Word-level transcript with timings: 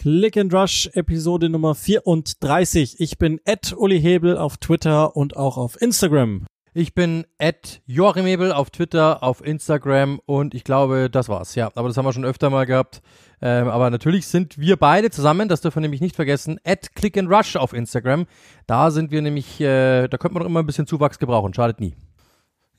Click 0.00 0.38
and 0.38 0.54
Rush 0.54 0.88
Episode 0.94 1.50
Nummer 1.50 1.74
34. 1.74 3.00
Ich 3.00 3.18
bin 3.18 3.38
Ed 3.44 3.74
Uli 3.76 4.00
Hebel 4.00 4.38
auf 4.38 4.56
Twitter 4.56 5.14
und 5.14 5.36
auch 5.36 5.58
auf 5.58 5.78
Instagram. 5.78 6.46
Ich 6.72 6.94
bin 6.94 7.26
Ed 7.36 7.82
Joachim 7.84 8.24
Hebel 8.24 8.50
auf 8.50 8.70
Twitter, 8.70 9.22
auf 9.22 9.44
Instagram 9.44 10.18
und 10.24 10.54
ich 10.54 10.64
glaube, 10.64 11.10
das 11.10 11.28
war's. 11.28 11.54
Ja, 11.54 11.70
aber 11.74 11.88
das 11.88 11.98
haben 11.98 12.06
wir 12.06 12.14
schon 12.14 12.24
öfter 12.24 12.48
mal 12.48 12.64
gehabt. 12.64 13.02
Ähm, 13.42 13.68
aber 13.68 13.90
natürlich 13.90 14.26
sind 14.26 14.56
wir 14.58 14.78
beide 14.78 15.10
zusammen, 15.10 15.50
das 15.50 15.60
dürfen 15.60 15.76
wir 15.76 15.82
nämlich 15.82 16.00
nicht 16.00 16.16
vergessen, 16.16 16.58
at 16.64 16.94
Click 16.94 17.18
and 17.18 17.28
Rush 17.28 17.56
auf 17.56 17.74
Instagram. 17.74 18.24
Da 18.66 18.90
sind 18.90 19.10
wir 19.10 19.20
nämlich, 19.20 19.60
äh, 19.60 20.08
da 20.08 20.16
könnte 20.16 20.32
man 20.32 20.44
doch 20.44 20.48
immer 20.48 20.60
ein 20.60 20.66
bisschen 20.66 20.86
Zuwachs 20.86 21.18
gebrauchen, 21.18 21.52
schadet 21.52 21.78
nie. 21.78 21.94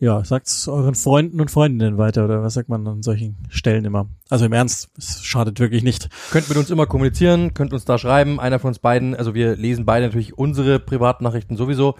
Ja, 0.01 0.25
sagt's 0.25 0.67
euren 0.67 0.95
Freunden 0.95 1.39
und 1.39 1.51
Freundinnen 1.51 1.99
weiter 1.99 2.25
oder 2.25 2.41
was 2.41 2.55
sagt 2.55 2.69
man 2.69 2.87
an 2.87 3.03
solchen 3.03 3.35
Stellen 3.49 3.85
immer? 3.85 4.09
Also 4.31 4.45
im 4.45 4.51
Ernst, 4.51 4.89
es 4.97 5.23
schadet 5.23 5.59
wirklich 5.59 5.83
nicht. 5.83 6.09
Könnt 6.31 6.49
mit 6.49 6.57
uns 6.57 6.71
immer 6.71 6.87
kommunizieren, 6.87 7.53
könnt 7.53 7.71
uns 7.71 7.85
da 7.85 7.99
schreiben, 7.99 8.39
einer 8.39 8.57
von 8.57 8.69
uns 8.69 8.79
beiden, 8.79 9.15
also 9.15 9.35
wir 9.35 9.55
lesen 9.55 9.85
beide 9.85 10.07
natürlich 10.07 10.35
unsere 10.35 10.79
Privatnachrichten 10.79 11.55
sowieso, 11.55 11.99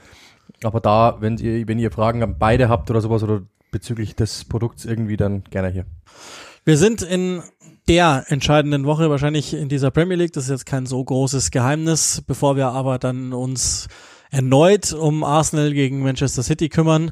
aber 0.64 0.80
da, 0.80 1.18
wenn 1.20 1.38
ihr, 1.38 1.68
wenn 1.68 1.78
ihr 1.78 1.92
Fragen 1.92 2.38
beide 2.40 2.70
habt 2.70 2.90
oder 2.90 3.02
sowas 3.02 3.22
oder 3.22 3.44
bezüglich 3.70 4.16
des 4.16 4.46
Produkts 4.46 4.84
irgendwie, 4.84 5.16
dann 5.16 5.44
gerne 5.52 5.70
hier. 5.70 5.86
Wir 6.66 6.78
sind 6.78 7.04
in 7.04 7.44
der 7.88 8.26
entscheidenden 8.30 8.86
Woche 8.86 9.12
wahrscheinlich 9.12 9.54
in 9.54 9.70
dieser 9.70 9.92
Premier 9.92 10.18
League. 10.18 10.34
Das 10.34 10.46
ist 10.46 10.50
jetzt 10.50 10.66
kein 10.66 10.88
so 10.88 11.04
großes 11.04 11.52
Geheimnis, 11.52 12.24
bevor 12.26 12.56
wir 12.56 12.70
aber 12.70 12.98
dann 12.98 13.32
uns 13.32 13.90
erneut 14.32 14.92
um 14.92 15.24
Arsenal 15.24 15.72
gegen 15.72 16.02
Manchester 16.02 16.42
City 16.42 16.68
kümmern 16.68 17.12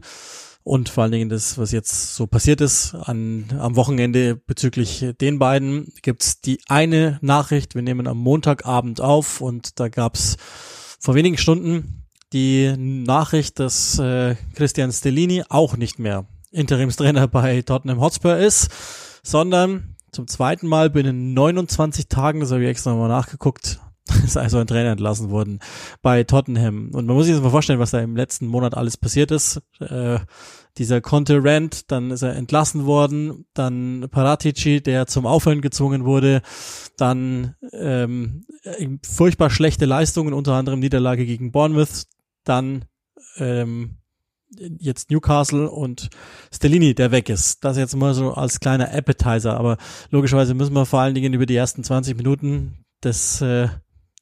und 0.70 0.88
vor 0.88 1.02
allen 1.04 1.12
Dingen 1.12 1.30
das, 1.30 1.58
was 1.58 1.72
jetzt 1.72 2.14
so 2.14 2.28
passiert 2.28 2.62
ist 2.62 2.94
an, 2.94 3.46
am 3.58 3.76
Wochenende 3.76 4.36
bezüglich 4.36 5.04
den 5.20 5.40
beiden, 5.40 5.92
gibt's 6.04 6.42
die 6.42 6.60
eine 6.68 7.18
Nachricht. 7.22 7.74
Wir 7.74 7.82
nehmen 7.82 8.08
am 8.08 8.20
Montagabend 8.20 9.02
auf 9.02 9.42
und 9.42 9.80
da 9.80 9.90
gab's 9.90 10.38
vor 11.00 11.16
wenigen 11.16 11.40
Stunden 11.40 12.06
die 12.34 12.72
Nachricht, 12.78 13.58
dass 13.58 13.98
äh, 13.98 14.36
Christian 14.54 14.92
Stellini 14.92 15.44
auch 15.50 15.76
nicht 15.76 15.98
mehr 15.98 16.28
Interimstrainer 16.52 17.28
bei 17.28 17.64
Tottenham 17.64 18.00
Hotspur 18.00 18.38
ist, 18.38 18.70
sondern 19.24 19.96
zum 20.12 20.28
zweiten 20.28 20.68
Mal 20.68 20.92
binnen 20.92 21.34
29 21.34 22.10
Tagen, 22.10 22.42
das 22.42 22.52
habe 22.52 22.62
ich 22.62 22.70
extra 22.70 22.92
nochmal 22.92 23.10
nachgeguckt, 23.10 23.80
ist 24.24 24.38
also 24.38 24.60
ein 24.60 24.68
Trainer 24.68 24.92
entlassen 24.92 25.30
worden 25.32 25.60
bei 26.04 26.24
Tottenham. 26.24 26.92
Und 26.94 27.08
man 27.08 27.16
muss 27.16 27.26
sich 27.26 27.34
jetzt 27.34 27.44
mal 27.44 27.50
vorstellen, 27.50 27.80
was 27.80 27.92
da 27.92 28.00
im 28.00 28.16
letzten 28.16 28.48
Monat 28.48 28.76
alles 28.76 28.98
passiert 28.98 29.32
ist. 29.32 29.62
Äh, 29.80 30.20
dieser 30.78 31.02
Conte 31.02 31.44
Rand, 31.44 31.92
dann 31.92 32.12
ist 32.12 32.22
er 32.22 32.36
entlassen 32.36 32.86
worden, 32.86 33.46
dann 33.54 34.08
Paratici, 34.10 34.82
der 34.82 35.08
zum 35.08 35.26
Aufhören 35.26 35.62
gezwungen 35.62 36.06
wurde, 36.06 36.42
dann 36.98 37.56
ähm, 37.74 38.46
furchtbar 39.04 39.50
schlechte 39.50 39.86
Leistungen, 39.86 40.34
unter 40.34 40.54
anderem 40.54 40.80
Niederlage 40.80 41.26
gegen 41.26 41.52
Bournemouth, 41.52 42.06
dann 42.44 42.86
ähm, 43.38 43.98
jetzt 44.80 45.12
Newcastle 45.12 45.70
und 45.70 46.10
Stellini, 46.52 46.96
der 46.96 47.12
weg 47.12 47.30
ist. 47.30 47.64
Das 47.64 47.78
jetzt 47.78 47.96
mal 47.96 48.14
so 48.14 48.34
als 48.34 48.60
kleiner 48.60 48.94
Appetizer, 48.94 49.58
aber 49.58 49.78
logischerweise 50.10 50.54
müssen 50.54 50.74
wir 50.74 50.86
vor 50.86 51.02
allen 51.02 51.16
Dingen 51.16 51.34
über 51.34 51.46
die 51.46 51.56
ersten 51.56 51.84
20 51.84 52.18
Minuten 52.18 52.86
des 53.04 53.42
äh, 53.42 53.70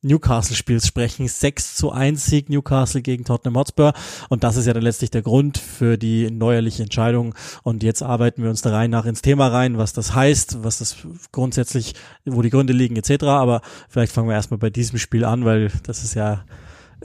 Newcastle-Spiels 0.04 0.88
sprechen. 0.88 1.28
6 1.28 1.76
zu 1.76 1.92
1 1.92 2.26
Sieg 2.26 2.50
Newcastle 2.50 3.02
gegen 3.02 3.26
Tottenham 3.26 3.58
Hotspur. 3.58 3.94
Und 4.30 4.44
das 4.44 4.56
ist 4.56 4.66
ja 4.66 4.74
dann 4.74 4.84
letztlich 4.84 5.12
der 5.12 5.22
Grund 5.22 5.58
für 5.58 5.98
die 5.98 6.30
neuerliche 6.30 6.84
Entscheidung. 6.84 7.34
Und 7.64 7.84
jetzt 7.84 8.04
arbeiten 8.04 8.44
wir 8.44 8.50
uns 8.50 8.62
da 8.62 8.72
rein 8.72 8.92
nach 8.92 9.06
ins 9.06 9.22
Thema 9.22 9.48
rein, 9.48 9.78
was 9.78 9.94
das 9.94 10.14
heißt, 10.14 10.64
was 10.64 10.80
das 10.80 10.98
grundsätzlich, 11.32 11.96
wo 12.26 12.42
die 12.42 12.50
Gründe 12.50 12.74
liegen 12.74 12.96
etc. 12.96 13.24
Aber 13.24 13.62
vielleicht 13.90 14.12
fangen 14.12 14.28
wir 14.28 14.36
erstmal 14.36 14.60
bei 14.60 14.70
diesem 14.70 15.00
Spiel 15.00 15.26
an, 15.26 15.46
weil 15.46 15.72
das 15.84 16.04
ist 16.04 16.14
ja 16.14 16.46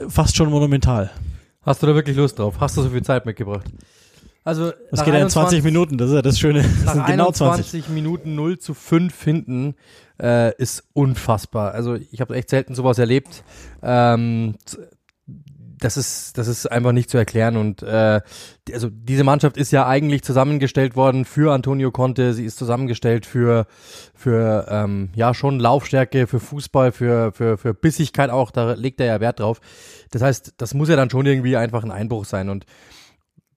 fast 0.09 0.37
schon 0.37 0.51
monumental. 0.51 1.11
Hast 1.63 1.83
du 1.83 1.87
da 1.87 1.95
wirklich 1.95 2.17
Lust 2.17 2.39
drauf? 2.39 2.57
Hast 2.61 2.77
du 2.77 2.83
so 2.83 2.91
viel 2.91 3.03
Zeit 3.03 3.25
mitgebracht? 3.25 3.67
Also 4.45 4.73
das 4.91 5.05
geht 5.05 5.15
ja 5.15 5.21
in 5.21 5.31
20 5.31 5.63
Minuten, 5.63 5.99
das 5.99 6.09
ist 6.09 6.17
ja 6.17 6.23
das 6.23 6.39
Schöne. 6.39 6.65
Das 6.85 6.97
nach 6.97 7.07
genau 7.07 7.31
20. 7.31 7.71
20 7.71 7.89
Minuten 7.91 8.35
0 8.35 8.59
zu 8.59 8.75
5 8.75 9.23
hinten 9.23 9.77
äh, 10.23 10.55
ist 10.57 10.85
unfassbar. 10.93 11.73
Also 11.75 11.95
ich 11.95 12.21
habe 12.21 12.37
echt 12.37 12.49
selten 12.49 12.75
sowas 12.75 12.99
erlebt. 12.99 13.43
Ähm, 13.83 14.55
das 15.83 15.97
ist, 15.97 16.39
das 16.39 16.47
ist 16.47 16.71
einfach 16.71 16.93
nicht 16.93 17.11
zu 17.11 17.19
erklären. 17.19 17.57
Und 17.57 17.83
äh, 17.83 18.21
also 18.73 18.89
diese 18.91 19.25
Mannschaft 19.25 19.57
ist 19.57 19.73
ja 19.73 19.87
eigentlich 19.87 20.23
zusammengestellt 20.23 20.95
worden 20.97 21.25
für 21.25 21.53
Antonio 21.53 21.91
Conte. 21.91 22.35
Sie 22.35 22.45
ist 22.45 22.57
zusammengestellt 22.57 23.27
für, 23.27 23.67
für 24.15 24.67
ähm, 24.71 25.11
ja 25.15 25.35
schon 25.35 25.59
Laufstärke, 25.59 26.27
für 26.27 26.41
Fußball, 26.41 26.93
für, 26.93 27.33
für, 27.33 27.59
für 27.59 27.75
Bissigkeit 27.75 28.31
auch. 28.31 28.51
Da 28.53 28.75
legt 28.75 29.01
er 29.01 29.07
ja 29.07 29.21
Wert 29.21 29.41
drauf. 29.41 29.61
Das 30.13 30.23
heißt, 30.23 30.55
das 30.57 30.75
muss 30.75 30.89
ja 30.89 30.97
dann 30.97 31.11
schon 31.11 31.27
irgendwie 31.27 31.57
einfach 31.57 31.83
ein 31.83 31.91
Einbruch 31.91 32.25
sein. 32.25 32.49
Und 32.49 32.65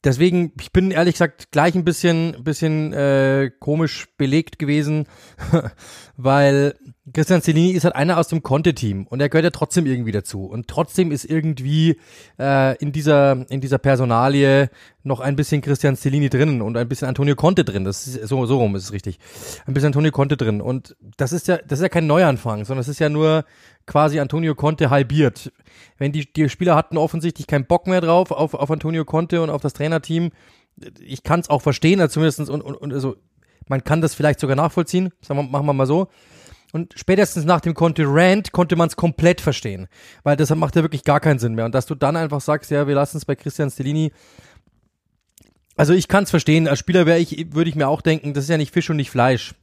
deswegen, 0.05 0.53
ich 0.59 0.71
bin 0.71 0.91
ehrlich 0.91 1.15
gesagt 1.15 1.51
gleich 1.51 1.75
ein 1.75 1.83
bisschen, 1.83 2.43
bisschen 2.43 2.93
äh, 2.93 3.51
komisch 3.59 4.07
belegt 4.17 4.59
gewesen, 4.59 5.07
weil 6.17 6.75
Christian 7.13 7.41
Cellini 7.41 7.71
ist 7.71 7.83
halt 7.83 7.95
einer 7.95 8.17
aus 8.17 8.29
dem 8.29 8.41
Conte-Team 8.41 9.05
und 9.07 9.19
er 9.19 9.29
gehört 9.29 9.43
ja 9.43 9.49
trotzdem 9.51 9.85
irgendwie 9.85 10.11
dazu. 10.11 10.45
Und 10.45 10.67
trotzdem 10.67 11.11
ist 11.11 11.25
irgendwie 11.25 11.99
äh, 12.39 12.77
in 12.77 12.91
dieser 12.91 13.49
in 13.49 13.61
dieser 13.61 13.77
Personalie 13.77 14.69
noch 15.03 15.19
ein 15.19 15.35
bisschen 15.35 15.61
Christian 15.61 15.97
Cellini 15.97 16.29
drin 16.29 16.61
und 16.61 16.77
ein 16.77 16.87
bisschen 16.87 17.07
Antonio 17.07 17.35
Conte 17.35 17.65
drin. 17.65 17.83
Das 17.83 18.07
ist 18.07 18.27
so 18.27 18.45
so 18.45 18.57
rum 18.57 18.75
ist 18.75 18.83
es 18.85 18.91
richtig. 18.93 19.19
Ein 19.65 19.73
bisschen 19.73 19.87
Antonio 19.87 20.11
Conte 20.11 20.37
drin 20.37 20.61
und 20.61 20.95
das 21.17 21.33
ist 21.33 21.47
ja 21.47 21.57
das 21.57 21.79
ist 21.79 21.83
ja 21.83 21.89
kein 21.89 22.07
Neuanfang, 22.07 22.63
sondern 22.65 22.81
es 22.81 22.87
ist 22.87 22.99
ja 22.99 23.09
nur 23.09 23.43
quasi 23.85 24.19
Antonio 24.19 24.55
Conte 24.55 24.89
halbiert. 24.89 25.51
Wenn 25.97 26.11
die 26.11 26.31
die 26.31 26.49
Spieler 26.49 26.75
hatten 26.75 26.97
offensichtlich 26.97 27.47
keinen 27.47 27.65
Bock 27.65 27.87
mehr 27.87 28.01
drauf 28.01 28.31
auf 28.31 28.53
auf 28.53 28.71
Antonio 28.71 29.03
Conte 29.03 29.41
und 29.41 29.49
auf 29.49 29.61
das 29.61 29.73
Trainerteam. 29.73 30.31
Ich 30.99 31.23
kann 31.23 31.39
es 31.39 31.49
auch 31.49 31.61
verstehen, 31.61 32.01
also 32.01 32.15
zumindestens 32.15 32.49
und, 32.49 32.61
und, 32.61 32.75
und 32.75 32.91
also 32.91 33.15
man 33.67 33.83
kann 33.83 34.01
das 34.01 34.13
vielleicht 34.13 34.39
sogar 34.39 34.55
nachvollziehen. 34.55 35.11
Sagen 35.21 35.39
wir, 35.39 35.43
machen 35.43 35.65
wir 35.65 35.73
mal 35.73 35.87
so. 35.87 36.07
Und 36.73 36.93
spätestens 36.97 37.45
nach 37.45 37.61
dem 37.61 37.73
Conte 37.73 38.03
Rant 38.05 38.51
konnte 38.51 38.75
man 38.75 38.87
es 38.87 38.95
komplett 38.95 39.39
verstehen. 39.39 39.87
Weil 40.23 40.35
das 40.35 40.53
macht 40.53 40.75
ja 40.75 40.81
wirklich 40.81 41.03
gar 41.03 41.19
keinen 41.19 41.39
Sinn 41.39 41.55
mehr. 41.55 41.65
Und 41.65 41.73
dass 41.73 41.85
du 41.85 41.95
dann 41.95 42.17
einfach 42.17 42.41
sagst, 42.41 42.69
ja, 42.71 42.87
wir 42.87 42.95
lassen 42.95 43.17
es 43.17 43.25
bei 43.25 43.35
Christian 43.35 43.71
Stellini. 43.71 44.11
Also 45.77 45.93
ich 45.93 46.07
kann 46.07 46.25
es 46.25 46.29
verstehen. 46.29 46.67
Als 46.67 46.79
Spieler 46.79 47.05
wäre 47.05 47.19
ich, 47.19 47.53
würde 47.53 47.69
ich 47.69 47.75
mir 47.75 47.87
auch 47.87 48.01
denken, 48.01 48.33
das 48.33 48.45
ist 48.45 48.49
ja 48.49 48.57
nicht 48.57 48.73
Fisch 48.73 48.89
und 48.89 48.97
nicht 48.97 49.09
Fleisch. 49.09 49.55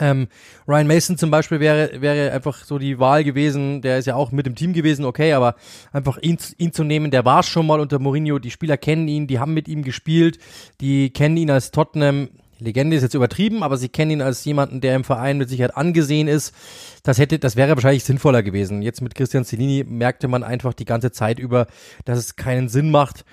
Ähm, 0.00 0.26
Ryan 0.66 0.88
Mason 0.88 1.16
zum 1.16 1.30
Beispiel 1.30 1.60
wäre, 1.60 2.00
wäre 2.00 2.32
einfach 2.32 2.64
so 2.64 2.78
die 2.78 2.98
Wahl 2.98 3.22
gewesen, 3.22 3.80
der 3.80 3.98
ist 3.98 4.06
ja 4.06 4.16
auch 4.16 4.32
mit 4.32 4.44
dem 4.44 4.56
Team 4.56 4.72
gewesen, 4.72 5.04
okay, 5.04 5.32
aber 5.34 5.54
einfach 5.92 6.18
ihn, 6.20 6.36
ihn 6.58 6.72
zu 6.72 6.82
nehmen, 6.82 7.12
der 7.12 7.24
war 7.24 7.44
schon 7.44 7.66
mal 7.66 7.78
unter 7.78 8.00
Mourinho, 8.00 8.40
die 8.40 8.50
Spieler 8.50 8.76
kennen 8.76 9.06
ihn, 9.06 9.28
die 9.28 9.38
haben 9.38 9.54
mit 9.54 9.68
ihm 9.68 9.84
gespielt, 9.84 10.38
die 10.80 11.10
kennen 11.10 11.36
ihn 11.36 11.50
als 11.50 11.70
Tottenham, 11.70 12.28
Legende 12.64 12.96
ist 12.96 13.02
jetzt 13.02 13.14
übertrieben, 13.14 13.62
aber 13.62 13.76
sie 13.76 13.88
kennen 13.88 14.10
ihn 14.10 14.22
als 14.22 14.44
jemanden, 14.44 14.80
der 14.80 14.96
im 14.96 15.04
Verein 15.04 15.38
mit 15.38 15.48
Sicherheit 15.48 15.76
angesehen 15.76 16.28
ist. 16.28 16.54
Das 17.02 17.18
hätte, 17.18 17.38
das 17.38 17.56
wäre 17.56 17.74
wahrscheinlich 17.76 18.04
sinnvoller 18.04 18.42
gewesen. 18.42 18.82
Jetzt 18.82 19.00
mit 19.00 19.14
Christian 19.14 19.44
Cellini 19.44 19.84
merkte 19.86 20.28
man 20.28 20.42
einfach 20.42 20.74
die 20.74 20.84
ganze 20.84 21.12
Zeit 21.12 21.38
über, 21.38 21.66
dass 22.04 22.18
es 22.18 22.36
keinen 22.36 22.68
Sinn 22.68 22.90
macht. 22.90 23.24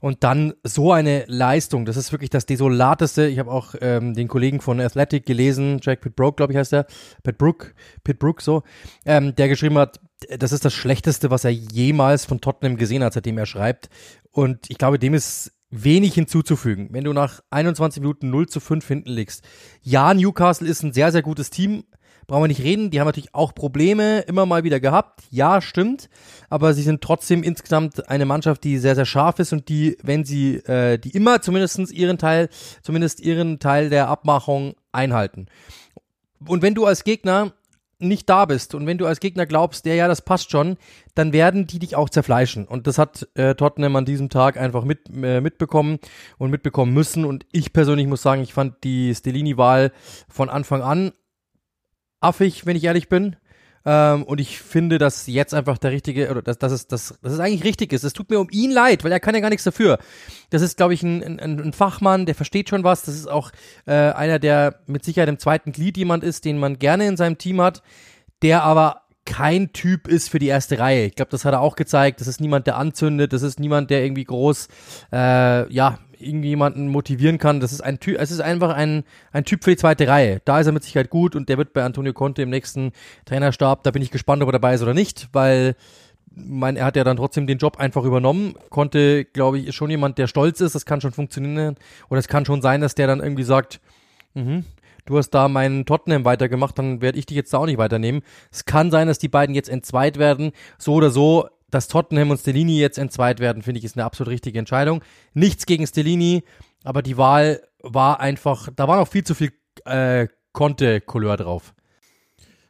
Und 0.00 0.24
dann 0.24 0.54
so 0.64 0.90
eine 0.90 1.24
Leistung, 1.28 1.84
das 1.84 1.96
ist 1.96 2.10
wirklich 2.10 2.30
das 2.30 2.44
Desolateste. 2.44 3.28
Ich 3.28 3.38
habe 3.38 3.52
auch 3.52 3.76
ähm, 3.80 4.14
den 4.14 4.26
Kollegen 4.26 4.60
von 4.60 4.80
Athletic 4.80 5.24
gelesen, 5.24 5.78
Jack 5.80 6.00
Pitbrook, 6.00 6.36
glaube 6.36 6.52
ich 6.52 6.58
heißt 6.58 6.72
der, 6.72 6.86
Pitbrook, 7.22 7.72
Pitbrook 8.02 8.42
so, 8.42 8.64
ähm, 9.06 9.36
der 9.36 9.46
geschrieben 9.46 9.78
hat, 9.78 10.00
das 10.28 10.50
ist 10.50 10.64
das 10.64 10.74
Schlechteste, 10.74 11.30
was 11.30 11.44
er 11.44 11.52
jemals 11.52 12.24
von 12.24 12.40
Tottenham 12.40 12.76
gesehen 12.76 13.04
hat, 13.04 13.12
seitdem 13.12 13.38
er 13.38 13.46
schreibt. 13.46 13.90
Und 14.32 14.68
ich 14.70 14.78
glaube, 14.78 14.98
dem 14.98 15.14
ist 15.14 15.52
wenig 15.72 16.14
hinzuzufügen. 16.14 16.90
Wenn 16.92 17.04
du 17.04 17.12
nach 17.12 17.40
21 17.50 18.00
Minuten 18.00 18.30
0 18.30 18.48
zu 18.48 18.60
5 18.60 18.86
hinten 18.86 19.10
liegst. 19.10 19.42
Ja, 19.82 20.14
Newcastle 20.14 20.68
ist 20.68 20.82
ein 20.82 20.92
sehr, 20.92 21.10
sehr 21.10 21.22
gutes 21.22 21.50
Team. 21.50 21.84
Brauchen 22.28 22.44
wir 22.44 22.48
nicht 22.48 22.62
reden. 22.62 22.90
Die 22.90 23.00
haben 23.00 23.08
natürlich 23.08 23.34
auch 23.34 23.54
Probleme 23.54 24.20
immer 24.20 24.46
mal 24.46 24.62
wieder 24.62 24.78
gehabt. 24.78 25.22
Ja, 25.30 25.60
stimmt. 25.60 26.08
Aber 26.50 26.74
sie 26.74 26.82
sind 26.82 27.00
trotzdem 27.00 27.42
insgesamt 27.42 28.08
eine 28.08 28.26
Mannschaft, 28.26 28.62
die 28.62 28.78
sehr, 28.78 28.94
sehr 28.94 29.06
scharf 29.06 29.38
ist 29.38 29.52
und 29.52 29.68
die, 29.68 29.96
wenn 30.02 30.24
sie, 30.24 30.56
äh, 30.56 30.98
die 30.98 31.10
immer 31.10 31.42
zumindestens 31.42 31.90
ihren 31.90 32.18
Teil, 32.18 32.48
zumindest 32.82 33.20
ihren 33.20 33.58
Teil 33.58 33.90
der 33.90 34.08
Abmachung 34.08 34.74
einhalten. 34.92 35.46
Und 36.46 36.62
wenn 36.62 36.74
du 36.74 36.86
als 36.86 37.02
Gegner 37.04 37.52
nicht 38.08 38.28
da 38.28 38.44
bist 38.44 38.74
und 38.74 38.86
wenn 38.86 38.98
du 38.98 39.06
als 39.06 39.20
Gegner 39.20 39.46
glaubst, 39.46 39.84
der 39.84 39.94
ja, 39.94 40.08
das 40.08 40.22
passt 40.22 40.50
schon, 40.50 40.76
dann 41.14 41.32
werden 41.32 41.66
die 41.66 41.78
dich 41.78 41.96
auch 41.96 42.08
zerfleischen. 42.08 42.66
Und 42.66 42.86
das 42.86 42.98
hat 42.98 43.28
äh, 43.34 43.54
Tottenham 43.54 43.96
an 43.96 44.04
diesem 44.04 44.28
Tag 44.28 44.56
einfach 44.56 44.84
mit, 44.84 45.08
äh, 45.14 45.40
mitbekommen 45.40 45.98
und 46.38 46.50
mitbekommen 46.50 46.92
müssen. 46.92 47.24
Und 47.24 47.46
ich 47.52 47.72
persönlich 47.72 48.06
muss 48.06 48.22
sagen, 48.22 48.42
ich 48.42 48.54
fand 48.54 48.84
die 48.84 49.14
Stellini-Wahl 49.14 49.92
von 50.28 50.48
Anfang 50.48 50.82
an 50.82 51.12
affig, 52.22 52.66
wenn 52.66 52.76
ich 52.76 52.84
ehrlich 52.84 53.08
bin. 53.08 53.36
Ähm, 53.84 54.22
und 54.22 54.40
ich 54.40 54.60
finde, 54.60 54.98
dass 54.98 55.26
jetzt 55.26 55.54
einfach 55.54 55.78
der 55.78 55.90
richtige, 55.90 56.30
oder 56.30 56.42
dass, 56.42 56.58
dass, 56.58 56.72
es, 56.72 56.86
dass, 56.86 57.14
dass 57.20 57.32
es 57.32 57.40
eigentlich 57.40 57.64
richtig 57.64 57.92
ist. 57.92 58.04
Es 58.04 58.12
tut 58.12 58.30
mir 58.30 58.38
um 58.38 58.48
ihn 58.50 58.70
leid, 58.70 59.04
weil 59.04 59.12
er 59.12 59.20
kann 59.20 59.34
ja 59.34 59.40
gar 59.40 59.50
nichts 59.50 59.64
dafür. 59.64 59.98
Das 60.50 60.62
ist, 60.62 60.76
glaube 60.76 60.94
ich, 60.94 61.02
ein, 61.02 61.40
ein, 61.40 61.60
ein 61.60 61.72
Fachmann, 61.72 62.26
der 62.26 62.34
versteht 62.34 62.68
schon 62.68 62.84
was. 62.84 63.02
Das 63.02 63.14
ist 63.14 63.28
auch 63.28 63.50
äh, 63.86 63.92
einer, 63.92 64.38
der 64.38 64.80
mit 64.86 65.04
Sicherheit 65.04 65.28
im 65.28 65.38
zweiten 65.38 65.72
Glied 65.72 65.96
jemand 65.96 66.24
ist, 66.24 66.44
den 66.44 66.58
man 66.58 66.78
gerne 66.78 67.06
in 67.06 67.16
seinem 67.16 67.38
Team 67.38 67.60
hat, 67.60 67.82
der 68.42 68.62
aber 68.62 69.01
kein 69.24 69.72
Typ 69.72 70.08
ist 70.08 70.30
für 70.30 70.38
die 70.38 70.48
erste 70.48 70.78
Reihe. 70.78 71.06
Ich 71.06 71.14
glaube, 71.14 71.30
das 71.30 71.44
hat 71.44 71.52
er 71.52 71.60
auch 71.60 71.76
gezeigt. 71.76 72.20
Das 72.20 72.26
ist 72.26 72.40
niemand, 72.40 72.66
der 72.66 72.76
anzündet. 72.76 73.32
Das 73.32 73.42
ist 73.42 73.60
niemand, 73.60 73.90
der 73.90 74.02
irgendwie 74.02 74.24
groß, 74.24 74.68
äh, 75.12 75.72
ja, 75.72 75.98
irgendjemanden 76.18 76.88
motivieren 76.88 77.38
kann. 77.38 77.60
Das 77.60 77.72
ist 77.72 77.80
ein 77.80 78.00
Typ, 78.00 78.18
es 78.18 78.30
ist 78.30 78.40
einfach 78.40 78.74
ein, 78.74 79.04
ein 79.32 79.44
Typ 79.44 79.64
für 79.64 79.70
die 79.70 79.76
zweite 79.76 80.08
Reihe. 80.08 80.40
Da 80.44 80.60
ist 80.60 80.66
er 80.66 80.72
mit 80.72 80.84
Sicherheit 80.84 81.10
gut 81.10 81.36
und 81.36 81.48
der 81.48 81.58
wird 81.58 81.72
bei 81.72 81.82
Antonio 81.82 82.12
Conte 82.12 82.42
im 82.42 82.50
nächsten 82.50 82.92
Trainerstab. 83.24 83.82
Da 83.82 83.90
bin 83.90 84.02
ich 84.02 84.10
gespannt, 84.10 84.42
ob 84.42 84.48
er 84.48 84.52
dabei 84.52 84.74
ist 84.74 84.82
oder 84.82 84.94
nicht, 84.94 85.28
weil 85.32 85.74
mein, 86.34 86.76
er 86.76 86.86
hat 86.86 86.96
ja 86.96 87.04
dann 87.04 87.16
trotzdem 87.16 87.46
den 87.46 87.58
Job 87.58 87.78
einfach 87.78 88.04
übernommen. 88.04 88.54
Konnte, 88.70 89.24
glaube 89.24 89.58
ich, 89.58 89.66
ist 89.68 89.74
schon 89.74 89.90
jemand, 89.90 90.18
der 90.18 90.26
stolz 90.26 90.60
ist. 90.60 90.74
Das 90.74 90.86
kann 90.86 91.00
schon 91.00 91.12
funktionieren. 91.12 91.76
Oder 92.08 92.20
es 92.20 92.28
kann 92.28 92.46
schon 92.46 92.62
sein, 92.62 92.80
dass 92.80 92.94
der 92.94 93.06
dann 93.06 93.20
irgendwie 93.20 93.42
sagt, 93.42 93.80
mhm, 94.34 94.64
du 95.04 95.18
hast 95.18 95.30
da 95.30 95.48
meinen 95.48 95.86
Tottenham 95.86 96.24
weitergemacht, 96.24 96.78
dann 96.78 97.00
werde 97.00 97.18
ich 97.18 97.26
dich 97.26 97.36
jetzt 97.36 97.52
da 97.52 97.58
auch 97.58 97.66
nicht 97.66 97.78
weiternehmen. 97.78 98.22
Es 98.50 98.64
kann 98.64 98.90
sein, 98.90 99.08
dass 99.08 99.18
die 99.18 99.28
beiden 99.28 99.54
jetzt 99.54 99.68
entzweit 99.68 100.18
werden. 100.18 100.52
So 100.78 100.94
oder 100.94 101.10
so, 101.10 101.48
dass 101.70 101.88
Tottenham 101.88 102.30
und 102.30 102.38
Stellini 102.38 102.78
jetzt 102.78 102.98
entzweit 102.98 103.40
werden, 103.40 103.62
finde 103.62 103.78
ich, 103.78 103.84
ist 103.84 103.96
eine 103.96 104.04
absolut 104.04 104.30
richtige 104.30 104.58
Entscheidung. 104.58 105.02
Nichts 105.34 105.66
gegen 105.66 105.86
Stellini, 105.86 106.44
aber 106.84 107.02
die 107.02 107.16
Wahl 107.16 107.62
war 107.82 108.20
einfach, 108.20 108.68
da 108.74 108.86
war 108.88 108.98
noch 108.98 109.08
viel 109.08 109.24
zu 109.24 109.34
viel 109.34 109.52
äh, 109.84 110.28
Conte-Couleur 110.52 111.36
drauf. 111.36 111.74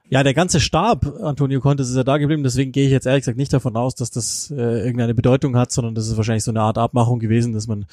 Ja, 0.09 0.23
der 0.23 0.35
ganze 0.35 0.61
Stab, 0.61 1.07
Antonio 1.23 1.61
Conte, 1.61 1.83
ist 1.83 1.97
ja 1.97 2.05
da 2.05 2.19
geblieben, 2.19 2.43
deswegen 2.43 2.71
gehe 2.71 2.85
ich 2.85 2.93
jetzt 2.93 3.07
ehrlich 3.07 3.23
gesagt 3.23 3.39
nicht 3.39 3.53
davon 3.53 3.77
aus, 3.77 3.95
dass 3.95 4.11
das 4.11 4.51
äh, 4.51 4.85
irgendeine 4.85 5.15
Bedeutung 5.15 5.57
hat, 5.57 5.73
sondern 5.73 5.95
das 5.95 6.07
ist 6.07 6.19
wahrscheinlich 6.19 6.45
so 6.45 6.51
eine 6.51 6.61
Art 6.61 6.77
Abmachung 6.77 7.19
gewesen, 7.19 7.55
dass 7.55 7.67
man 7.67 7.87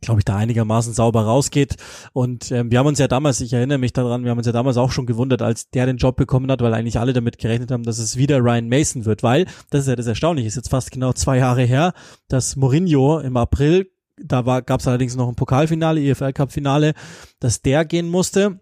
glaube 0.00 0.20
ich, 0.20 0.24
da 0.24 0.36
einigermaßen 0.36 0.92
sauber 0.92 1.22
rausgeht. 1.22 1.76
Und 2.12 2.50
ähm, 2.50 2.70
wir 2.70 2.78
haben 2.78 2.86
uns 2.86 2.98
ja 2.98 3.08
damals, 3.08 3.40
ich 3.40 3.52
erinnere 3.52 3.78
mich 3.78 3.92
daran, 3.92 4.24
wir 4.24 4.30
haben 4.30 4.38
uns 4.38 4.46
ja 4.46 4.52
damals 4.52 4.76
auch 4.76 4.92
schon 4.92 5.06
gewundert, 5.06 5.42
als 5.42 5.70
der 5.70 5.86
den 5.86 5.96
Job 5.96 6.16
bekommen 6.16 6.50
hat, 6.50 6.60
weil 6.60 6.74
eigentlich 6.74 6.98
alle 6.98 7.12
damit 7.12 7.38
gerechnet 7.38 7.70
haben, 7.70 7.82
dass 7.82 7.98
es 7.98 8.16
wieder 8.16 8.38
Ryan 8.38 8.68
Mason 8.68 9.04
wird, 9.04 9.22
weil, 9.22 9.46
das 9.70 9.82
ist 9.82 9.88
ja 9.88 9.96
das 9.96 10.06
Erstaunliche, 10.06 10.48
ist 10.48 10.56
jetzt 10.56 10.70
fast 10.70 10.90
genau 10.90 11.12
zwei 11.12 11.38
Jahre 11.38 11.62
her, 11.62 11.92
dass 12.28 12.56
Mourinho 12.56 13.20
im 13.20 13.36
April, 13.36 13.90
da 14.20 14.42
gab 14.60 14.80
es 14.80 14.88
allerdings 14.88 15.16
noch 15.16 15.28
ein 15.28 15.36
Pokalfinale, 15.36 16.00
EFL 16.00 16.32
Cup 16.32 16.52
Finale, 16.52 16.94
dass 17.40 17.62
der 17.62 17.84
gehen 17.84 18.08
musste. 18.08 18.60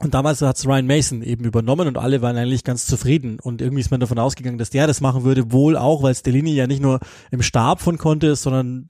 Und 0.00 0.14
damals 0.14 0.42
hat 0.42 0.56
es 0.56 0.66
Ryan 0.66 0.86
Mason 0.86 1.22
eben 1.22 1.44
übernommen 1.44 1.86
und 1.86 1.96
alle 1.96 2.22
waren 2.22 2.36
eigentlich 2.36 2.64
ganz 2.64 2.86
zufrieden. 2.86 3.38
Und 3.40 3.62
irgendwie 3.62 3.82
ist 3.82 3.90
man 3.90 4.00
davon 4.00 4.18
ausgegangen, 4.18 4.58
dass 4.58 4.70
der 4.70 4.86
das 4.86 5.00
machen 5.00 5.22
würde, 5.22 5.52
wohl 5.52 5.76
auch, 5.76 6.02
weil 6.02 6.14
Stellini 6.14 6.54
ja 6.54 6.66
nicht 6.66 6.82
nur 6.82 6.98
im 7.30 7.42
Stab 7.42 7.80
von 7.80 7.98
konnte, 7.98 8.34
sondern 8.34 8.86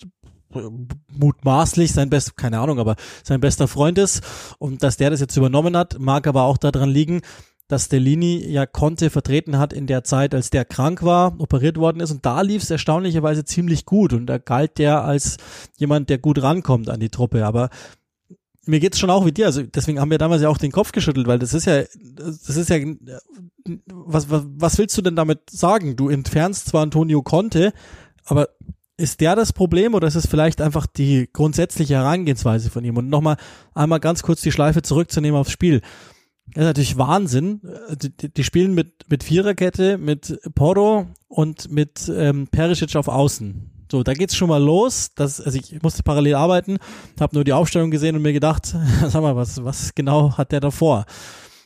mutmaßlich 1.16 1.93
sein 1.93 2.10
best, 2.10 2.37
keine 2.37 2.58
Ahnung, 2.58 2.78
aber 2.78 2.96
sein 3.25 3.40
bester 3.40 3.69
Freund 3.69 3.99
ist 3.99 4.22
und 4.58 4.82
dass 4.82 4.96
der 4.96 5.10
das 5.10 5.20
jetzt 5.20 5.37
übernommen 5.37 5.76
hat, 5.76 5.99
mag 5.99 6.26
aber 6.26 6.43
auch 6.43 6.58
daran 6.58 6.90
liegen, 6.90 7.20
dass 7.69 7.87
Stellini 7.87 8.46
ja 8.46 8.66
Conte 8.66 9.08
vertreten 9.08 9.58
hat 9.58 9.72
in 9.72 9.87
der 9.87 10.04
Zeit, 10.04 10.34
als 10.34 10.50
der 10.50 10.64
krank 10.64 11.02
war, 11.02 11.40
operiert 11.40 11.78
worden 11.78 12.00
ist 12.00 12.10
und 12.10 12.26
da 12.26 12.43
lief 12.43 12.62
es 12.62 12.70
erstaunlicherweise 12.70 13.44
ziemlich 13.44 13.87
gut 13.87 14.12
und 14.12 14.26
da 14.26 14.38
galt 14.38 14.78
der 14.78 15.04
als 15.04 15.37
jemand, 15.78 16.10
der 16.10 16.19
gut 16.19 16.43
rankommt 16.43 16.90
an 16.90 17.00
die 17.00 17.10
Truppe, 17.10 17.46
aber 17.46 17.70
mir 18.66 18.81
geht's 18.81 18.98
schon 18.98 19.10
auch 19.10 19.26
wie 19.26 19.32
dir, 19.32 19.46
also 19.46 19.62
deswegen 19.62 20.00
haben 20.00 20.10
wir 20.10 20.19
damals 20.19 20.43
ja 20.43 20.48
auch 20.48 20.58
den 20.58 20.72
Kopf 20.72 20.93
geschüttelt, 20.93 21.26
weil 21.26 21.38
das 21.38 21.55
ist 21.55 21.64
ja, 21.64 21.82
das 21.82 22.56
ist 22.56 22.70
ja, 22.70 22.76
was, 23.87 24.31
was, 24.31 24.44
was 24.46 24.78
willst 24.78 24.96
du 24.96 25.02
denn 25.02 25.16
damit 25.16 25.50
sagen? 25.50 25.96
Du 25.96 26.08
entfernst 26.08 26.66
zwar 26.69 26.82
Antonio 26.82 27.22
Conte, 27.22 27.72
aber 28.25 28.48
ist 29.02 29.20
der 29.20 29.34
das 29.34 29.52
Problem 29.52 29.94
oder 29.94 30.06
ist 30.06 30.14
es 30.14 30.26
vielleicht 30.26 30.60
einfach 30.60 30.87
die 30.87 31.28
grundsätzliche 31.32 31.94
Herangehensweise 31.94 32.70
von 32.70 32.84
ihm? 32.84 32.96
Und 32.96 33.10
nochmal 33.10 33.37
einmal 33.75 33.99
ganz 33.99 34.22
kurz 34.22 34.43
die 34.43 34.52
Schleife 34.52 34.82
zurückzunehmen 34.82 35.38
aufs 35.38 35.50
Spiel. 35.50 35.81
Das 36.54 36.62
ist 36.62 36.69
natürlich 36.69 36.99
Wahnsinn. 36.99 37.60
Die, 38.00 38.32
die 38.32 38.44
spielen 38.44 38.75
mit, 38.75 39.10
mit 39.10 39.25
Viererkette, 39.25 39.99
mit 39.99 40.38
Porro 40.54 41.08
und 41.26 41.70
mit 41.70 42.10
ähm, 42.14 42.46
Perisic 42.46 42.94
auf 42.94 43.08
Außen. 43.08 43.70
So, 43.90 44.04
da 44.04 44.14
geht's 44.14 44.37
schon 44.37 44.49
mal 44.49 44.62
los. 44.62 45.10
Das, 45.16 45.40
also 45.40 45.58
ich 45.58 45.82
musste 45.82 46.05
parallel 46.05 46.37
arbeiten, 46.37 46.78
habe 47.19 47.34
nur 47.34 47.44
die 47.44 47.52
Aufstellung 47.52 47.90
gesehen 47.90 48.14
und 48.14 48.22
mir 48.22 48.32
gedacht, 48.32 48.66
sag 49.08 49.20
mal, 49.20 49.34
was, 49.34 49.64
was 49.64 49.94
genau 49.96 50.37
hat 50.38 50.52
der 50.52 50.60
davor? 50.60 51.06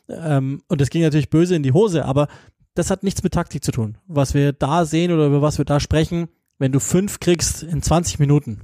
Ähm, 0.09 0.63
und 0.69 0.81
das 0.81 0.89
ging 0.89 1.03
natürlich 1.03 1.29
böse 1.29 1.55
in 1.55 1.63
die 1.63 1.73
Hose, 1.73 2.07
aber 2.07 2.29
das 2.75 2.91
hat 2.91 3.03
nichts 3.03 3.23
mit 3.23 3.35
Taktik 3.35 3.63
zu 3.63 3.73
tun. 3.73 3.99
Was 4.07 4.33
wir 4.33 4.53
da 4.53 4.87
sehen 4.87 5.13
oder 5.13 5.27
über 5.27 5.43
was 5.43 5.59
wir 5.59 5.65
da 5.65 5.81
sprechen, 5.81 6.29
wenn 6.59 6.73
du 6.73 6.81
fünf 6.81 7.21
kriegst 7.21 7.63
in 7.63 7.83
20 7.83 8.19
Minuten, 8.19 8.63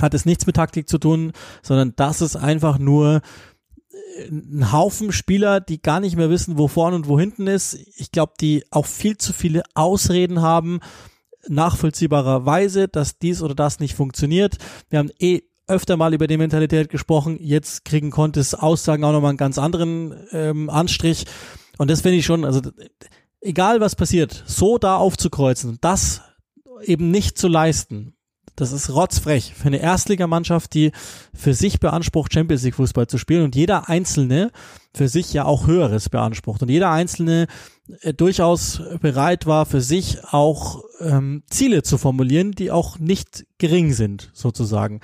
hat 0.00 0.14
es 0.14 0.24
nichts 0.24 0.46
mit 0.46 0.56
Taktik 0.56 0.88
zu 0.88 0.98
tun, 0.98 1.32
sondern 1.62 1.94
das 1.96 2.20
ist 2.20 2.36
einfach 2.36 2.78
nur 2.78 3.22
äh, 4.16 4.28
ein 4.28 4.72
Haufen 4.72 5.12
Spieler, 5.12 5.60
die 5.60 5.82
gar 5.82 6.00
nicht 6.00 6.16
mehr 6.16 6.30
wissen, 6.30 6.58
wo 6.58 6.68
vorne 6.68 6.96
und 6.96 7.08
wo 7.08 7.18
hinten 7.18 7.46
ist. 7.46 7.74
Ich 7.96 8.12
glaube, 8.12 8.34
die 8.40 8.64
auch 8.70 8.86
viel 8.86 9.16
zu 9.16 9.32
viele 9.32 9.62
Ausreden 9.74 10.42
haben, 10.42 10.80
nachvollziehbarerweise, 11.48 12.88
dass 12.88 13.18
dies 13.18 13.42
oder 13.42 13.54
das 13.54 13.80
nicht 13.80 13.94
funktioniert. 13.94 14.56
Wir 14.88 14.98
haben 14.98 15.10
eh 15.18 15.42
öfter 15.66 15.96
mal 15.96 16.12
über 16.12 16.26
die 16.26 16.36
Mentalität 16.36 16.88
gesprochen. 16.88 17.38
Jetzt 17.40 17.84
kriegen 17.84 18.10
Contes 18.10 18.54
Aussagen 18.54 19.04
auch 19.04 19.12
nochmal 19.12 19.30
einen 19.30 19.38
ganz 19.38 19.56
anderen 19.56 20.14
ähm, 20.32 20.68
Anstrich. 20.68 21.24
Und 21.78 21.90
das 21.90 22.02
finde 22.02 22.18
ich 22.18 22.26
schon, 22.26 22.44
also 22.44 22.60
egal 23.40 23.80
was 23.80 23.94
passiert, 23.94 24.42
so 24.46 24.78
da 24.78 24.96
aufzukreuzen, 24.96 25.78
das 25.80 26.22
eben 26.82 27.10
nicht 27.10 27.38
zu 27.38 27.48
leisten. 27.48 28.14
Das 28.56 28.72
ist 28.72 28.90
rotzfrech 28.90 29.54
für 29.54 29.68
eine 29.68 29.80
Erstligamannschaft, 29.80 30.74
die 30.74 30.92
für 31.32 31.54
sich 31.54 31.80
beansprucht, 31.80 32.34
Champions 32.34 32.62
League 32.62 32.74
Fußball 32.74 33.06
zu 33.06 33.16
spielen 33.16 33.44
und 33.44 33.56
jeder 33.56 33.88
Einzelne 33.88 34.50
für 34.94 35.08
sich 35.08 35.32
ja 35.32 35.44
auch 35.44 35.66
Höheres 35.66 36.08
beansprucht 36.08 36.60
und 36.62 36.68
jeder 36.68 36.90
Einzelne 36.90 37.46
äh, 38.02 38.12
durchaus 38.12 38.82
bereit 39.00 39.46
war, 39.46 39.64
für 39.64 39.80
sich 39.80 40.18
auch 40.24 40.82
ähm, 41.00 41.42
Ziele 41.48 41.82
zu 41.82 41.96
formulieren, 41.96 42.52
die 42.52 42.70
auch 42.70 42.98
nicht 42.98 43.46
gering 43.58 43.92
sind, 43.92 44.30
sozusagen 44.34 45.00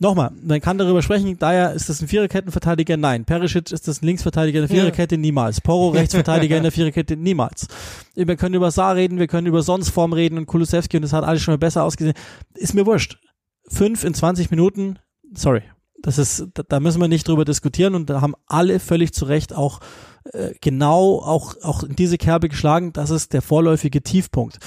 nochmal, 0.00 0.32
man 0.42 0.60
kann 0.60 0.78
darüber 0.78 1.02
sprechen, 1.02 1.38
daher 1.38 1.72
ist 1.72 1.88
das 1.88 2.00
ein 2.00 2.08
Viererkettenverteidiger? 2.08 2.96
Nein. 2.96 3.24
Perisic 3.24 3.72
ist 3.72 3.88
das 3.88 4.02
ein 4.02 4.06
Linksverteidiger 4.06 4.60
in 4.60 4.68
der 4.68 4.76
Viererkette? 4.76 5.14
Ja. 5.16 5.20
Niemals. 5.20 5.60
Poro 5.60 5.88
Rechtsverteidiger 5.94 6.56
in 6.56 6.62
der 6.62 6.72
Viererkette? 6.72 7.16
Niemals. 7.16 7.68
Wir 8.14 8.36
können 8.36 8.54
über 8.54 8.70
Saar 8.70 8.96
reden, 8.96 9.18
wir 9.18 9.26
können 9.26 9.46
über 9.46 9.62
Sonsform 9.62 10.12
reden 10.12 10.38
und 10.38 10.46
Kulusewski 10.46 10.96
und 10.96 11.02
das 11.02 11.12
hat 11.12 11.24
alles 11.24 11.42
schon 11.42 11.52
mal 11.52 11.58
besser 11.58 11.84
ausgesehen. 11.84 12.14
Ist 12.54 12.74
mir 12.74 12.86
wurscht. 12.86 13.18
Fünf 13.68 14.04
in 14.04 14.14
20 14.14 14.50
Minuten, 14.50 14.98
sorry. 15.34 15.62
Das 16.00 16.16
ist, 16.16 16.46
da 16.68 16.80
müssen 16.80 17.00
wir 17.00 17.08
nicht 17.08 17.26
drüber 17.26 17.44
diskutieren 17.44 17.94
und 17.94 18.08
da 18.08 18.20
haben 18.20 18.34
alle 18.46 18.78
völlig 18.78 19.12
zu 19.12 19.24
Recht 19.24 19.52
auch 19.52 19.80
äh, 20.32 20.52
genau 20.60 21.18
auch, 21.18 21.56
auch 21.62 21.82
in 21.82 21.96
diese 21.96 22.18
Kerbe 22.18 22.48
geschlagen. 22.48 22.92
Das 22.92 23.10
ist 23.10 23.32
der 23.32 23.42
vorläufige 23.42 24.02
Tiefpunkt. 24.02 24.58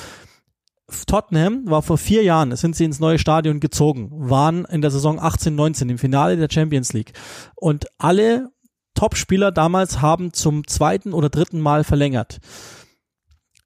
Tottenham 1.07 1.69
war 1.69 1.81
vor 1.81 1.97
vier 1.97 2.23
Jahren, 2.23 2.55
sind 2.55 2.75
sie 2.75 2.85
ins 2.85 2.99
neue 2.99 3.19
Stadion 3.19 3.59
gezogen, 3.59 4.09
waren 4.11 4.65
in 4.65 4.81
der 4.81 4.91
Saison 4.91 5.19
18, 5.19 5.55
19 5.55 5.89
im 5.89 5.97
Finale 5.97 6.37
der 6.37 6.49
Champions 6.51 6.93
League. 6.93 7.13
Und 7.55 7.87
alle 7.97 8.49
Topspieler 8.93 9.51
damals 9.51 10.01
haben 10.01 10.33
zum 10.33 10.67
zweiten 10.67 11.13
oder 11.13 11.29
dritten 11.29 11.59
Mal 11.59 11.83
verlängert. 11.83 12.39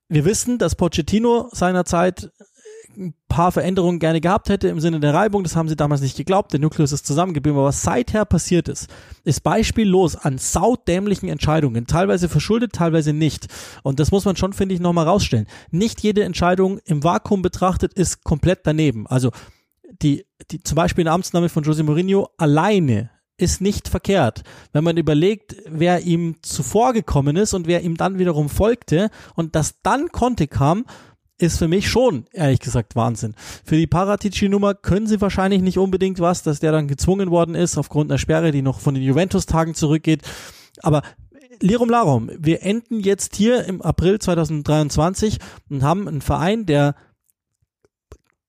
Wir 0.07 0.25
wissen, 0.25 0.59
dass 0.59 0.75
Pochettino 0.75 1.49
seinerzeit 1.51 2.29
ein 2.97 3.13
paar 3.27 3.51
Veränderungen 3.51 3.99
gerne 3.99 4.21
gehabt 4.21 4.49
hätte 4.49 4.67
im 4.67 4.79
Sinne 4.79 4.99
der 4.99 5.13
Reibung. 5.13 5.43
Das 5.43 5.55
haben 5.55 5.69
sie 5.69 5.75
damals 5.75 6.01
nicht 6.01 6.17
geglaubt. 6.17 6.53
Der 6.53 6.59
Nukleus 6.59 6.91
ist 6.91 7.05
zusammengeblieben. 7.05 7.57
Aber 7.57 7.67
was 7.67 7.81
seither 7.81 8.25
passiert 8.25 8.67
ist, 8.67 8.89
ist 9.23 9.41
beispiellos 9.41 10.15
an 10.15 10.37
saudämlichen 10.37 11.29
Entscheidungen. 11.29 11.87
Teilweise 11.87 12.29
verschuldet, 12.29 12.73
teilweise 12.73 13.13
nicht. 13.13 13.47
Und 13.83 13.99
das 13.99 14.11
muss 14.11 14.25
man 14.25 14.35
schon, 14.35 14.53
finde 14.53 14.75
ich, 14.75 14.81
nochmal 14.81 15.05
rausstellen. 15.05 15.47
Nicht 15.71 16.01
jede 16.01 16.23
Entscheidung 16.23 16.79
im 16.85 17.03
Vakuum 17.03 17.41
betrachtet 17.41 17.93
ist 17.93 18.23
komplett 18.23 18.61
daneben. 18.63 19.07
Also 19.07 19.31
die, 20.01 20.25
die 20.51 20.61
zum 20.63 20.75
Beispiel 20.75 21.03
eine 21.03 21.11
Amtsnahme 21.11 21.49
von 21.49 21.63
Jose 21.63 21.83
Mourinho 21.83 22.29
alleine 22.37 23.09
ist 23.37 23.61
nicht 23.61 23.89
verkehrt. 23.89 24.43
Wenn 24.71 24.83
man 24.83 24.97
überlegt, 24.97 25.55
wer 25.67 26.01
ihm 26.01 26.37
zuvor 26.41 26.93
gekommen 26.93 27.35
ist 27.35 27.53
und 27.53 27.67
wer 27.67 27.81
ihm 27.81 27.97
dann 27.97 28.17
wiederum 28.17 28.49
folgte 28.49 29.09
und 29.35 29.55
dass 29.55 29.81
dann 29.81 30.09
Conte 30.09 30.47
kam, 30.47 30.85
ist 31.37 31.57
für 31.57 31.67
mich 31.67 31.89
schon, 31.89 32.25
ehrlich 32.31 32.59
gesagt, 32.59 32.95
Wahnsinn. 32.95 33.35
Für 33.65 33.75
die 33.75 33.87
Paratici-Nummer 33.87 34.73
können 34.73 35.07
sie 35.07 35.19
wahrscheinlich 35.19 35.61
nicht 35.61 35.77
unbedingt 35.77 36.19
was, 36.19 36.43
dass 36.43 36.59
der 36.59 36.71
dann 36.71 36.87
gezwungen 36.87 37.29
worden 37.29 37.55
ist, 37.55 37.77
aufgrund 37.77 38.09
einer 38.09 38.17
Sperre, 38.17 38.51
die 38.51 38.61
noch 38.61 38.79
von 38.79 38.93
den 38.93 39.03
Juventus-Tagen 39.03 39.75
zurückgeht. 39.75 40.21
Aber 40.81 41.01
Lirum 41.61 41.89
Larum, 41.89 42.29
wir 42.37 42.63
enden 42.63 42.99
jetzt 42.99 43.35
hier 43.35 43.65
im 43.65 43.81
April 43.81 44.19
2023 44.19 45.39
und 45.69 45.83
haben 45.83 46.07
einen 46.07 46.21
Verein, 46.21 46.65
der 46.65 46.95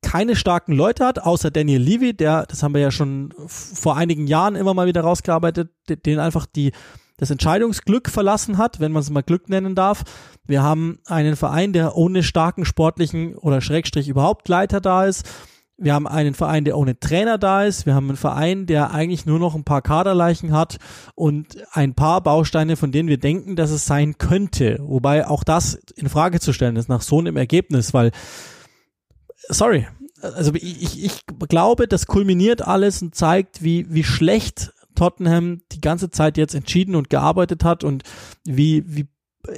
keine 0.02 0.36
starken 0.36 0.72
Leute 0.72 1.04
hat, 1.04 1.18
außer 1.18 1.50
Daniel 1.50 1.82
Levy, 1.82 2.14
der, 2.14 2.46
das 2.46 2.62
haben 2.62 2.74
wir 2.74 2.80
ja 2.80 2.90
schon 2.92 3.34
vor 3.46 3.96
einigen 3.96 4.26
Jahren 4.28 4.54
immer 4.54 4.74
mal 4.74 4.86
wieder 4.86 5.00
rausgearbeitet, 5.00 5.70
den 5.88 6.20
einfach 6.20 6.46
die 6.46 6.72
das 7.16 7.30
Entscheidungsglück 7.30 8.10
verlassen 8.10 8.58
hat, 8.58 8.78
wenn 8.78 8.92
man 8.92 9.00
es 9.00 9.10
mal 9.10 9.22
Glück 9.22 9.48
nennen 9.48 9.74
darf. 9.74 10.04
Wir 10.46 10.62
haben 10.62 10.98
einen 11.06 11.36
Verein, 11.36 11.72
der 11.72 11.96
ohne 11.96 12.22
starken 12.22 12.64
sportlichen 12.64 13.36
oder 13.36 13.60
Schrägstrich 13.60 14.08
überhaupt 14.08 14.48
Leiter 14.48 14.80
da 14.80 15.04
ist. 15.04 15.24
Wir 15.78 15.92
haben 15.92 16.06
einen 16.06 16.32
Verein, 16.32 16.64
der 16.64 16.78
ohne 16.78 16.98
Trainer 16.98 17.36
da 17.36 17.64
ist. 17.64 17.84
Wir 17.84 17.94
haben 17.94 18.08
einen 18.08 18.16
Verein, 18.16 18.64
der 18.64 18.92
eigentlich 18.92 19.26
nur 19.26 19.38
noch 19.38 19.54
ein 19.54 19.64
paar 19.64 19.82
Kaderleichen 19.82 20.52
hat 20.52 20.78
und 21.14 21.58
ein 21.72 21.94
paar 21.94 22.22
Bausteine, 22.22 22.76
von 22.76 22.92
denen 22.92 23.10
wir 23.10 23.18
denken, 23.18 23.56
dass 23.56 23.70
es 23.70 23.84
sein 23.84 24.16
könnte. 24.16 24.78
Wobei 24.80 25.26
auch 25.26 25.44
das 25.44 25.74
in 25.96 26.08
Frage 26.08 26.40
zu 26.40 26.54
stellen 26.54 26.76
ist 26.76 26.88
nach 26.88 27.02
so 27.02 27.18
einem 27.18 27.36
Ergebnis, 27.36 27.92
weil, 27.92 28.10
sorry, 29.48 29.86
also 30.22 30.54
ich, 30.54 31.04
ich 31.04 31.26
glaube, 31.26 31.86
das 31.86 32.06
kulminiert 32.06 32.62
alles 32.62 33.02
und 33.02 33.14
zeigt, 33.14 33.62
wie, 33.62 33.86
wie 33.90 34.04
schlecht 34.04 34.72
Tottenham 34.94 35.60
die 35.72 35.82
ganze 35.82 36.08
Zeit 36.10 36.38
jetzt 36.38 36.54
entschieden 36.54 36.96
und 36.96 37.10
gearbeitet 37.10 37.64
hat 37.64 37.84
und 37.84 38.02
wie, 38.44 38.82
wie 38.86 39.06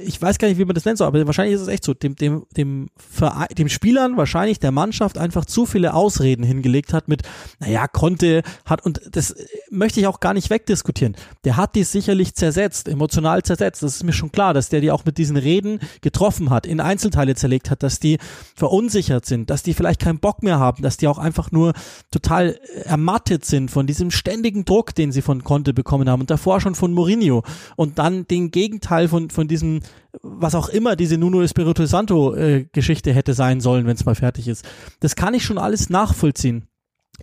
ich 0.03 0.21
weiß 0.21 0.37
gar 0.37 0.47
nicht, 0.47 0.57
wie 0.57 0.65
man 0.65 0.75
das 0.75 0.85
nennt 0.85 0.97
soll, 0.97 1.07
aber 1.07 1.25
wahrscheinlich 1.25 1.55
ist 1.55 1.61
es 1.61 1.67
echt 1.67 1.83
so, 1.83 1.93
dem, 1.93 2.15
dem, 2.15 2.45
dem, 2.55 2.89
Verein, 2.97 3.47
dem 3.57 3.69
Spielern, 3.69 4.17
wahrscheinlich 4.17 4.59
der 4.59 4.71
Mannschaft 4.71 5.17
einfach 5.17 5.45
zu 5.45 5.65
viele 5.65 5.93
Ausreden 5.93 6.43
hingelegt 6.43 6.93
hat 6.93 7.07
mit, 7.07 7.23
naja, 7.59 7.87
konnte, 7.87 8.43
hat, 8.65 8.85
und 8.85 9.01
das 9.11 9.35
möchte 9.69 9.99
ich 9.99 10.07
auch 10.07 10.19
gar 10.19 10.33
nicht 10.33 10.49
wegdiskutieren. 10.49 11.15
Der 11.43 11.57
hat 11.57 11.75
die 11.75 11.83
sicherlich 11.83 12.35
zersetzt, 12.35 12.87
emotional 12.87 13.43
zersetzt. 13.43 13.83
Das 13.83 13.95
ist 13.95 14.03
mir 14.03 14.13
schon 14.13 14.31
klar, 14.31 14.53
dass 14.53 14.69
der 14.69 14.81
die 14.81 14.91
auch 14.91 15.05
mit 15.05 15.17
diesen 15.17 15.37
Reden 15.37 15.79
getroffen 16.01 16.49
hat, 16.49 16.65
in 16.65 16.79
Einzelteile 16.79 17.35
zerlegt 17.35 17.71
hat, 17.71 17.83
dass 17.83 17.99
die 17.99 18.17
verunsichert 18.55 19.25
sind, 19.25 19.49
dass 19.49 19.63
die 19.63 19.73
vielleicht 19.73 20.01
keinen 20.01 20.19
Bock 20.19 20.43
mehr 20.43 20.59
haben, 20.59 20.83
dass 20.83 20.97
die 20.97 21.07
auch 21.07 21.17
einfach 21.17 21.51
nur 21.51 21.73
total 22.11 22.59
ermattet 22.83 23.45
sind 23.45 23.71
von 23.71 23.87
diesem 23.87 24.11
ständigen 24.11 24.65
Druck, 24.65 24.95
den 24.95 25.11
sie 25.11 25.21
von 25.21 25.43
Conte 25.43 25.73
bekommen 25.73 26.09
haben 26.09 26.21
und 26.21 26.29
davor 26.29 26.61
schon 26.61 26.75
von 26.75 26.93
Mourinho 26.93 27.43
und 27.75 27.99
dann 27.99 28.27
den 28.27 28.51
Gegenteil 28.51 29.07
von, 29.07 29.29
von 29.29 29.47
diesem 29.47 29.78
was 30.21 30.55
auch 30.55 30.69
immer 30.69 30.95
diese 30.95 31.17
Nuno 31.17 31.41
Espirito 31.41 31.85
Santo 31.85 32.35
äh, 32.35 32.65
Geschichte 32.71 33.13
hätte 33.13 33.33
sein 33.33 33.61
sollen, 33.61 33.85
wenn 33.85 33.95
es 33.95 34.05
mal 34.05 34.15
fertig 34.15 34.47
ist. 34.47 34.65
Das 34.99 35.15
kann 35.15 35.33
ich 35.33 35.43
schon 35.43 35.57
alles 35.57 35.89
nachvollziehen. 35.89 36.67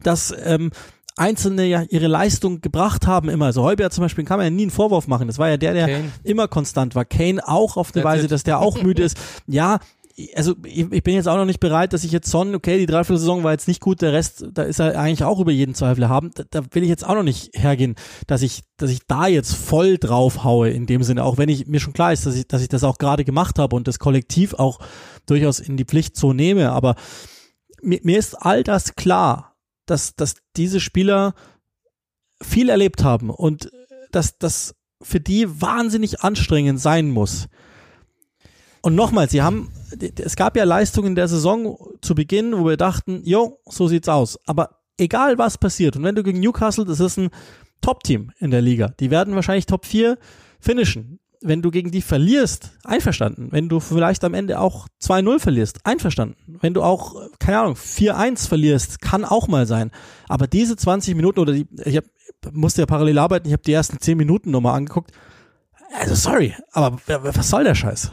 Dass 0.02 0.34
ähm, 0.44 0.70
Einzelne 1.16 1.64
ja 1.64 1.82
ihre 1.88 2.08
Leistung 2.08 2.60
gebracht 2.60 3.06
haben 3.06 3.30
immer. 3.30 3.46
Also 3.46 3.62
Heuber 3.62 3.90
zum 3.90 4.02
Beispiel 4.02 4.24
kann 4.24 4.38
man 4.38 4.46
ja 4.46 4.50
nie 4.50 4.62
einen 4.62 4.70
Vorwurf 4.70 5.06
machen. 5.08 5.26
Das 5.26 5.38
war 5.38 5.48
ja 5.48 5.56
der, 5.56 5.72
der 5.72 5.86
Kane. 5.86 6.12
immer 6.24 6.46
konstant 6.46 6.94
war. 6.94 7.06
Kane 7.06 7.40
auch 7.46 7.78
auf 7.78 7.94
eine 7.94 8.02
That's 8.02 8.14
Weise, 8.14 8.24
it. 8.26 8.32
dass 8.32 8.42
der 8.42 8.58
auch 8.60 8.82
müde 8.82 9.02
ist. 9.02 9.16
Ja, 9.46 9.78
also 10.34 10.54
ich, 10.64 10.90
ich, 10.90 11.02
bin 11.02 11.14
jetzt 11.14 11.28
auch 11.28 11.36
noch 11.36 11.44
nicht 11.44 11.60
bereit, 11.60 11.92
dass 11.92 12.04
ich 12.04 12.12
jetzt 12.12 12.30
Son, 12.30 12.54
okay, 12.54 12.78
die 12.78 12.86
Dreiviertelsaison 12.86 13.44
war 13.44 13.52
jetzt 13.52 13.68
nicht 13.68 13.80
gut, 13.80 14.00
der 14.00 14.12
Rest, 14.12 14.46
da 14.52 14.62
ist 14.62 14.78
er 14.78 14.98
eigentlich 14.98 15.24
auch 15.24 15.40
über 15.40 15.52
jeden 15.52 15.74
Zweifel 15.74 16.08
haben. 16.08 16.30
Da, 16.34 16.44
da, 16.48 16.62
will 16.72 16.82
ich 16.82 16.88
jetzt 16.88 17.06
auch 17.06 17.14
noch 17.14 17.22
nicht 17.22 17.50
hergehen, 17.54 17.96
dass 18.26 18.40
ich, 18.40 18.62
dass 18.78 18.90
ich 18.90 19.00
da 19.06 19.26
jetzt 19.26 19.54
voll 19.54 19.98
drauf 19.98 20.42
haue 20.42 20.70
in 20.70 20.86
dem 20.86 21.02
Sinne, 21.02 21.24
auch 21.24 21.36
wenn 21.36 21.50
ich 21.50 21.66
mir 21.66 21.80
schon 21.80 21.92
klar 21.92 22.12
ist, 22.12 22.24
dass 22.24 22.34
ich, 22.34 22.48
dass 22.48 22.62
ich 22.62 22.68
das 22.68 22.82
auch 22.82 22.96
gerade 22.96 23.24
gemacht 23.24 23.58
habe 23.58 23.76
und 23.76 23.88
das 23.88 23.98
Kollektiv 23.98 24.54
auch 24.54 24.78
durchaus 25.26 25.60
in 25.60 25.76
die 25.76 25.84
Pflicht 25.84 26.16
so 26.16 26.32
nehme. 26.32 26.72
Aber 26.72 26.94
mir, 27.82 28.00
mir 28.02 28.18
ist 28.18 28.34
all 28.34 28.64
das 28.64 28.94
klar, 28.94 29.56
dass, 29.84 30.16
dass 30.16 30.36
diese 30.56 30.80
Spieler 30.80 31.34
viel 32.42 32.70
erlebt 32.70 33.04
haben 33.04 33.28
und 33.28 33.70
dass 34.12 34.38
das 34.38 34.74
für 35.02 35.20
die 35.20 35.60
wahnsinnig 35.60 36.22
anstrengend 36.22 36.80
sein 36.80 37.10
muss. 37.10 37.48
Und 38.86 38.94
nochmal, 38.94 39.28
sie 39.28 39.42
haben, 39.42 39.72
es 40.16 40.36
gab 40.36 40.56
ja 40.56 40.62
Leistungen 40.62 41.16
der 41.16 41.26
Saison 41.26 41.76
zu 42.02 42.14
Beginn, 42.14 42.56
wo 42.56 42.66
wir 42.66 42.76
dachten, 42.76 43.20
jo, 43.24 43.58
so 43.68 43.88
sieht's 43.88 44.08
aus. 44.08 44.38
Aber 44.46 44.78
egal 44.96 45.38
was 45.38 45.58
passiert, 45.58 45.96
und 45.96 46.04
wenn 46.04 46.14
du 46.14 46.22
gegen 46.22 46.38
Newcastle, 46.38 46.84
das 46.84 47.00
ist 47.00 47.16
ein 47.16 47.30
Top-Team 47.80 48.30
in 48.38 48.52
der 48.52 48.62
Liga, 48.62 48.94
die 49.00 49.10
werden 49.10 49.34
wahrscheinlich 49.34 49.66
Top 49.66 49.86
4 49.86 50.16
finishen. 50.60 51.18
Wenn 51.40 51.62
du 51.62 51.72
gegen 51.72 51.90
die 51.90 52.00
verlierst, 52.00 52.78
einverstanden. 52.84 53.48
Wenn 53.50 53.68
du 53.68 53.80
vielleicht 53.80 54.22
am 54.22 54.34
Ende 54.34 54.60
auch 54.60 54.86
2-0 55.02 55.40
verlierst, 55.40 55.80
einverstanden. 55.82 56.56
Wenn 56.60 56.72
du 56.72 56.84
auch, 56.84 57.16
keine 57.40 57.58
Ahnung, 57.58 57.74
4-1 57.74 58.46
verlierst, 58.46 59.00
kann 59.00 59.24
auch 59.24 59.48
mal 59.48 59.66
sein. 59.66 59.90
Aber 60.28 60.46
diese 60.46 60.76
20 60.76 61.16
Minuten 61.16 61.40
oder 61.40 61.54
die, 61.54 61.66
ich 61.84 61.96
hab, 61.96 62.04
musste 62.52 62.82
ja 62.82 62.86
parallel 62.86 63.18
arbeiten, 63.18 63.48
ich 63.48 63.52
habe 63.52 63.64
die 63.64 63.72
ersten 63.72 63.98
10 63.98 64.16
Minuten 64.16 64.52
nochmal 64.52 64.76
angeguckt. 64.76 65.10
Also 65.92 66.14
sorry, 66.14 66.54
aber 66.70 67.00
was 67.08 67.50
soll 67.50 67.64
der 67.64 67.74
Scheiß? 67.74 68.12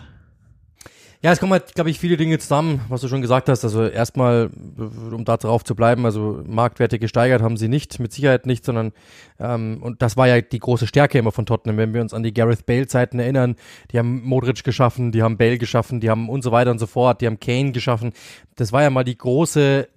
Ja, 1.23 1.31
es 1.31 1.39
kommen 1.39 1.53
halt, 1.53 1.73
glaube 1.73 1.89
ich, 1.89 1.99
viele 1.99 2.17
Dinge 2.17 2.37
zusammen, 2.37 2.81
was 2.89 2.99
du 2.99 3.07
schon 3.07 3.21
gesagt 3.21 3.47
hast. 3.47 3.63
Also 3.63 3.87
erstmal, 3.87 4.49
um 4.77 5.23
da 5.23 5.37
drauf 5.37 5.63
zu 5.63 5.73
bleiben, 5.73 6.05
also 6.05 6.43
Marktwerte 6.45 6.99
gesteigert 6.99 7.41
haben 7.41 7.55
sie 7.55 7.69
nicht, 7.69 7.97
mit 8.01 8.11
Sicherheit 8.11 8.45
nicht, 8.45 8.65
sondern 8.65 8.91
ähm, 9.39 9.79
und 9.81 10.01
das 10.01 10.17
war 10.17 10.27
ja 10.27 10.41
die 10.41 10.59
große 10.59 10.85
Stärke 10.85 11.17
immer 11.17 11.31
von 11.31 11.45
Tottenham, 11.45 11.77
wenn 11.77 11.93
wir 11.93 12.01
uns 12.01 12.13
an 12.13 12.23
die 12.23 12.33
Gareth 12.33 12.65
Bale-Zeiten 12.65 13.19
erinnern. 13.19 13.55
Die 13.91 13.99
haben 13.99 14.21
Modric 14.25 14.65
geschaffen, 14.65 15.13
die 15.13 15.23
haben 15.23 15.37
Bale 15.37 15.57
geschaffen, 15.57 16.01
die 16.01 16.09
haben 16.09 16.27
und 16.27 16.41
so 16.41 16.51
weiter 16.51 16.71
und 16.71 16.79
so 16.79 16.87
fort, 16.87 17.21
die 17.21 17.27
haben 17.27 17.39
Kane 17.39 17.71
geschaffen. 17.71 18.11
Das 18.57 18.73
war 18.73 18.81
ja 18.81 18.89
mal 18.89 19.05
die 19.05 19.17
große 19.17 19.87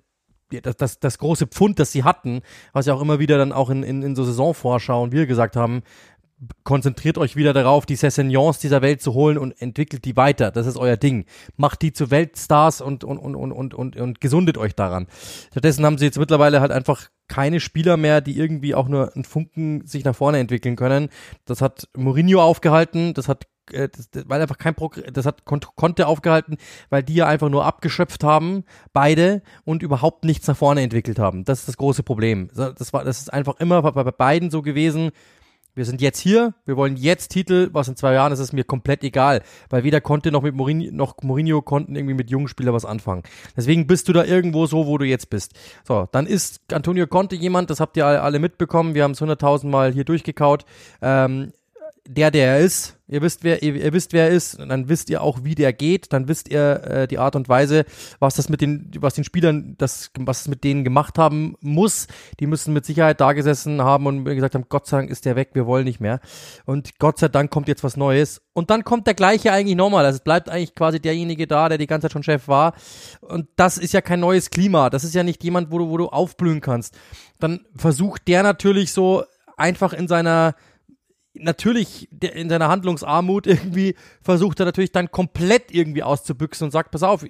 das, 0.62 0.76
das, 0.76 1.00
das 1.00 1.18
große 1.18 1.48
Pfund, 1.48 1.80
das 1.80 1.90
sie 1.90 2.04
hatten, 2.04 2.42
was 2.72 2.86
ja 2.86 2.94
auch 2.94 3.02
immer 3.02 3.18
wieder 3.18 3.36
dann 3.36 3.50
auch 3.50 3.68
in, 3.68 3.82
in, 3.82 4.02
in 4.02 4.14
so 4.14 4.22
Saisonvorschauen 4.22 5.10
wir 5.10 5.26
gesagt 5.26 5.56
haben, 5.56 5.82
konzentriert 6.64 7.16
euch 7.18 7.36
wieder 7.36 7.52
darauf, 7.52 7.86
die 7.86 7.96
Sessegnons 7.96 8.58
dieser 8.58 8.82
Welt 8.82 9.00
zu 9.00 9.14
holen 9.14 9.38
und 9.38 9.52
entwickelt 9.60 10.04
die 10.04 10.16
weiter. 10.16 10.50
Das 10.50 10.66
ist 10.66 10.76
euer 10.76 10.96
Ding. 10.96 11.24
Macht 11.56 11.82
die 11.82 11.92
zu 11.92 12.10
Weltstars 12.10 12.80
und, 12.80 13.04
und, 13.04 13.18
und, 13.18 13.34
und, 13.34 13.52
und, 13.52 13.74
und, 13.74 13.96
und 13.96 14.20
gesundet 14.20 14.58
euch 14.58 14.74
daran. 14.74 15.06
Stattdessen 15.50 15.84
haben 15.86 15.98
sie 15.98 16.04
jetzt 16.04 16.18
mittlerweile 16.18 16.60
halt 16.60 16.72
einfach 16.72 17.08
keine 17.28 17.60
Spieler 17.60 17.96
mehr, 17.96 18.20
die 18.20 18.38
irgendwie 18.38 18.74
auch 18.74 18.88
nur 18.88 19.14
einen 19.14 19.24
Funken 19.24 19.86
sich 19.86 20.04
nach 20.04 20.14
vorne 20.14 20.38
entwickeln 20.38 20.76
können. 20.76 21.08
Das 21.44 21.60
hat 21.60 21.88
Mourinho 21.96 22.40
aufgehalten, 22.42 23.14
das 23.14 23.28
hat 23.28 23.46
äh, 23.72 23.88
das, 23.88 24.10
das, 24.10 24.28
weil 24.28 24.40
einfach 24.40 24.58
kein 24.58 24.74
Progr 24.74 25.02
das 25.10 25.26
hat 25.26 25.44
konnte 25.44 26.06
aufgehalten, 26.06 26.56
weil 26.90 27.02
die 27.02 27.14
ja 27.14 27.26
einfach 27.26 27.48
nur 27.48 27.64
abgeschöpft 27.64 28.22
haben, 28.22 28.64
beide 28.92 29.42
und 29.64 29.82
überhaupt 29.82 30.24
nichts 30.24 30.46
nach 30.46 30.56
vorne 30.56 30.82
entwickelt 30.82 31.18
haben. 31.18 31.44
Das 31.44 31.60
ist 31.60 31.68
das 31.68 31.76
große 31.76 32.02
Problem. 32.02 32.48
Das 32.54 32.92
war 32.92 33.04
das 33.04 33.20
ist 33.20 33.32
einfach 33.32 33.56
immer 33.58 33.82
bei 33.82 34.04
beiden 34.04 34.50
so 34.50 34.62
gewesen 34.62 35.10
wir 35.76 35.84
sind 35.84 36.00
jetzt 36.00 36.18
hier, 36.18 36.54
wir 36.64 36.76
wollen 36.76 36.96
jetzt 36.96 37.28
Titel, 37.28 37.68
was 37.72 37.86
in 37.86 37.96
zwei 37.96 38.14
Jahren 38.14 38.32
ist, 38.32 38.40
ist 38.40 38.52
mir 38.52 38.64
komplett 38.64 39.04
egal, 39.04 39.42
weil 39.68 39.84
weder 39.84 40.00
konnte 40.00 40.32
noch 40.32 40.42
mit 40.42 40.54
Mourinho, 40.54 40.90
noch 40.90 41.16
Mourinho 41.22 41.60
konnten 41.60 41.94
irgendwie 41.94 42.14
mit 42.14 42.30
jungen 42.30 42.48
Spielern 42.48 42.74
was 42.74 42.86
anfangen. 42.86 43.22
Deswegen 43.56 43.86
bist 43.86 44.08
du 44.08 44.14
da 44.14 44.24
irgendwo 44.24 44.66
so, 44.66 44.86
wo 44.86 44.96
du 44.96 45.04
jetzt 45.04 45.28
bist. 45.28 45.52
So, 45.86 46.08
dann 46.10 46.26
ist 46.26 46.60
Antonio 46.72 47.06
Conte 47.06 47.36
jemand, 47.36 47.68
das 47.68 47.78
habt 47.78 47.96
ihr 47.98 48.06
alle 48.06 48.38
mitbekommen, 48.38 48.94
wir 48.94 49.04
haben 49.04 49.12
es 49.12 49.20
hunderttausend 49.20 49.70
Mal 49.70 49.92
hier 49.92 50.04
durchgekaut, 50.04 50.64
ähm, 51.02 51.52
der, 52.06 52.30
der 52.30 52.56
er 52.56 52.58
ist, 52.60 52.96
Ihr 53.08 53.22
wisst, 53.22 53.44
wer 53.44 53.62
ihr, 53.62 53.76
ihr, 53.76 53.92
wisst, 53.92 54.12
wer 54.12 54.24
er 54.24 54.30
ist, 54.30 54.58
dann 54.58 54.88
wisst 54.88 55.10
ihr 55.10 55.22
auch, 55.22 55.44
wie 55.44 55.54
der 55.54 55.72
geht, 55.72 56.12
dann 56.12 56.26
wisst 56.26 56.48
ihr 56.48 56.82
äh, 56.82 57.06
die 57.06 57.18
Art 57.18 57.36
und 57.36 57.48
Weise, 57.48 57.84
was 58.18 58.34
das 58.34 58.48
mit 58.48 58.60
den, 58.60 58.90
was 58.98 59.14
den 59.14 59.22
Spielern, 59.22 59.76
das, 59.78 60.10
was 60.18 60.40
es 60.40 60.48
mit 60.48 60.64
denen 60.64 60.82
gemacht 60.82 61.16
haben 61.16 61.54
muss. 61.60 62.08
Die 62.40 62.48
müssen 62.48 62.72
mit 62.72 62.84
Sicherheit 62.84 63.20
da 63.20 63.32
gesessen 63.32 63.80
haben 63.80 64.06
und 64.06 64.24
gesagt 64.24 64.56
haben, 64.56 64.66
Gott 64.68 64.88
sei 64.88 64.96
Dank 64.96 65.10
ist 65.10 65.24
der 65.24 65.36
weg, 65.36 65.50
wir 65.52 65.66
wollen 65.66 65.84
nicht 65.84 66.00
mehr. 66.00 66.18
Und 66.64 66.98
Gott 66.98 67.20
sei 67.20 67.28
Dank 67.28 67.52
kommt 67.52 67.68
jetzt 67.68 67.84
was 67.84 67.96
Neues. 67.96 68.42
Und 68.54 68.70
dann 68.70 68.82
kommt 68.82 69.06
der 69.06 69.14
gleiche 69.14 69.52
eigentlich 69.52 69.76
nochmal. 69.76 70.04
Also 70.04 70.16
es 70.16 70.24
bleibt 70.24 70.48
eigentlich 70.48 70.74
quasi 70.74 70.98
derjenige 70.98 71.46
da, 71.46 71.68
der 71.68 71.78
die 71.78 71.86
ganze 71.86 72.06
Zeit 72.06 72.12
schon 72.12 72.24
Chef 72.24 72.48
war. 72.48 72.74
Und 73.20 73.46
das 73.54 73.78
ist 73.78 73.92
ja 73.92 74.00
kein 74.00 74.18
neues 74.18 74.50
Klima. 74.50 74.90
Das 74.90 75.04
ist 75.04 75.14
ja 75.14 75.22
nicht 75.22 75.44
jemand, 75.44 75.70
wo 75.70 75.78
du, 75.78 75.90
wo 75.90 75.96
du 75.96 76.08
aufblühen 76.08 76.60
kannst. 76.60 76.98
Dann 77.38 77.66
versucht 77.76 78.26
der 78.26 78.42
natürlich 78.42 78.92
so 78.92 79.22
einfach 79.56 79.92
in 79.92 80.08
seiner 80.08 80.56
natürlich 81.40 82.08
in 82.20 82.48
seiner 82.48 82.68
Handlungsarmut 82.68 83.46
irgendwie 83.46 83.94
versucht 84.22 84.60
er 84.60 84.66
natürlich 84.66 84.92
dann 84.92 85.10
komplett 85.10 85.72
irgendwie 85.72 86.02
auszubüchsen 86.02 86.66
und 86.66 86.70
sagt, 86.70 86.90
pass 86.90 87.02
auf, 87.02 87.24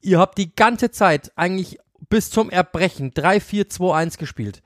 ihr 0.00 0.18
habt 0.18 0.38
die 0.38 0.54
ganze 0.54 0.90
Zeit 0.90 1.32
eigentlich 1.36 1.78
bis 2.08 2.30
zum 2.30 2.50
Erbrechen 2.50 3.12
3-4-2-1 3.12 4.18
gespielt. 4.18 4.62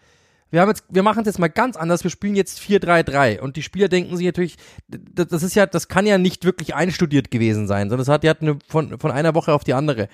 Wir 0.51 0.61
haben 0.61 0.69
jetzt, 0.69 0.85
wir 0.89 1.03
machen 1.03 1.21
es 1.21 1.27
jetzt 1.27 1.39
mal 1.39 1.49
ganz 1.49 1.77
anders. 1.77 2.05
Wir 2.05 2.11
spielen 2.11 2.37
jetzt 2.37 2.61
4-3-3 2.61 3.41
und 3.41 3.57
die 3.57 3.63
Spieler 3.63 3.89
denken 3.89 4.17
sich 4.17 4.27
natürlich, 4.27 4.57
das 4.89 5.43
ist 5.43 5.57
ja, 5.57 5.67
das 5.67 5.89
kann 5.89 6.07
ja 6.07 6.19
nicht 6.19 6.45
wirklich 6.45 6.75
einstudiert 6.75 7.31
gewesen 7.31 7.67
sein, 7.67 7.89
sondern 7.89 8.03
es 8.03 8.09
hat, 8.09 8.25
hat 8.25 8.43
eine, 8.43 8.59
von, 8.69 8.99
von 8.99 9.11
einer 9.11 9.35
Woche 9.35 9.53
auf 9.53 9.65
die 9.65 9.75
andere 9.75 10.09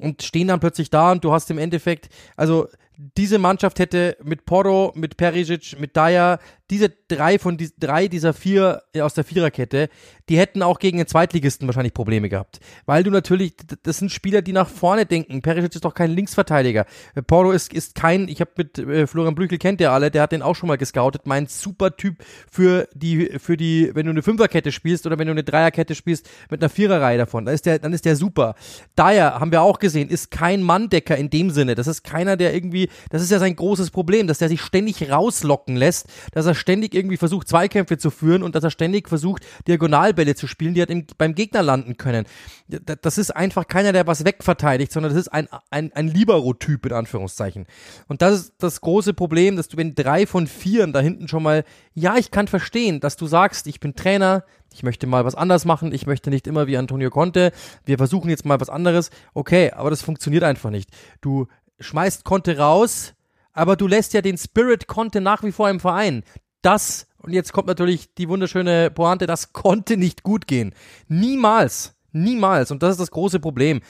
und 0.00 0.22
stehen 0.22 0.48
dann 0.48 0.60
plötzlich 0.60 0.90
da 0.90 1.12
und 1.12 1.24
du 1.24 1.32
hast 1.32 1.50
im 1.50 1.58
Endeffekt, 1.58 2.08
also 2.36 2.68
diese 2.96 3.38
Mannschaft 3.38 3.78
hätte 3.78 4.16
mit 4.22 4.44
Porro, 4.44 4.92
mit 4.96 5.16
Perisic, 5.16 5.78
mit 5.78 5.94
Dyer, 5.96 6.38
diese 6.70 6.90
drei 7.08 7.38
von 7.38 7.56
die, 7.56 7.70
drei 7.78 8.08
dieser 8.08 8.32
vier 8.34 8.82
äh, 8.92 9.00
aus 9.00 9.14
der 9.14 9.24
Viererkette, 9.24 9.88
die 10.28 10.38
hätten 10.38 10.62
auch 10.62 10.78
gegen 10.78 10.98
den 10.98 11.06
Zweitligisten 11.06 11.68
wahrscheinlich 11.68 11.94
Probleme 11.94 12.28
gehabt. 12.28 12.60
Weil 12.84 13.02
du 13.02 13.10
natürlich, 13.10 13.54
das 13.82 13.98
sind 13.98 14.10
Spieler, 14.10 14.42
die 14.42 14.52
nach 14.52 14.68
vorne 14.68 15.06
denken. 15.06 15.42
Perisic 15.42 15.76
ist 15.76 15.84
doch 15.84 15.94
kein 15.94 16.10
Linksverteidiger. 16.10 16.86
Äh, 17.14 17.22
Porro 17.22 17.52
ist, 17.52 17.72
ist 17.72 17.94
kein, 17.94 18.28
ich 18.28 18.40
habe 18.40 18.50
mit 18.56 18.78
äh, 18.78 19.06
Florian 19.06 19.34
Blüchel 19.34 19.58
kennt 19.58 19.80
der 19.80 19.92
alle, 19.92 20.10
der 20.10 20.22
hat 20.22 20.32
den 20.32 20.42
auch 20.42 20.54
schon 20.54 20.68
mal 20.68 20.78
gescoutet. 20.78 21.26
Mein 21.26 21.46
super 21.46 21.96
Typ 21.96 22.24
für 22.50 22.88
die, 22.94 23.38
für 23.38 23.56
die, 23.56 23.90
wenn 23.94 24.06
du 24.06 24.10
eine 24.10 24.22
Fünferkette 24.22 24.72
spielst 24.72 25.06
oder 25.06 25.18
wenn 25.18 25.26
du 25.26 25.32
eine 25.32 25.44
Dreierkette 25.44 25.94
spielst 25.94 26.28
mit 26.50 26.62
einer 26.62 26.70
Viererreihe 26.70 27.18
davon, 27.18 27.44
dann 27.44 27.54
ist 27.54 27.66
der, 27.66 27.78
dann 27.78 27.92
ist 27.92 28.04
der 28.04 28.16
super. 28.16 28.54
Dyer, 28.98 29.40
haben 29.40 29.52
wir 29.52 29.62
auch 29.62 29.78
gesehen, 29.78 30.08
ist 30.08 30.30
kein 30.30 30.62
Manndecker 30.62 31.16
in 31.16 31.30
dem 31.30 31.50
Sinne. 31.50 31.74
Das 31.74 31.86
ist 31.86 32.02
keiner, 32.02 32.36
der 32.36 32.54
irgendwie 32.54 32.88
das 33.10 33.22
ist 33.22 33.30
ja 33.30 33.38
sein 33.38 33.56
großes 33.56 33.90
Problem, 33.90 34.26
dass 34.26 34.40
er 34.40 34.48
sich 34.48 34.60
ständig 34.60 35.10
rauslocken 35.10 35.76
lässt, 35.76 36.06
dass 36.32 36.46
er 36.46 36.54
ständig 36.56 36.94
irgendwie 36.94 37.16
versucht, 37.16 37.48
Zweikämpfe 37.48 37.98
zu 37.98 38.10
führen 38.10 38.42
und 38.42 38.54
dass 38.54 38.64
er 38.64 38.70
ständig 38.70 39.08
versucht, 39.08 39.46
Diagonalbälle 39.66 40.34
zu 40.34 40.46
spielen, 40.46 40.74
die 40.74 40.80
halt 40.80 40.90
im, 40.90 41.06
beim 41.18 41.34
Gegner 41.34 41.62
landen 41.62 41.96
können. 41.96 42.26
Das 42.68 43.18
ist 43.18 43.30
einfach 43.30 43.68
keiner, 43.68 43.92
der 43.92 44.06
was 44.06 44.24
wegverteidigt, 44.24 44.92
sondern 44.92 45.12
das 45.12 45.20
ist 45.20 45.28
ein, 45.28 45.48
ein, 45.70 45.92
ein 45.92 46.08
Libero-Typ, 46.08 46.86
in 46.86 46.92
Anführungszeichen. 46.92 47.66
Und 48.08 48.22
das 48.22 48.34
ist 48.34 48.54
das 48.58 48.80
große 48.80 49.14
Problem, 49.14 49.56
dass 49.56 49.68
du, 49.68 49.76
wenn 49.76 49.94
drei 49.94 50.26
von 50.26 50.46
vieren 50.46 50.92
da 50.92 51.00
hinten 51.00 51.28
schon 51.28 51.42
mal, 51.42 51.64
ja, 51.94 52.16
ich 52.16 52.30
kann 52.30 52.48
verstehen, 52.48 53.00
dass 53.00 53.16
du 53.16 53.26
sagst, 53.26 53.66
ich 53.66 53.80
bin 53.80 53.94
Trainer, 53.94 54.44
ich 54.72 54.82
möchte 54.82 55.06
mal 55.06 55.24
was 55.24 55.34
anders 55.34 55.64
machen, 55.64 55.92
ich 55.92 56.06
möchte 56.06 56.30
nicht 56.30 56.46
immer 56.46 56.66
wie 56.66 56.76
Antonio 56.76 57.10
Conte, 57.10 57.52
wir 57.84 57.98
versuchen 57.98 58.28
jetzt 58.28 58.44
mal 58.44 58.60
was 58.60 58.68
anderes. 58.68 59.10
Okay, 59.34 59.70
aber 59.70 59.90
das 59.90 60.02
funktioniert 60.02 60.42
einfach 60.42 60.70
nicht. 60.70 60.90
Du 61.20 61.46
schmeißt 61.80 62.24
Conte 62.24 62.58
raus, 62.58 63.14
aber 63.52 63.76
du 63.76 63.86
lässt 63.86 64.12
ja 64.12 64.20
den 64.20 64.36
Spirit 64.36 64.86
Conte 64.86 65.20
nach 65.20 65.42
wie 65.42 65.52
vor 65.52 65.70
im 65.70 65.80
Verein. 65.80 66.24
Das, 66.66 67.06
und 67.18 67.32
jetzt 67.32 67.52
kommt 67.52 67.68
natürlich 67.68 68.12
die 68.14 68.28
wunderschöne 68.28 68.90
Pointe, 68.90 69.28
das 69.28 69.52
konnte 69.52 69.96
nicht 69.96 70.24
gut 70.24 70.48
gehen. 70.48 70.74
Niemals. 71.06 71.94
Niemals. 72.10 72.72
Und 72.72 72.82
das 72.82 72.90
ist 72.90 73.00
das 73.00 73.12
große 73.12 73.38
Problem. 73.38 73.82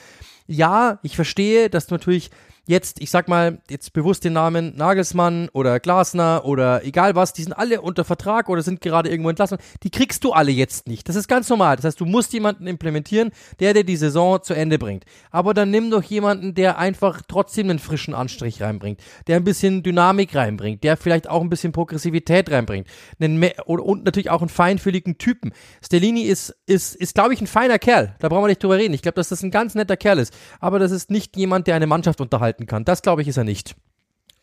Ja, 0.45 0.99
ich 1.01 1.15
verstehe, 1.15 1.71
dass 1.71 1.89
natürlich 1.89 2.29
jetzt, 2.67 3.01
ich 3.01 3.09
sag 3.09 3.27
mal, 3.27 3.59
jetzt 3.69 3.93
bewusst 3.93 4.23
den 4.23 4.33
Namen 4.33 4.75
Nagelsmann 4.75 5.49
oder 5.53 5.79
Glasner 5.79 6.43
oder 6.45 6.83
egal 6.83 7.15
was, 7.15 7.33
die 7.33 7.43
sind 7.43 7.53
alle 7.53 7.81
unter 7.81 8.03
Vertrag 8.03 8.49
oder 8.49 8.61
sind 8.61 8.81
gerade 8.81 9.09
irgendwo 9.09 9.29
entlassen. 9.29 9.57
Die 9.83 9.89
kriegst 9.89 10.23
du 10.23 10.33
alle 10.33 10.51
jetzt 10.51 10.87
nicht. 10.87 11.07
Das 11.09 11.15
ist 11.15 11.27
ganz 11.27 11.49
normal. 11.49 11.77
Das 11.77 11.85
heißt, 11.85 11.99
du 11.99 12.05
musst 12.05 12.33
jemanden 12.33 12.67
implementieren, 12.67 13.31
der 13.59 13.73
dir 13.73 13.83
die 13.83 13.95
Saison 13.95 14.43
zu 14.43 14.53
Ende 14.53 14.77
bringt. 14.77 15.05
Aber 15.31 15.53
dann 15.53 15.71
nimm 15.71 15.89
doch 15.89 16.03
jemanden, 16.03 16.53
der 16.53 16.77
einfach 16.77 17.21
trotzdem 17.27 17.69
einen 17.69 17.79
frischen 17.79 18.13
Anstrich 18.13 18.61
reinbringt, 18.61 18.99
der 19.27 19.37
ein 19.37 19.43
bisschen 19.43 19.81
Dynamik 19.81 20.35
reinbringt, 20.35 20.83
der 20.83 20.97
vielleicht 20.97 21.29
auch 21.29 21.41
ein 21.41 21.49
bisschen 21.49 21.71
Progressivität 21.71 22.51
reinbringt. 22.51 22.87
und 23.19 24.03
natürlich 24.03 24.29
auch 24.29 24.41
einen 24.41 24.49
feinfühligen 24.49 25.17
Typen. 25.17 25.53
Stellini 25.81 26.23
ist, 26.23 26.55
ist, 26.65 26.95
ist 26.95 27.15
glaube 27.15 27.33
ich, 27.33 27.41
ein 27.41 27.47
feiner 27.47 27.79
Kerl. 27.79 28.15
Da 28.19 28.27
brauchen 28.27 28.43
wir 28.43 28.47
nicht 28.49 28.61
drüber 28.61 28.77
reden. 28.77 28.93
Ich 28.93 29.01
glaube, 29.01 29.15
dass 29.15 29.29
das 29.29 29.41
ein 29.41 29.51
ganz 29.51 29.73
netter 29.73 29.95
Kerl 29.95 30.19
ist. 30.19 30.35
Aber 30.59 30.79
das 30.79 30.91
ist 30.91 31.09
nicht 31.09 31.37
jemand, 31.37 31.67
der 31.67 31.75
eine 31.75 31.87
Mannschaft 31.87 32.19
unterhalten 32.19 32.56
halten 32.57 32.65
kann. 32.65 32.85
Das 32.85 33.01
glaube 33.01 33.21
ich 33.21 33.27
ist 33.27 33.37
er 33.37 33.43
nicht. 33.43 33.75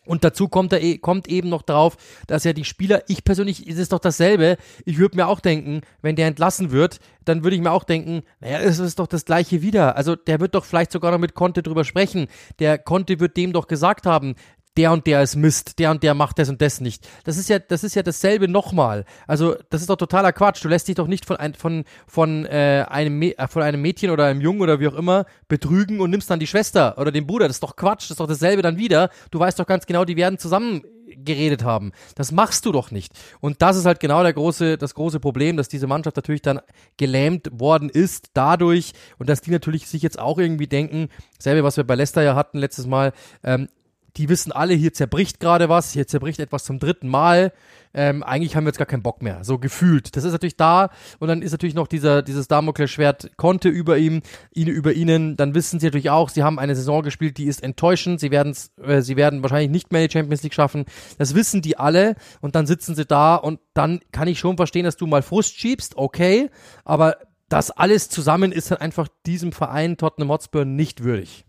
Und 0.06 0.23
dazu 0.23 0.49
kommt 0.49 0.71
er 0.75 0.83
e, 0.83 0.99
kommt 0.99 1.28
eben 1.28 1.49
noch 1.49 1.62
drauf, 1.62 1.97
dass 2.26 2.44
er 2.44 2.52
die 2.52 2.64
Spieler, 2.64 3.02
ich 3.09 3.25
persönlich 3.25 3.66
ist 3.66 3.78
es 3.78 3.88
doch 3.88 3.99
dasselbe. 3.99 4.59
Ich 4.85 4.99
würde 4.99 5.16
mir 5.16 5.28
auch 5.28 5.40
denken, 5.40 5.80
wenn 6.02 6.14
der 6.14 6.26
entlassen 6.26 6.71
wird, 6.73 7.00
dann 7.25 7.42
würde 7.42 7.56
ich 7.56 7.62
mir 7.62 7.73
auch 7.73 7.85
denken, 7.85 8.21
naja, 8.40 8.59
es 8.59 8.78
ist 8.78 8.99
doch 8.99 9.06
das 9.06 9.25
gleiche 9.25 9.62
wieder. 9.62 9.97
Also 9.97 10.14
der 10.14 10.40
wird 10.40 10.54
doch 10.54 10.66
vielleicht 10.66 10.92
sogar 10.92 11.11
noch 11.11 11.18
mit 11.18 11.33
Conte 11.33 11.62
drüber 11.62 11.85
sprechen. 11.85 12.26
Der 12.59 12.76
Conte 12.76 13.18
wird 13.18 13.38
dem 13.38 13.54
doch 13.54 13.66
gesagt 13.66 14.04
haben, 14.04 14.35
der 14.76 14.93
und 14.93 15.07
der 15.07 15.23
ist 15.23 15.37
Mist, 15.37 15.78
der 15.78 15.90
und 15.90 16.02
der 16.02 16.14
macht 16.14 16.38
das 16.38 16.49
und 16.49 16.61
das 16.61 16.81
nicht. 16.81 17.09
Das 17.25 17.37
ist 17.37 17.49
ja, 17.49 17.59
das 17.59 17.85
ist 17.85 17.95
ja 17.95 18.02
dasselbe 18.02 18.49
nochmal. 18.49 19.04
Also, 19.26 19.57
das 19.71 19.81
ist 19.81 19.90
doch 19.90 19.97
totaler 19.97 20.33
Quatsch. 20.33 20.64
Du 20.64 20.69
lässt 20.69 20.88
dich 20.88 20.97
doch 20.97 21.07
nicht 21.07 21.25
von, 21.25 21.37
ein, 21.37 21.54
von, 21.54 21.85
von, 22.07 22.47
äh, 22.47 22.85
einem, 22.88 23.23
äh, 23.23 23.49
von 23.49 23.62
einem 23.62 23.81
Mädchen 23.83 24.11
oder 24.11 24.26
einem 24.26 24.40
Jungen 24.40 24.62
oder 24.62 24.81
wie 24.81 24.88
auch 24.88 24.95
immer 24.95 25.26
betrügen 25.49 26.00
und 26.00 26.11
nimmst 26.11 26.31
dann 26.31 26.40
die 26.40 26.47
Schwester 26.47 26.99
oder 26.99 27.12
den 27.12 27.26
Bruder. 27.26 27.47
Das 27.47 27.57
ist 27.57 27.62
doch 27.62 27.76
Quatsch, 27.76 28.04
das 28.04 28.12
ist 28.12 28.21
doch 28.21 28.26
dasselbe 28.26 28.62
dann 28.62 28.78
wieder. 28.78 29.11
Du 29.31 29.38
weißt 29.38 29.59
doch 29.59 29.66
ganz 29.66 29.87
genau, 29.87 30.04
die 30.04 30.16
werden 30.16 30.38
zusammen 30.38 30.83
geredet 31.16 31.64
haben. 31.64 31.93
Das 32.14 32.33
machst 32.33 32.66
du 32.66 32.73
doch 32.73 32.90
nicht. 32.90 33.12
Und 33.40 33.62
das 33.62 33.76
ist 33.76 33.87
halt 33.87 34.00
genau 34.00 34.23
der 34.23 34.33
große, 34.33 34.78
das 34.78 34.95
große 34.95 35.21
Problem, 35.21 35.57
dass 35.57 35.69
diese 35.69 35.87
Mannschaft 35.87 36.16
natürlich 36.16 36.43
dann 36.43 36.61
gelähmt 36.97 37.49
worden 37.52 37.88
ist 37.88 38.31
dadurch 38.35 38.93
und 39.19 39.28
dass 39.28 39.40
die 39.40 39.50
natürlich 39.50 39.87
sich 39.87 40.02
jetzt 40.02 40.19
auch 40.19 40.38
irgendwie 40.38 40.66
denken, 40.66 41.09
selbe 41.38 41.62
was 41.62 41.76
wir 41.76 41.85
bei 41.85 41.95
Leicester 41.95 42.23
ja 42.23 42.35
hatten 42.35 42.59
letztes 42.59 42.87
Mal, 42.87 43.12
ähm, 43.43 43.69
die 44.16 44.28
wissen 44.28 44.52
alle, 44.52 44.75
hier 44.75 44.92
zerbricht 44.92 45.40
gerade 45.40 45.68
was, 45.68 45.92
hier 45.92 46.06
zerbricht 46.06 46.40
etwas 46.40 46.64
zum 46.64 46.78
dritten 46.78 47.09
Mal. 47.09 47.52
Ähm, 47.97 48.23
eigentlich 48.25 48.56
haben 48.56 48.64
wir 48.64 48.71
jetzt 48.71 48.78
gar 48.78 48.87
keinen 48.87 49.02
Bock 49.02 49.23
mehr, 49.23 49.44
so 49.44 49.59
gefühlt. 49.59 50.16
Das 50.16 50.25
ist 50.25 50.33
natürlich 50.33 50.56
da 50.56 50.90
und 51.21 51.28
dann 51.28 51.42
ist 51.42 51.52
natürlich 51.52 51.76
noch 51.76 51.87
dieser, 51.87 52.23
dieses 52.23 52.49
Damoklesschwert 52.49 53.37
Konte 53.37 53.68
über 53.68 53.99
ihm, 53.99 54.23
ihn 54.52 54.68
über 54.68 54.92
ihnen. 54.92 55.37
Dann 55.37 55.54
wissen 55.54 55.78
sie 55.78 55.87
natürlich 55.87 56.11
auch, 56.11 56.28
sie 56.28 56.42
haben 56.42 56.59
eine 56.59 56.74
Saison 56.74 57.03
gespielt, 57.03 57.38
die 57.38 57.44
ist 57.44 57.62
enttäuschend. 57.62 58.18
Sie 58.18 58.33
werden, 58.33 58.57
äh, 58.83 59.00
sie 59.00 59.16
werden 59.16 59.42
wahrscheinlich 59.42 59.70
nicht 59.70 59.92
mehr 59.92 60.07
die 60.07 60.12
Champions 60.12 60.42
League 60.42 60.55
schaffen. 60.55 60.87
Das 61.18 61.35
wissen 61.35 61.62
die 61.62 61.79
alle 61.79 62.16
und 62.40 62.57
dann 62.57 62.66
sitzen 62.66 62.96
sie 62.96 63.07
da 63.07 63.37
und 63.37 63.61
dann 63.74 64.00
kann 64.11 64.29
ich 64.29 64.40
schon 64.40 64.57
verstehen, 64.57 64.85
dass 64.85 64.96
du 64.96 65.07
mal 65.07 65.22
Frust 65.22 65.59
schiebst, 65.59 65.96
okay, 65.96 66.50
aber 66.85 67.16
das 67.48 67.70
alles 67.70 68.09
zusammen 68.09 68.50
ist 68.50 68.70
dann 68.70 68.79
einfach 68.79 69.07
diesem 69.27 69.53
Verein 69.53 69.96
Tottenham 69.96 70.31
Hotspur 70.31 70.64
nicht 70.64 71.05
würdig. 71.05 71.44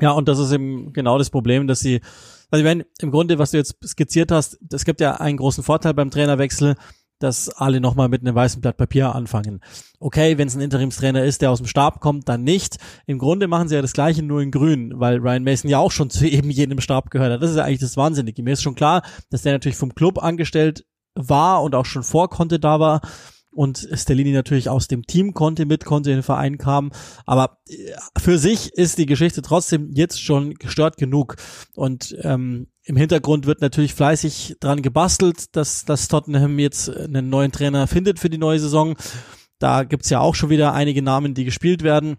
Ja, 0.00 0.12
und 0.12 0.28
das 0.28 0.38
ist 0.38 0.52
eben 0.52 0.92
genau 0.92 1.18
das 1.18 1.30
Problem, 1.30 1.66
dass 1.66 1.80
sie, 1.80 2.00
also 2.50 2.64
meine, 2.64 2.86
im 3.00 3.10
Grunde, 3.10 3.38
was 3.38 3.50
du 3.50 3.56
jetzt 3.56 3.76
skizziert 3.84 4.30
hast, 4.30 4.58
es 4.72 4.84
gibt 4.84 5.00
ja 5.00 5.16
einen 5.16 5.38
großen 5.38 5.64
Vorteil 5.64 5.94
beim 5.94 6.10
Trainerwechsel, 6.10 6.76
dass 7.18 7.48
alle 7.48 7.80
nochmal 7.80 8.08
mit 8.08 8.22
einem 8.22 8.34
weißen 8.34 8.60
Blatt 8.60 8.76
Papier 8.76 9.14
anfangen. 9.14 9.60
Okay, 9.98 10.38
wenn 10.38 10.48
es 10.48 10.54
ein 10.54 10.60
Interimstrainer 10.60 11.24
ist, 11.24 11.42
der 11.42 11.50
aus 11.50 11.58
dem 11.58 11.66
Stab 11.66 12.00
kommt, 12.00 12.28
dann 12.28 12.44
nicht. 12.44 12.76
Im 13.06 13.18
Grunde 13.18 13.48
machen 13.48 13.68
sie 13.68 13.74
ja 13.74 13.82
das 13.82 13.92
Gleiche 13.92 14.22
nur 14.22 14.40
in 14.40 14.50
grün, 14.50 14.92
weil 14.96 15.18
Ryan 15.18 15.44
Mason 15.44 15.70
ja 15.70 15.78
auch 15.78 15.90
schon 15.90 16.10
zu 16.10 16.26
eben 16.26 16.50
jenem 16.50 16.80
Stab 16.80 17.10
gehört 17.10 17.32
hat. 17.32 17.42
Das 17.42 17.50
ist 17.50 17.56
ja 17.56 17.64
eigentlich 17.64 17.80
das 17.80 17.96
Wahnsinnige. 17.96 18.42
Mir 18.42 18.52
ist 18.52 18.62
schon 18.62 18.74
klar, 18.76 19.02
dass 19.30 19.42
der 19.42 19.52
natürlich 19.52 19.76
vom 19.76 19.94
Club 19.94 20.22
angestellt 20.22 20.86
war 21.14 21.62
und 21.62 21.74
auch 21.74 21.86
schon 21.86 22.04
vor 22.04 22.30
Conte 22.30 22.60
da 22.60 22.78
war 22.78 23.00
und 23.50 23.88
Stellini 23.92 24.32
natürlich 24.32 24.68
aus 24.68 24.88
dem 24.88 25.06
Team 25.06 25.34
konnte, 25.34 25.66
mit 25.66 25.84
konnte 25.84 26.10
in 26.10 26.18
den 26.18 26.22
Verein 26.22 26.58
kam. 26.58 26.92
Aber 27.26 27.58
äh, 27.68 27.92
für 28.18 28.38
sich 28.38 28.72
ist 28.74 28.98
die 28.98 29.06
Geschichte 29.06 29.42
trotzdem 29.42 29.90
jetzt 29.94 30.22
schon 30.22 30.54
gestört 30.54 30.96
genug. 30.96 31.36
Und 31.74 32.16
ähm, 32.22 32.68
im 32.84 32.96
Hintergrund 32.96 33.46
wird 33.46 33.60
natürlich 33.60 33.94
fleißig 33.94 34.56
dran 34.60 34.82
gebastelt, 34.82 35.56
dass, 35.56 35.84
dass 35.84 36.08
Tottenham 36.08 36.58
jetzt 36.58 36.88
einen 36.88 37.28
neuen 37.28 37.52
Trainer 37.52 37.86
findet 37.86 38.18
für 38.18 38.30
die 38.30 38.38
neue 38.38 38.60
Saison. 38.60 38.96
Da 39.58 39.84
gibt's 39.84 40.10
ja 40.10 40.20
auch 40.20 40.34
schon 40.34 40.50
wieder 40.50 40.72
einige 40.72 41.02
Namen, 41.02 41.34
die 41.34 41.44
gespielt 41.44 41.82
werden. 41.82 42.18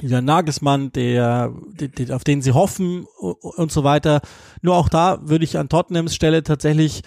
Der 0.00 0.22
Nagelsmann, 0.22 0.92
der, 0.92 1.52
der, 1.74 2.16
auf 2.16 2.24
den 2.24 2.42
sie 2.42 2.52
hoffen 2.52 3.06
und 3.18 3.72
so 3.72 3.82
weiter. 3.84 4.20
Nur 4.62 4.76
auch 4.76 4.88
da 4.88 5.18
würde 5.22 5.44
ich 5.44 5.58
an 5.58 5.68
Tottenhams 5.68 6.14
Stelle 6.14 6.42
tatsächlich 6.42 7.02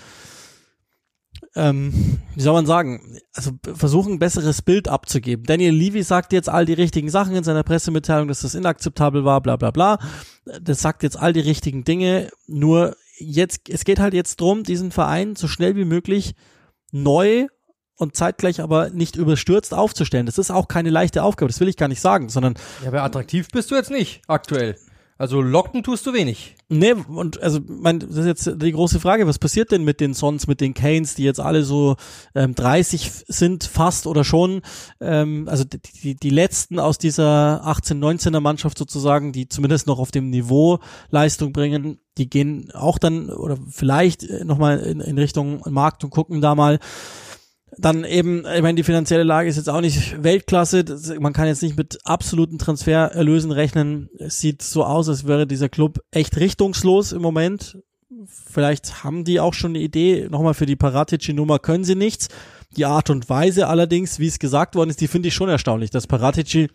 ähm, 1.56 2.20
wie 2.36 2.42
soll 2.42 2.54
man 2.54 2.66
sagen, 2.66 3.20
also 3.34 3.52
versuchen, 3.76 4.13
ein 4.13 4.20
besseres 4.20 4.62
Bild 4.62 4.88
abzugeben. 4.88 5.46
Daniel 5.46 5.74
Levy 5.74 6.02
sagt 6.04 6.34
jetzt 6.34 6.50
all 6.50 6.66
die 6.66 6.74
richtigen 6.74 7.10
Sachen 7.10 7.36
in 7.36 7.44
seiner 7.44 7.63
Pressemitteilung, 7.63 8.28
dass 8.28 8.42
das 8.42 8.56
inakzeptabel 8.56 9.24
war, 9.24 9.42
bla 9.42 9.56
bla 9.56 9.72
bla. 9.72 10.00
Das 10.62 10.82
sagt 10.82 11.04
jetzt 11.04 11.18
all 11.18 11.34
die 11.34 11.39
richtigen 11.39 11.84
Dinge, 11.84 12.30
nur 12.48 12.96
jetzt, 13.18 13.70
es 13.70 13.86
geht 13.86 14.00
halt 14.00 14.13
jetzt 14.13 14.42
drum, 14.42 14.63
diesen 14.63 14.92
Verein 14.92 15.36
so 15.36 15.48
schnell 15.48 15.76
wie 15.76 15.86
möglich 15.86 16.36
neu 16.92 17.48
und 17.96 18.16
zeitgleich 18.16 18.60
aber 18.60 18.89
nicht 18.89 19.16
überstürzt 19.16 19.74
aufzustellen. 19.74 20.26
Das 20.26 20.39
ist 20.39 20.52
auch 20.52 20.68
keine 20.68 20.89
leichte 20.89 21.24
Aufgabe, 21.24 21.52
das 21.52 21.60
will 21.60 21.68
ich 21.68 21.78
gar 21.78 21.88
nicht 21.88 22.02
sagen, 22.02 22.30
sondern. 22.30 22.56
Ja, 22.82 22.88
aber 22.88 23.04
attraktiv 23.04 23.48
bist 23.50 23.70
du 23.70 23.76
jetzt 23.76 23.92
nicht, 23.92 24.22
aktuell. 24.28 24.76
Also 25.23 25.41
locken 25.41 25.83
tust 25.83 26.05
du 26.05 26.12
wenig. 26.12 26.57
Nee, 26.67 26.91
und 26.91 27.41
also 27.41 27.62
mein, 27.65 27.99
das 27.99 28.17
ist 28.17 28.25
jetzt 28.25 28.62
die 28.62 28.73
große 28.73 28.99
Frage, 28.99 29.25
was 29.25 29.39
passiert 29.39 29.71
denn 29.71 29.86
mit 29.86 30.01
den 30.01 30.13
Sons, 30.13 30.47
mit 30.47 30.59
den 30.59 30.73
Canes, 30.73 31.15
die 31.15 31.23
jetzt 31.23 31.39
alle 31.39 31.63
so 31.63 31.95
ähm, 32.36 32.55
30 32.55 33.09
sind, 33.29 33.63
fast 33.63 34.05
oder 34.05 34.25
schon, 34.25 34.63
ähm, 34.99 35.47
also 35.47 35.63
die, 35.63 35.79
die, 35.79 36.15
die 36.15 36.29
letzten 36.29 36.77
aus 36.77 36.97
dieser 36.97 37.65
18-19er 37.65 38.41
Mannschaft 38.41 38.77
sozusagen, 38.77 39.31
die 39.31 39.47
zumindest 39.47 39.88
noch 39.88 39.97
auf 39.97 40.12
dem 40.12 40.29
Niveau 40.29 40.79
Leistung 41.09 41.53
bringen, 41.53 41.99
die 42.17 42.29
gehen 42.29 42.69
auch 42.73 42.97
dann 42.97 43.29
oder 43.29 43.57
vielleicht 43.69 44.29
nochmal 44.43 44.79
in, 44.79 44.99
in 44.99 45.17
Richtung 45.17 45.62
Markt 45.69 46.03
und 46.03 46.09
gucken 46.09 46.41
da 46.41 46.53
mal, 46.53 46.79
dann 47.77 48.03
eben, 48.03 48.45
ich 48.45 48.62
meine, 48.62 48.75
die 48.75 48.83
finanzielle 48.83 49.23
Lage 49.23 49.49
ist 49.49 49.57
jetzt 49.57 49.69
auch 49.69 49.81
nicht 49.81 50.21
Weltklasse. 50.23 50.83
Das, 50.83 51.13
man 51.19 51.33
kann 51.33 51.47
jetzt 51.47 51.63
nicht 51.63 51.77
mit 51.77 51.99
absoluten 52.05 52.57
Transfererlösen 52.57 53.51
rechnen. 53.51 54.09
Es 54.19 54.39
sieht 54.39 54.62
so 54.62 54.83
aus, 54.83 55.09
als 55.09 55.27
wäre 55.27 55.47
dieser 55.47 55.69
Club 55.69 55.99
echt 56.12 56.38
richtungslos 56.38 57.12
im 57.12 57.21
Moment. 57.21 57.77
Vielleicht 58.27 59.03
haben 59.03 59.23
die 59.23 59.39
auch 59.39 59.53
schon 59.53 59.71
eine 59.71 59.79
Idee. 59.79 60.27
Nochmal 60.29 60.53
für 60.53 60.65
die 60.65 60.75
Paratici-Nummer 60.75 61.59
können 61.59 61.83
sie 61.83 61.95
nichts. 61.95 62.29
Die 62.77 62.86
Art 62.86 63.09
und 63.09 63.29
Weise 63.29 63.67
allerdings, 63.67 64.19
wie 64.19 64.27
es 64.27 64.39
gesagt 64.39 64.75
worden 64.75 64.89
ist, 64.89 65.01
die 65.01 65.07
finde 65.07 65.27
ich 65.27 65.33
schon 65.33 65.49
erstaunlich, 65.49 65.89
dass 65.89 66.07
Paratici 66.07 66.69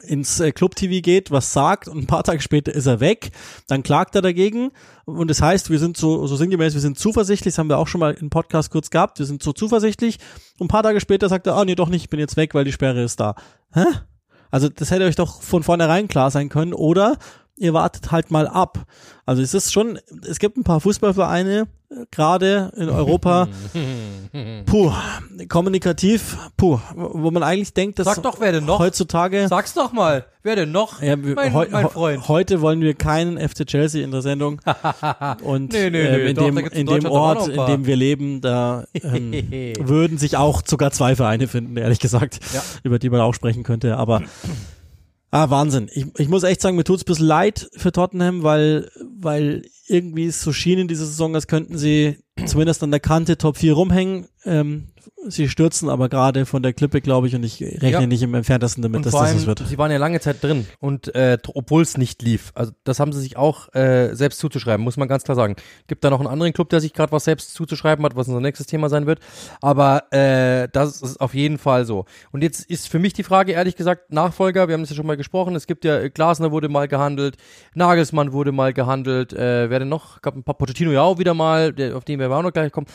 ins 0.00 0.40
äh, 0.40 0.52
Club 0.52 0.74
TV 0.76 1.02
geht, 1.02 1.30
was 1.30 1.52
sagt 1.52 1.88
und 1.88 1.98
ein 1.98 2.06
paar 2.06 2.22
Tage 2.22 2.40
später 2.40 2.74
ist 2.74 2.86
er 2.86 3.00
weg, 3.00 3.30
dann 3.66 3.82
klagt 3.82 4.14
er 4.14 4.22
dagegen 4.22 4.70
und 5.04 5.28
das 5.28 5.42
heißt, 5.42 5.70
wir 5.70 5.78
sind 5.78 5.96
so, 5.96 6.26
so 6.26 6.36
sinngemäß, 6.36 6.74
wir 6.74 6.80
sind 6.80 6.98
zuversichtlich, 6.98 7.54
das 7.54 7.58
haben 7.58 7.68
wir 7.68 7.78
auch 7.78 7.88
schon 7.88 8.00
mal 8.00 8.14
im 8.14 8.30
Podcast 8.30 8.70
kurz 8.70 8.90
gehabt, 8.90 9.18
wir 9.18 9.26
sind 9.26 9.42
so 9.42 9.52
zuversichtlich 9.52 10.18
und 10.58 10.66
ein 10.66 10.68
paar 10.68 10.82
Tage 10.82 11.00
später 11.00 11.28
sagt 11.28 11.46
er, 11.46 11.56
ah 11.56 11.64
nee, 11.64 11.74
doch 11.74 11.88
nicht, 11.88 12.02
ich 12.02 12.10
bin 12.10 12.20
jetzt 12.20 12.36
weg, 12.36 12.54
weil 12.54 12.64
die 12.64 12.72
Sperre 12.72 13.02
ist 13.02 13.20
da. 13.20 13.34
Hä? 13.72 13.84
Also 14.50 14.68
das 14.68 14.90
hätte 14.90 15.04
euch 15.04 15.16
doch 15.16 15.42
von 15.42 15.62
vornherein 15.62 16.08
klar 16.08 16.30
sein 16.30 16.48
können 16.48 16.72
oder 16.72 17.18
ihr 17.56 17.72
wartet 17.74 18.12
halt 18.12 18.30
mal 18.30 18.46
ab. 18.48 18.86
Also 19.24 19.42
es 19.42 19.54
ist 19.54 19.72
schon, 19.72 19.98
es 20.28 20.38
gibt 20.38 20.56
ein 20.56 20.62
paar 20.64 20.80
Fußballvereine, 20.80 21.66
gerade 22.10 22.72
in 22.76 22.88
Europa, 22.88 23.48
puh, 24.66 24.92
kommunikativ, 25.48 26.36
puh, 26.56 26.78
wo 26.94 27.30
man 27.30 27.42
eigentlich 27.42 27.72
denkt, 27.74 27.98
dass 27.98 28.06
Sag 28.06 28.22
doch, 28.22 28.40
wer 28.40 28.52
denn 28.52 28.64
noch? 28.64 28.78
heutzutage 28.78 29.46
Sag's 29.48 29.74
doch 29.74 29.92
mal. 29.92 30.26
Wer 30.42 30.56
denn 30.56 30.70
noch? 30.72 31.00
ja, 31.02 31.20
wir, 31.22 31.34
mein, 31.34 31.52
heu, 31.52 31.66
mein 31.70 31.88
Freund. 31.88 32.28
Heute 32.28 32.60
wollen 32.60 32.80
wir 32.80 32.94
keinen 32.94 33.36
FC 33.38 33.66
Chelsea 33.66 34.04
in 34.04 34.10
der 34.12 34.22
Sendung. 34.22 34.60
Und 35.42 35.72
Nee, 35.72 35.90
nee, 35.90 36.02
nee, 36.10 36.30
in 36.30 36.36
doch, 36.36 36.44
dem, 36.44 36.58
in 36.58 36.86
dem 36.86 37.06
Ort, 37.06 37.48
in 37.48 37.66
dem 37.66 37.86
wir 37.86 37.96
leben, 37.96 38.40
da 38.40 38.84
ähm, 38.94 39.32
würden 39.80 40.18
sich 40.18 40.36
auch 40.36 40.62
sogar 40.64 40.90
zwei 40.92 41.16
Vereine 41.16 41.48
finden, 41.48 41.76
ehrlich 41.76 41.98
gesagt, 41.98 42.40
Ja. 42.54 42.62
über 42.84 42.98
die 43.00 43.10
man 43.10 43.20
auch 43.20 43.32
sprechen 43.34 43.62
könnte. 43.64 43.96
Aber 43.96 44.22
ah, 45.30 45.50
Wahnsinn. 45.50 45.88
Ich, 45.92 46.06
ich 46.18 46.28
muss 46.28 46.42
echt 46.42 46.60
sagen, 46.60 46.76
mir 46.76 46.84
tut's 46.84 47.02
ein 47.02 47.06
bisschen 47.06 47.26
leid 47.26 47.68
für 47.76 47.92
Tottenham, 47.92 48.42
weil, 48.42 48.90
weil 49.18 49.64
irgendwie 49.86 50.26
es 50.26 50.42
so 50.42 50.52
schien 50.52 50.78
in 50.78 50.88
dieser 50.88 51.06
Saison, 51.06 51.34
als 51.34 51.46
könnten 51.46 51.78
sie 51.78 52.18
zumindest 52.44 52.82
an 52.82 52.90
der 52.90 53.00
Kante 53.00 53.38
Top 53.38 53.56
4 53.56 53.72
rumhängen. 53.74 54.26
Ähm, 54.44 54.88
sie 55.28 55.48
stürzen 55.48 55.88
aber 55.88 56.08
gerade 56.08 56.46
von 56.46 56.62
der 56.62 56.72
Klippe, 56.72 57.00
glaube 57.00 57.26
ich, 57.26 57.34
und 57.34 57.42
ich 57.44 57.60
rechne 57.60 57.90
Ja. 57.90 58.06
nicht 58.06 58.22
im 58.22 58.34
entferntesten 58.34 58.82
damit, 58.82 58.98
Und 58.98 59.06
dass 59.06 59.12
das 59.12 59.34
was 59.34 59.46
wird. 59.46 59.62
sie 59.66 59.78
waren 59.78 59.90
ja 59.90 59.98
lange 59.98 60.20
Zeit 60.20 60.42
drin 60.42 60.66
und 60.80 61.14
äh, 61.14 61.38
obwohl 61.54 61.82
es 61.82 61.96
nicht 61.98 62.22
lief. 62.22 62.52
Also 62.54 62.72
das 62.84 63.00
haben 63.00 63.12
sie 63.12 63.20
sich 63.20 63.36
auch 63.36 63.74
äh, 63.74 64.14
selbst 64.14 64.38
zuzuschreiben, 64.38 64.82
muss 64.84 64.96
man 64.96 65.08
ganz 65.08 65.24
klar 65.24 65.34
sagen. 65.36 65.56
Gibt 65.86 66.04
da 66.04 66.10
noch 66.10 66.20
einen 66.20 66.28
anderen 66.28 66.52
Club, 66.52 66.68
der 66.70 66.80
sich 66.80 66.92
gerade 66.92 67.12
was 67.12 67.24
selbst 67.24 67.54
zuzuschreiben 67.54 68.04
hat, 68.04 68.16
was 68.16 68.28
unser 68.28 68.40
nächstes 68.40 68.66
Thema 68.66 68.88
sein 68.88 69.06
wird. 69.06 69.20
Aber 69.60 70.12
äh, 70.12 70.68
das 70.72 71.02
ist 71.02 71.20
auf 71.20 71.34
jeden 71.34 71.58
Fall 71.58 71.84
so. 71.84 72.04
Und 72.32 72.42
jetzt 72.42 72.60
ist 72.70 72.88
für 72.88 72.98
mich 72.98 73.12
die 73.12 73.22
Frage, 73.22 73.52
ehrlich 73.52 73.76
gesagt, 73.76 74.12
Nachfolger, 74.12 74.68
wir 74.68 74.74
haben 74.74 74.82
das 74.82 74.90
ja 74.90 74.96
schon 74.96 75.06
mal 75.06 75.16
gesprochen, 75.16 75.54
es 75.56 75.66
gibt 75.66 75.84
ja, 75.84 75.98
äh, 76.00 76.10
Glasner 76.10 76.52
wurde 76.52 76.68
mal 76.68 76.88
gehandelt, 76.88 77.36
Nagelsmann 77.74 78.32
wurde 78.32 78.52
mal 78.52 78.72
gehandelt, 78.72 79.32
äh, 79.32 79.70
wer 79.70 79.78
denn 79.80 79.88
noch? 79.88 80.22
Gab 80.22 80.36
ein 80.36 80.42
paar 80.44 80.54
Pochettino 80.56 80.90
ja 80.92 81.02
auch 81.02 81.18
wieder 81.18 81.34
mal, 81.34 81.72
der, 81.72 81.96
auf 81.96 82.04
den 82.04 82.18
wir 82.18 82.30
auch 82.30 82.42
noch 82.42 82.52
gleich 82.52 82.72
kommen. 82.72 82.86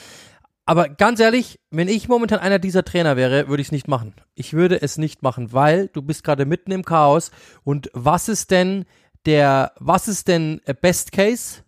Aber 0.65 0.89
ganz 0.89 1.19
ehrlich, 1.19 1.59
wenn 1.69 1.87
ich 1.87 2.07
momentan 2.07 2.39
einer 2.39 2.59
dieser 2.59 2.83
Trainer 2.83 3.17
wäre, 3.17 3.47
würde 3.47 3.61
ich 3.61 3.67
es 3.67 3.71
nicht 3.71 3.87
machen. 3.87 4.13
Ich 4.35 4.53
würde 4.53 4.81
es 4.81 4.97
nicht 4.97 5.23
machen, 5.23 5.53
weil 5.53 5.87
du 5.87 6.01
bist 6.01 6.23
gerade 6.23 6.45
mitten 6.45 6.71
im 6.71 6.85
Chaos. 6.85 7.31
Und 7.63 7.89
was 7.93 8.29
ist 8.29 8.51
denn 8.51 8.85
der, 9.25 9.73
was 9.79 10.07
ist 10.07 10.27
denn 10.27 10.61
äh, 10.65 10.73
Best 10.73 11.11
Case? 11.11 11.63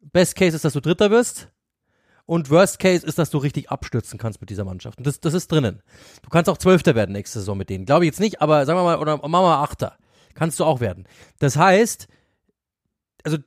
Best 0.00 0.36
Case 0.36 0.56
ist, 0.56 0.64
dass 0.64 0.72
du 0.72 0.80
Dritter 0.80 1.10
wirst. 1.10 1.48
Und 2.24 2.48
Worst 2.48 2.78
Case 2.78 3.04
ist, 3.04 3.18
dass 3.18 3.30
du 3.30 3.38
richtig 3.38 3.70
abstürzen 3.70 4.16
kannst 4.16 4.40
mit 4.40 4.50
dieser 4.50 4.64
Mannschaft. 4.64 4.98
Und 4.98 5.06
das, 5.06 5.18
das 5.18 5.34
ist 5.34 5.50
drinnen. 5.50 5.82
Du 6.22 6.30
kannst 6.30 6.48
auch 6.48 6.58
Zwölfter 6.58 6.94
werden 6.94 7.10
nächste 7.10 7.40
Saison 7.40 7.58
mit 7.58 7.68
denen. 7.70 7.86
Glaube 7.86 8.04
ich 8.04 8.10
jetzt 8.10 8.20
nicht, 8.20 8.40
aber 8.40 8.64
sagen 8.66 8.78
wir 8.78 8.84
mal, 8.84 8.98
oder 8.98 9.16
machen 9.16 9.32
wir 9.32 9.40
mal 9.42 9.62
Achter. 9.64 9.96
Kannst 10.34 10.60
du 10.60 10.64
auch 10.64 10.78
werden. 10.78 11.08
Das 11.40 11.56
heißt, 11.56 12.06
also 13.24 13.38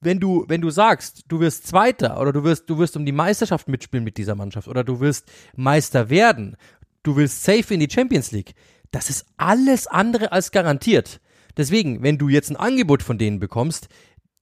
wenn 0.00 0.18
du, 0.18 0.44
wenn 0.48 0.60
du 0.60 0.70
sagst, 0.70 1.24
du 1.28 1.40
wirst 1.40 1.66
Zweiter 1.66 2.20
oder 2.20 2.32
du 2.32 2.42
wirst, 2.42 2.68
du 2.70 2.78
wirst 2.78 2.96
um 2.96 3.04
die 3.04 3.12
Meisterschaft 3.12 3.68
mitspielen 3.68 4.04
mit 4.04 4.16
dieser 4.16 4.34
Mannschaft 4.34 4.68
oder 4.68 4.82
du 4.82 5.00
wirst 5.00 5.30
Meister 5.54 6.08
werden, 6.08 6.56
du 7.02 7.16
willst 7.16 7.44
safe 7.44 7.74
in 7.74 7.80
die 7.80 7.90
Champions 7.90 8.32
League, 8.32 8.54
das 8.90 9.10
ist 9.10 9.26
alles 9.36 9.86
andere 9.86 10.32
als 10.32 10.50
garantiert. 10.50 11.20
Deswegen, 11.56 12.02
wenn 12.02 12.18
du 12.18 12.28
jetzt 12.28 12.50
ein 12.50 12.56
Angebot 12.56 13.02
von 13.02 13.18
denen 13.18 13.40
bekommst, 13.40 13.88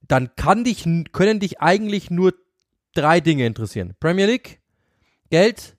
dann 0.06 0.34
kann 0.36 0.64
dich, 0.64 0.86
können 1.12 1.40
dich 1.40 1.60
eigentlich 1.60 2.10
nur 2.10 2.34
drei 2.94 3.20
Dinge 3.20 3.46
interessieren. 3.46 3.94
Premier 4.00 4.26
League, 4.26 4.60
Geld 5.30 5.76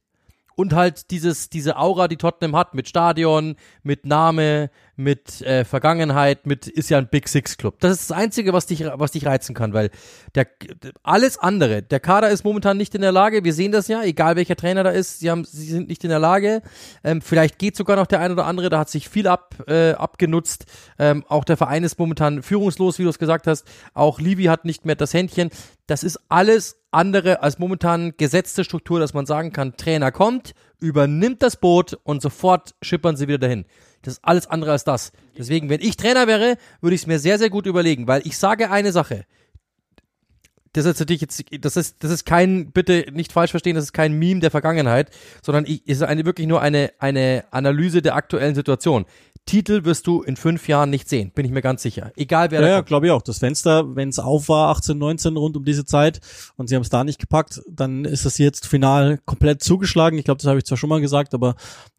und 0.56 0.74
halt 0.74 1.12
dieses, 1.12 1.50
diese 1.50 1.78
Aura, 1.78 2.08
die 2.08 2.18
Tottenham 2.18 2.56
hat 2.56 2.74
mit 2.74 2.90
Stadion, 2.90 3.56
mit 3.82 4.06
Name, 4.06 4.70
mit 5.00 5.42
äh, 5.42 5.64
Vergangenheit, 5.64 6.46
mit 6.46 6.68
ist 6.68 6.90
ja 6.90 6.98
ein 6.98 7.08
Big 7.08 7.30
Six 7.30 7.58
Club. 7.58 7.80
Das 7.80 7.94
ist 7.94 8.10
das 8.10 8.18
Einzige, 8.18 8.52
was 8.52 8.66
dich, 8.66 8.84
was 8.86 9.12
dich 9.12 9.26
reizen 9.26 9.56
kann, 9.56 9.74
weil 9.74 9.92
der 10.36 10.46
alles 11.04 11.38
andere, 11.38 11.82
der 11.82 12.02
Kader 12.02 12.30
ist 12.30 12.44
momentan 12.44 12.76
nicht 12.76 12.94
in 12.96 13.02
der 13.02 13.14
Lage. 13.14 13.46
Wir 13.46 13.54
sehen 13.54 13.72
das 13.72 13.88
ja, 13.88 14.04
egal 14.04 14.36
welcher 14.36 14.58
Trainer 14.58 14.84
da 14.84 14.90
ist, 14.90 15.20
sie 15.20 15.32
haben, 15.32 15.46
sie 15.46 15.68
sind 15.68 15.88
nicht 15.88 16.04
in 16.04 16.10
der 16.10 16.20
Lage. 16.20 16.62
Ähm, 17.04 17.22
vielleicht 17.22 17.60
geht 17.60 17.78
sogar 17.78 17.96
noch 17.96 18.08
der 18.08 18.20
ein 18.20 18.34
oder 18.34 18.46
andere, 18.46 18.70
da 18.70 18.80
hat 18.80 18.90
sich 18.90 19.08
viel 19.08 19.28
ab, 19.28 19.56
äh, 19.68 19.92
abgenutzt. 19.92 20.66
Ähm, 21.00 21.24
auch 21.30 21.46
der 21.46 21.56
Verein 21.56 21.86
ist 21.86 21.98
momentan 21.98 22.44
führungslos, 22.44 23.00
wie 23.00 23.04
du 23.04 23.10
es 23.10 23.20
gesagt 23.20 23.48
hast. 23.48 23.66
Auch 23.94 24.20
Livi 24.20 24.46
hat 24.46 24.66
nicht 24.66 24.86
mehr 24.86 24.96
das 24.96 25.14
Händchen. 25.14 25.50
Das 25.88 26.04
ist 26.04 26.20
alles 26.28 26.78
andere 26.92 27.42
als 27.42 27.58
momentan 27.58 28.16
gesetzte 28.18 28.66
Struktur, 28.66 29.00
dass 29.00 29.14
man 29.14 29.26
sagen 29.26 29.54
kann, 29.54 29.78
Trainer 29.78 30.12
kommt, 30.12 30.54
übernimmt 30.82 31.42
das 31.42 31.56
Boot 31.56 31.98
und 32.04 32.22
sofort 32.22 32.76
schippern 32.82 33.16
sie 33.16 33.30
wieder 33.30 33.38
dahin. 33.38 33.66
Das 34.02 34.14
ist 34.16 34.20
alles 34.24 34.48
andere 34.48 34.72
als 34.72 34.84
das. 34.84 35.12
Deswegen, 35.38 35.70
wenn 35.70 35.82
ich 35.82 35.98
Trainer 35.98 36.28
wäre, 36.28 36.58
würde 36.82 36.96
ich 36.96 37.02
es 37.02 37.08
mir 37.08 37.20
sehr, 37.20 37.38
sehr 37.38 37.50
gut 37.50 37.66
überlegen, 37.66 38.08
weil 38.08 38.26
ich 38.26 38.38
sage 38.38 38.72
eine 38.72 38.92
Sache. 38.92 39.26
Das 40.74 40.86
ist 40.86 41.00
natürlich 41.00 41.22
jetzt, 41.22 41.44
das 41.62 41.78
ist, 41.78 42.04
das 42.04 42.12
ist 42.12 42.26
kein, 42.26 42.72
bitte 42.72 43.06
nicht 43.12 43.32
falsch 43.32 43.52
verstehen, 43.52 43.76
das 43.76 43.86
ist 43.86 43.94
kein 43.94 44.14
Meme 44.14 44.40
der 44.40 44.52
Vergangenheit, 44.52 45.10
sondern 45.42 45.66
ich, 45.66 45.84
es 45.88 45.98
ist 45.98 46.04
eine, 46.04 46.26
wirklich 46.26 46.48
nur 46.48 46.62
eine, 46.62 46.92
eine 47.00 47.46
Analyse 47.52 48.02
der 48.02 48.16
aktuellen 48.16 48.56
Situation. 48.56 49.06
Titel 49.50 49.84
wirst 49.84 50.06
du 50.06 50.22
in 50.22 50.36
fünf 50.36 50.68
Jahren 50.68 50.92
nicht 50.92 51.10
sehen, 51.10 51.32
bin 51.34 51.44
ich 51.44 51.52
mir 51.52 51.64
ganz 51.64 51.82
sicher. 51.82 52.12
Egal 52.16 52.52
wer 52.52 52.62
Ja, 52.62 52.68
ja 52.68 52.82
glaube 52.82 53.08
ich 53.08 53.12
auch. 53.12 53.24
Das 53.24 53.40
Fenster, 53.40 53.96
wenn 53.96 54.10
es 54.10 54.20
auf 54.20 54.48
war, 54.48 54.70
18, 54.70 54.96
19 54.96 55.38
rund 55.38 55.58
um 55.58 55.66
diese 55.66 55.86
Zeit 55.86 56.20
und 56.56 56.70
sie 56.70 56.76
haben 56.76 56.84
es 56.84 56.90
da 56.90 57.04
nicht 57.04 57.20
gepackt, 57.20 57.60
dann 57.68 58.06
ist 58.06 58.28
das 58.28 58.38
jetzt 58.38 58.68
final 58.68 59.18
komplett 59.26 59.64
zugeschlagen. 59.64 60.20
Ich 60.20 60.26
glaube, 60.26 60.38
das 60.40 60.48
habe 60.48 60.60
ich 60.60 60.66
zwar 60.66 60.78
schon 60.78 60.90
mal 60.90 61.02
gesagt, 61.02 61.34
aber 61.34 61.56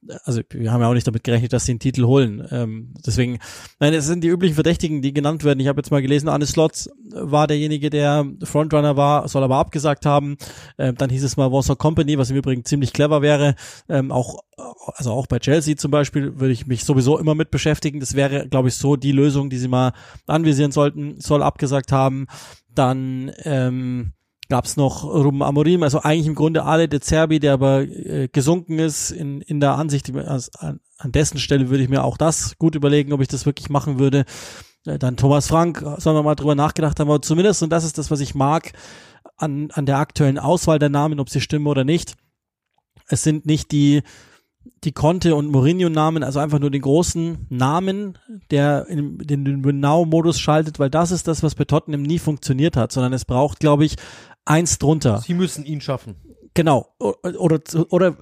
äh, 0.09 0.15
also 0.23 0.43
wir 0.51 0.71
haben 0.71 0.81
ja 0.81 0.89
auch 0.89 0.95
nicht 0.95 1.09
damit 1.09 1.25
gerechnet, 1.25 1.53
dass 1.53 1.65
sie 1.65 1.73
einen 1.73 1.81
Titel 1.81 2.05
holen. 2.05 2.47
Ähm, 2.53 2.95
deswegen, 3.05 3.41
nein, 3.81 3.95
es 3.95 4.07
sind 4.07 4.23
die 4.23 4.29
üblichen 4.29 4.55
Verdächtigen, 4.55 5.03
die 5.03 5.13
genannt 5.13 5.43
werden. 5.43 5.59
Ich 5.59 5.67
habe 5.67 5.81
jetzt 5.81 5.91
mal 5.91 6.03
gelesen, 6.03 6.29
Arne 6.29 6.47
Slotz 6.47 6.89
war 7.11 7.49
derjenige, 7.49 7.91
der 7.91 8.27
Frontrunner 8.61 8.96
war, 8.96 9.27
soll 9.29 9.42
aber 9.42 9.57
abgesagt 9.57 10.05
haben. 10.05 10.37
Ähm, 10.79 10.94
dann 10.96 11.09
hieß 11.09 11.25
es 11.25 11.37
mal 11.37 11.51
Warsaw 11.51 11.77
Company, 11.77 12.18
was 12.18 12.31
im 12.31 12.37
Übrigen 12.37 12.64
ziemlich 12.64 12.92
clever 12.92 13.23
wäre. 13.23 13.55
Ähm, 13.88 14.12
auch 14.12 14.40
also 14.94 15.12
auch 15.12 15.27
bei 15.27 15.38
Chelsea 15.38 15.77
zum 15.77 15.90
Beispiel 15.90 16.38
würde 16.38 16.53
ich 16.53 16.66
mich 16.66 16.85
sowieso 16.85 17.18
immer 17.18 17.35
mit 17.35 17.51
beschäftigen. 17.51 18.01
Das 18.01 18.14
wäre, 18.14 18.49
glaube 18.49 18.68
ich, 18.68 18.75
so 18.75 18.96
die 18.96 19.12
Lösung, 19.12 19.49
die 19.49 19.57
sie 19.57 19.68
mal 19.68 19.92
anvisieren 20.27 20.73
sollten, 20.73 21.18
soll 21.20 21.42
abgesagt 21.42 21.92
haben. 21.92 22.27
Dann 22.75 23.33
ähm, 23.44 24.12
gab 24.51 24.66
es 24.66 24.77
noch 24.77 25.05
Ruben 25.05 25.42
Amorim, 25.42 25.83
also 25.83 26.01
eigentlich 26.01 26.27
im 26.27 26.35
Grunde 26.35 26.64
alle 26.64 26.88
De 26.88 27.01
Zerbi, 27.01 27.40
der 27.40 27.55
aber 27.55 27.83
äh, 27.83 28.29
gesunken 28.31 28.79
ist 28.79 29.11
in, 29.11 29.40
in 29.40 29.61
der 29.61 29.77
Ansicht, 29.77 30.14
also 30.14 30.51
an, 30.59 30.81
an 30.99 31.12
dessen 31.12 31.38
Stelle 31.38 31.70
würde 31.70 31.83
ich 31.83 31.88
mir 31.88 32.05
auch 32.05 32.18
das 32.18 32.59
gut 32.59 32.75
überlegen, 32.75 33.12
ob 33.12 33.23
ich 33.23 33.29
das 33.29 33.46
wirklich 33.46 33.70
machen 33.70 33.99
würde. 33.99 34.25
Äh, 34.87 34.99
Dann 34.99 35.16
Thomas 35.16 35.49
Frank, 35.49 35.79
sollen 35.99 36.16
wir 36.16 36.23
mal 36.23 36.35
drüber 36.35 36.55
nachgedacht 36.55 36.99
haben, 37.01 37.09
aber 37.09 37.23
zumindest, 37.23 37.62
und 37.62 37.71
das 37.71 37.85
ist 37.85 37.99
das, 37.99 38.11
was 38.11 38.21
ich 38.21 38.35
mag, 38.35 38.73
an, 39.37 39.71
an 39.73 39.87
der 39.87 39.99
aktuellen 39.99 40.38
Auswahl 40.38 40.79
der 40.79 40.88
Namen, 40.88 41.21
ob 41.21 41.31
sie 41.31 41.40
stimmen 41.40 41.66
oder 41.66 41.85
nicht. 41.85 42.14
Es 43.09 43.23
sind 43.23 43.47
nicht 43.47 43.73
die 43.73 44.03
die 44.85 44.93
Conte 44.93 45.35
und 45.35 45.51
Mourinho-Namen, 45.51 46.23
also 46.23 46.38
einfach 46.38 46.59
nur 46.59 46.71
den 46.71 46.83
großen 46.83 47.47
Namen, 47.49 48.19
der 48.51 48.87
in, 48.88 49.19
in 49.21 49.45
den 49.45 49.62
Genau-Modus 49.62 50.38
schaltet, 50.38 50.79
weil 50.79 50.90
das 50.90 51.11
ist 51.11 51.29
das, 51.29 51.43
was 51.43 51.55
bei 51.55 51.64
Tottenham 51.64 52.03
nie 52.03 52.19
funktioniert 52.19 52.77
hat, 52.77 52.93
sondern 52.93 53.12
es 53.12 53.25
braucht, 53.25 53.61
glaube 53.61 53.85
ich, 53.85 53.97
eins 54.45 54.79
drunter. 54.79 55.19
Sie 55.19 55.35
müssen 55.35 55.64
ihn 55.64 55.81
schaffen. 55.81 56.16
Genau. 56.55 56.89
Oder, 56.99 57.61
oder 57.91 58.17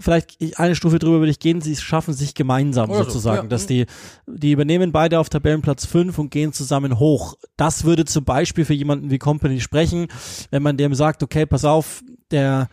vielleicht 0.00 0.38
eine 0.56 0.74
Stufe 0.74 0.98
drüber 0.98 1.20
würde 1.20 1.30
ich 1.30 1.38
gehen, 1.38 1.60
sie 1.62 1.76
schaffen 1.76 2.12
sich 2.12 2.34
gemeinsam 2.34 2.90
Oder 2.90 3.00
so, 3.00 3.04
sozusagen, 3.04 3.44
ja. 3.44 3.48
dass 3.48 3.66
die, 3.66 3.86
die 4.26 4.52
übernehmen 4.52 4.92
beide 4.92 5.18
auf 5.18 5.30
Tabellenplatz 5.30 5.86
5 5.86 6.18
und 6.18 6.30
gehen 6.30 6.52
zusammen 6.52 6.98
hoch. 6.98 7.36
Das 7.56 7.84
würde 7.84 8.04
zum 8.04 8.24
Beispiel 8.24 8.64
für 8.64 8.74
jemanden 8.74 9.10
wie 9.10 9.18
Company 9.18 9.60
sprechen, 9.60 10.08
wenn 10.50 10.62
man 10.62 10.76
dem 10.76 10.94
sagt, 10.94 11.22
okay, 11.22 11.46
pass 11.46 11.64
auf, 11.64 12.02
der, 12.30 12.68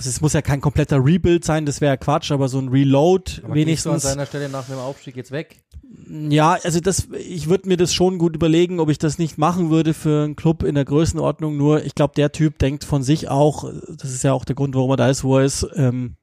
also 0.00 0.08
es 0.08 0.22
muss 0.22 0.32
ja 0.32 0.40
kein 0.40 0.62
kompletter 0.62 1.04
Rebuild 1.04 1.44
sein, 1.44 1.66
das 1.66 1.82
wäre 1.82 1.98
Quatsch, 1.98 2.32
aber 2.32 2.48
so 2.48 2.58
ein 2.58 2.68
Reload 2.68 3.42
Aber 3.44 3.52
gehst 3.52 3.84
du 3.84 3.90
an 3.90 3.96
wenigstens. 3.96 4.02
seiner 4.02 4.24
Stelle 4.24 4.48
nach 4.48 4.64
dem 4.64 4.78
Aufstieg 4.78 5.14
jetzt 5.14 5.30
weg? 5.30 5.62
Ja, 6.08 6.56
also 6.64 6.80
das, 6.80 7.08
ich 7.18 7.50
würde 7.50 7.68
mir 7.68 7.76
das 7.76 7.92
schon 7.92 8.16
gut 8.16 8.34
überlegen, 8.34 8.80
ob 8.80 8.88
ich 8.88 8.96
das 8.96 9.18
nicht 9.18 9.36
machen 9.36 9.68
würde 9.68 9.92
für 9.92 10.24
einen 10.24 10.36
Club 10.36 10.62
in 10.62 10.74
der 10.74 10.86
Größenordnung. 10.86 11.54
Nur, 11.58 11.84
ich 11.84 11.94
glaube, 11.94 12.14
der 12.16 12.32
Typ 12.32 12.58
denkt 12.58 12.84
von 12.84 13.02
sich 13.02 13.28
auch, 13.28 13.70
das 13.90 14.10
ist 14.10 14.24
ja 14.24 14.32
auch 14.32 14.46
der 14.46 14.56
Grund, 14.56 14.74
warum 14.74 14.90
er 14.92 14.96
da 14.96 15.10
ist, 15.10 15.22
wo 15.22 15.36
er 15.36 15.44
ist, 15.44 15.66
ähm, 15.74 16.16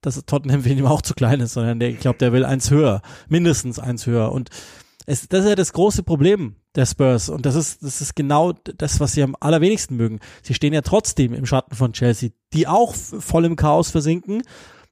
dass 0.00 0.24
Tottenham 0.24 0.62
für 0.62 0.68
ihn 0.68 0.86
auch 0.86 1.02
zu 1.02 1.14
klein 1.14 1.40
ist, 1.40 1.54
sondern 1.54 1.80
der, 1.80 1.88
ich 1.88 1.98
glaube, 1.98 2.18
der 2.18 2.32
will 2.32 2.44
eins 2.44 2.70
höher, 2.70 3.02
mindestens 3.28 3.80
eins 3.80 4.06
höher. 4.06 4.30
Und 4.30 4.50
es, 5.04 5.28
das 5.28 5.40
ist 5.40 5.48
ja 5.48 5.56
das 5.56 5.72
große 5.72 6.04
Problem 6.04 6.54
der 6.74 6.86
Spurs. 6.86 7.28
Und 7.28 7.46
das 7.46 7.54
ist, 7.54 7.82
das 7.82 8.00
ist 8.00 8.16
genau 8.16 8.52
das, 8.52 9.00
was 9.00 9.12
sie 9.12 9.22
am 9.22 9.36
allerwenigsten 9.38 9.96
mögen. 9.96 10.20
Sie 10.42 10.54
stehen 10.54 10.72
ja 10.72 10.82
trotzdem 10.82 11.34
im 11.34 11.46
Schatten 11.46 11.74
von 11.74 11.92
Chelsea, 11.92 12.30
die 12.52 12.66
auch 12.66 12.94
voll 12.94 13.44
im 13.44 13.56
Chaos 13.56 13.90
versinken, 13.90 14.42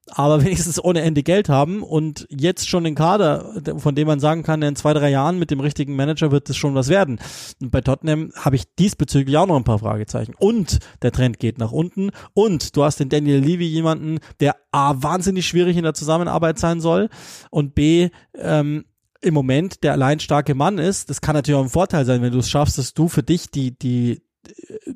aber 0.09 0.41
wenigstens 0.45 0.83
ohne 0.83 1.03
Ende 1.03 1.23
Geld 1.23 1.49
haben 1.49 1.83
und 1.83 2.27
jetzt 2.31 2.69
schon 2.69 2.85
den 2.85 2.95
Kader, 2.95 3.63
von 3.79 3.95
dem 3.95 4.07
man 4.07 4.21
sagen 4.21 4.43
kann, 4.43 4.63
in 4.63 4.77
zwei, 4.77 4.95
drei 4.95 5.11
Jahren 5.11 5.39
mit 5.39 5.51
dem 5.51 5.61
richtigen 5.61 5.97
Manager 5.97 6.31
wird 6.31 6.49
es 6.51 6.57
schon 6.57 6.75
was 6.75 6.89
werden. 6.89 7.19
Und 7.61 7.71
bei 7.71 7.81
Tottenham 7.81 8.33
habe 8.37 8.57
ich 8.57 8.75
diesbezüglich 8.77 9.37
auch 9.37 9.47
noch 9.47 9.57
ein 9.57 9.65
paar 9.65 9.79
Fragezeichen. 9.79 10.35
Und 10.39 10.79
der 11.03 11.13
Trend 11.13 11.39
geht 11.39 11.59
nach 11.59 11.73
unten. 11.73 12.11
Und 12.35 12.77
du 12.77 12.85
hast 12.85 13.01
den 13.01 13.09
Daniel 13.09 13.39
Levy 13.39 13.67
jemanden, 13.67 14.19
der 14.41 14.57
A, 14.71 15.03
wahnsinnig 15.03 15.47
schwierig 15.47 15.77
in 15.77 15.85
der 15.85 15.95
Zusammenarbeit 15.95 16.59
sein 16.59 16.81
soll 16.81 17.09
und 17.51 17.75
B, 17.75 18.11
ähm, 18.35 18.85
im 19.23 19.35
Moment 19.35 19.83
der 19.83 19.93
allein 19.93 20.21
starke 20.21 20.55
Mann 20.55 20.79
ist. 20.79 21.09
Das 21.09 21.21
kann 21.21 21.35
natürlich 21.35 21.59
auch 21.59 21.65
ein 21.65 21.71
Vorteil 21.71 22.05
sein, 22.05 22.23
wenn 22.23 22.33
du 22.33 22.39
es 22.39 22.51
schaffst, 22.51 22.79
dass 22.79 22.93
du 22.93 23.09
für 23.09 23.23
dich 23.23 23.51
die, 23.51 23.77
die, 23.79 24.23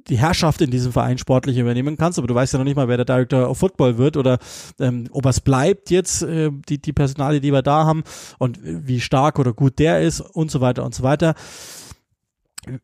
die 0.09 0.19
Herrschaft 0.19 0.61
in 0.61 0.71
diesem 0.71 0.93
Verein 0.93 1.19
sportlich 1.19 1.57
übernehmen 1.57 1.97
kannst, 1.97 2.19
aber 2.19 2.27
du 2.27 2.35
weißt 2.35 2.53
ja 2.53 2.59
noch 2.59 2.65
nicht 2.65 2.77
mal, 2.77 2.89
wer 2.89 2.97
der 2.97 3.07
Director 3.07 3.49
of 3.49 3.59
Football 3.59 3.99
wird 3.99 4.17
oder 4.17 4.39
ähm, 4.81 5.09
ob 5.13 5.27
es 5.27 5.41
bleibt 5.41 5.91
jetzt, 5.91 6.23
äh, 6.23 6.51
die, 6.69 6.81
die 6.81 6.93
Personale, 6.93 7.41
die 7.41 7.53
wir 7.53 7.63
da 7.63 7.85
haben 7.85 8.03
und 8.39 8.59
wie 8.63 9.01
stark 9.01 9.39
oder 9.39 9.53
gut 9.53 9.79
der 9.79 10.03
ist 10.03 10.21
und 10.21 10.51
so 10.51 10.61
weiter 10.61 10.85
und 10.85 10.95
so 10.95 11.03
weiter. 11.03 11.35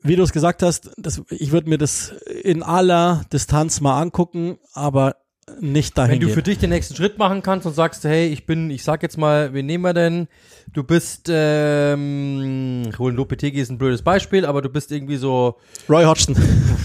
Wie 0.01 0.15
du 0.15 0.23
es 0.23 0.33
gesagt 0.33 0.63
hast, 0.63 0.93
das, 0.97 1.23
ich 1.29 1.51
würde 1.51 1.69
mir 1.69 1.79
das 1.79 2.11
in 2.43 2.63
aller 2.63 3.25
Distanz 3.33 3.81
mal 3.81 4.01
angucken, 4.01 4.59
aber 4.75 5.17
nicht 5.61 5.97
dahin. 5.97 6.13
Wenn 6.13 6.21
du 6.21 6.27
gehen. 6.27 6.35
für 6.35 6.43
dich 6.43 6.59
den 6.59 6.71
nächsten 6.71 6.95
Schritt 6.95 7.19
machen 7.19 7.43
kannst 7.43 7.67
und 7.67 7.75
sagst, 7.75 8.05
hey, 8.05 8.27
ich 8.27 8.47
bin, 8.47 8.71
ich 8.71 8.85
sag 8.85 9.03
jetzt 9.03 9.19
mal, 9.19 9.53
wen 9.53 9.67
nehmen 9.67 9.85
wir 9.85 9.95
denn? 9.95 10.29
Du 10.73 10.85
bist, 10.85 11.29
ähm, 11.29 12.91
Roland 12.99 13.17
Lopetegi 13.17 13.61
ist 13.61 13.71
ein 13.71 13.79
blödes 13.79 14.03
Beispiel, 14.03 14.47
aber 14.47 14.63
du 14.63 14.69
bist 14.69 14.93
irgendwie 14.93 15.17
so, 15.17 15.59
Roy 15.89 16.05
Hodgson. 16.05 16.37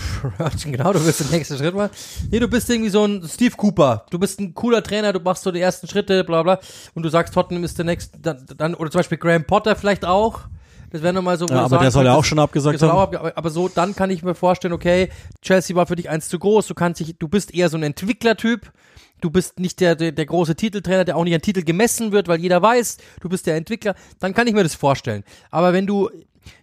genau, 0.64 0.94
du 0.94 1.00
bist 1.00 1.20
den 1.20 1.30
nächsten 1.30 1.58
Schritt 1.58 1.76
mal. 1.76 1.90
Nee, 2.30 2.40
du 2.40 2.48
bist 2.48 2.70
irgendwie 2.70 2.90
so 2.90 3.06
ein 3.06 3.28
Steve 3.28 3.56
Cooper. 3.56 4.06
Du 4.10 4.20
bist 4.20 4.40
ein 4.40 4.54
cooler 4.54 4.84
Trainer, 4.84 5.14
du 5.14 5.20
machst 5.20 5.44
so 5.44 5.52
die 5.52 5.62
ersten 5.62 5.88
Schritte, 5.88 6.24
bla 6.24 6.44
bla. 6.44 6.60
Und 6.96 7.04
du 7.04 7.10
sagst, 7.10 7.34
Tottenham 7.34 7.64
ist 7.64 7.78
der 7.78 7.86
nächste, 7.86 8.18
dann, 8.20 8.46
dann 8.58 8.76
oder 8.76 8.92
zum 8.92 9.00
Beispiel 9.00 9.18
Graham 9.18 9.46
Potter 9.46 9.76
vielleicht 9.76 10.06
auch. 10.06 10.42
Das 10.90 11.02
wäre 11.02 11.14
nochmal 11.14 11.38
so, 11.38 11.46
Ja, 11.48 11.66
aber 11.66 11.80
der 11.80 11.92
soll 11.92 12.06
ja 12.06 12.14
auch 12.16 12.24
schon 12.24 12.40
abgesagt 12.40 12.82
haben. 12.82 12.92
abge- 12.98 13.18
aber, 13.20 13.38
aber 13.38 13.50
so, 13.50 13.68
dann 13.68 13.96
kann 13.96 14.10
ich 14.10 14.24
mir 14.24 14.36
vorstellen, 14.36 14.74
okay, 14.74 15.10
Chelsea 15.42 15.76
war 15.76 15.86
für 15.86 15.96
dich 15.98 16.10
eins 16.10 16.30
zu 16.30 16.40
groß, 16.40 16.68
du 16.68 16.74
kannst 16.76 17.00
dich, 17.02 17.18
du 17.18 17.28
bist 17.28 17.54
eher 17.54 17.70
so 17.70 17.78
ein 17.78 17.84
Entwicklertyp. 17.84 18.72
Du 19.20 19.32
bist 19.32 19.60
nicht 19.60 19.80
der, 19.80 19.96
der, 19.96 20.12
der 20.12 20.28
große 20.28 20.56
Titeltrainer, 20.56 21.04
der 21.04 21.18
auch 21.18 21.24
nicht 21.24 21.34
an 21.34 21.42
Titel 21.42 21.64
gemessen 21.64 22.12
wird, 22.12 22.28
weil 22.28 22.40
jeder 22.40 22.62
weiß, 22.62 22.98
du 23.20 23.30
bist 23.30 23.48
der 23.48 23.56
Entwickler. 23.56 23.96
Dann 24.20 24.36
kann 24.36 24.46
ich 24.46 24.54
mir 24.54 24.62
das 24.62 24.76
vorstellen. 24.76 25.24
Aber 25.50 25.74
wenn 25.74 25.88
du, 25.88 26.08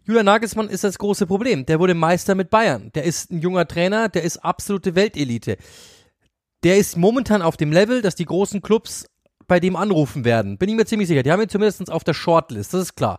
Julian 0.04 0.24
Nagelsmann 0.26 0.68
ist 0.68 0.84
das 0.84 0.96
große 0.98 1.26
Problem. 1.26 1.66
Der 1.66 1.80
wurde 1.80 1.94
Meister 1.94 2.36
mit 2.36 2.50
Bayern. 2.50 2.92
Der 2.94 3.02
ist 3.02 3.32
ein 3.32 3.40
junger 3.40 3.66
Trainer, 3.66 4.08
der 4.08 4.22
ist 4.22 4.36
absolute 4.38 4.94
Weltelite. 4.94 5.56
Der 6.62 6.76
ist 6.78 6.96
momentan 6.96 7.42
auf 7.42 7.56
dem 7.56 7.72
Level, 7.72 8.02
dass 8.02 8.14
die 8.14 8.24
großen 8.24 8.62
Clubs 8.62 9.06
bei 9.48 9.58
dem 9.58 9.74
anrufen 9.74 10.24
werden. 10.24 10.56
Bin 10.56 10.68
ich 10.68 10.76
mir 10.76 10.86
ziemlich 10.86 11.08
sicher. 11.08 11.24
Die 11.24 11.32
haben 11.32 11.42
ihn 11.42 11.48
zumindest 11.48 11.90
auf 11.90 12.04
der 12.04 12.14
Shortlist, 12.14 12.72
das 12.72 12.82
ist 12.82 12.94
klar. 12.96 13.18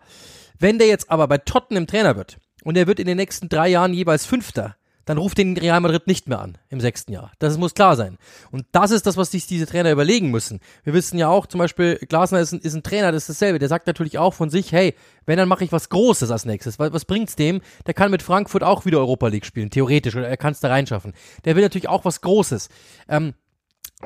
Wenn 0.60 0.80
der 0.80 0.88
jetzt 0.88 1.10
aber 1.10 1.28
bei 1.28 1.38
Tottenham 1.38 1.88
Trainer 1.88 2.16
wird 2.16 2.38
und 2.64 2.78
er 2.78 2.88
wird 2.88 3.00
in 3.00 3.08
den 3.08 3.18
nächsten 3.18 3.50
drei 3.50 3.70
Jahren 3.70 3.94
jeweils 3.94 4.26
Fünfter, 4.26 4.76
dann 5.06 5.20
ruft 5.20 5.38
den 5.38 5.56
Real 5.56 5.80
Madrid 5.80 6.08
nicht 6.08 6.28
mehr 6.28 6.40
an 6.40 6.58
im 6.70 6.82
sechsten 6.82 7.14
Jahr. 7.14 7.32
Das 7.38 7.58
muss 7.58 7.76
klar 7.76 7.96
sein. 7.96 8.18
Und 8.52 8.66
das 8.72 8.90
ist 8.90 9.06
das, 9.06 9.18
was 9.18 9.32
sich 9.32 9.46
diese 9.46 9.68
Trainer 9.68 9.92
überlegen 9.92 10.32
müssen. 10.32 10.60
Wir 10.84 10.94
wissen 10.94 11.18
ja 11.18 11.30
auch, 11.30 11.46
zum 11.46 11.60
Beispiel, 11.60 11.98
Glasner 12.10 12.40
ist 12.40 12.54
ein, 12.54 12.60
ist 12.60 12.74
ein 12.74 12.84
Trainer, 12.84 13.12
das 13.12 13.24
ist 13.24 13.30
dasselbe. 13.30 13.60
Der 13.60 13.70
sagt 13.70 13.86
natürlich 13.86 14.18
auch 14.18 14.34
von 14.34 14.50
sich, 14.50 14.72
hey, 14.72 14.96
wenn, 15.28 15.38
dann 15.38 15.48
mache 15.48 15.64
ich 15.64 15.72
was 15.72 15.90
Großes 15.90 16.32
als 16.32 16.46
nächstes. 16.46 16.80
Was, 16.80 16.92
was 16.92 17.06
bringt's 17.06 17.36
dem? 17.36 17.62
Der 17.86 17.94
kann 17.94 18.10
mit 18.10 18.24
Frankfurt 18.24 18.64
auch 18.64 18.86
wieder 18.86 18.98
Europa 18.98 19.28
League 19.28 19.46
spielen, 19.46 19.70
theoretisch, 19.70 20.16
oder 20.16 20.28
er 20.28 20.38
kann 20.38 20.54
es 20.54 20.60
da 20.60 20.70
reinschaffen. 20.70 21.14
Der 21.46 21.56
will 21.56 21.64
natürlich 21.64 21.88
auch 21.88 22.04
was 22.04 22.22
Großes. 22.22 22.70
Ähm, 23.08 23.36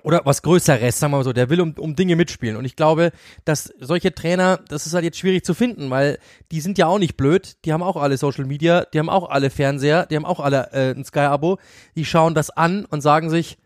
oder 0.03 0.21
was 0.25 0.41
Größeres, 0.41 0.99
sagen 0.99 1.13
wir 1.13 1.17
mal 1.17 1.23
so, 1.23 1.33
der 1.33 1.49
will 1.49 1.61
um, 1.61 1.73
um 1.77 1.95
Dinge 1.95 2.15
mitspielen. 2.15 2.55
Und 2.55 2.65
ich 2.65 2.75
glaube, 2.75 3.11
dass 3.45 3.73
solche 3.79 4.13
Trainer, 4.13 4.59
das 4.67 4.85
ist 4.85 4.93
halt 4.93 5.03
jetzt 5.03 5.17
schwierig 5.17 5.45
zu 5.45 5.53
finden, 5.53 5.89
weil 5.89 6.19
die 6.51 6.61
sind 6.61 6.77
ja 6.77 6.87
auch 6.87 6.99
nicht 6.99 7.17
blöd, 7.17 7.57
die 7.65 7.73
haben 7.73 7.83
auch 7.83 7.97
alle 7.97 8.17
Social 8.17 8.45
Media, 8.45 8.85
die 8.85 8.99
haben 8.99 9.09
auch 9.09 9.29
alle 9.29 9.49
Fernseher, 9.49 10.05
die 10.05 10.15
haben 10.15 10.25
auch 10.25 10.39
alle 10.39 10.69
äh, 10.71 10.91
ein 10.91 11.05
Sky-Abo, 11.05 11.57
die 11.95 12.05
schauen 12.05 12.35
das 12.35 12.49
an 12.49 12.85
und 12.85 13.01
sagen 13.01 13.29
sich, 13.29 13.57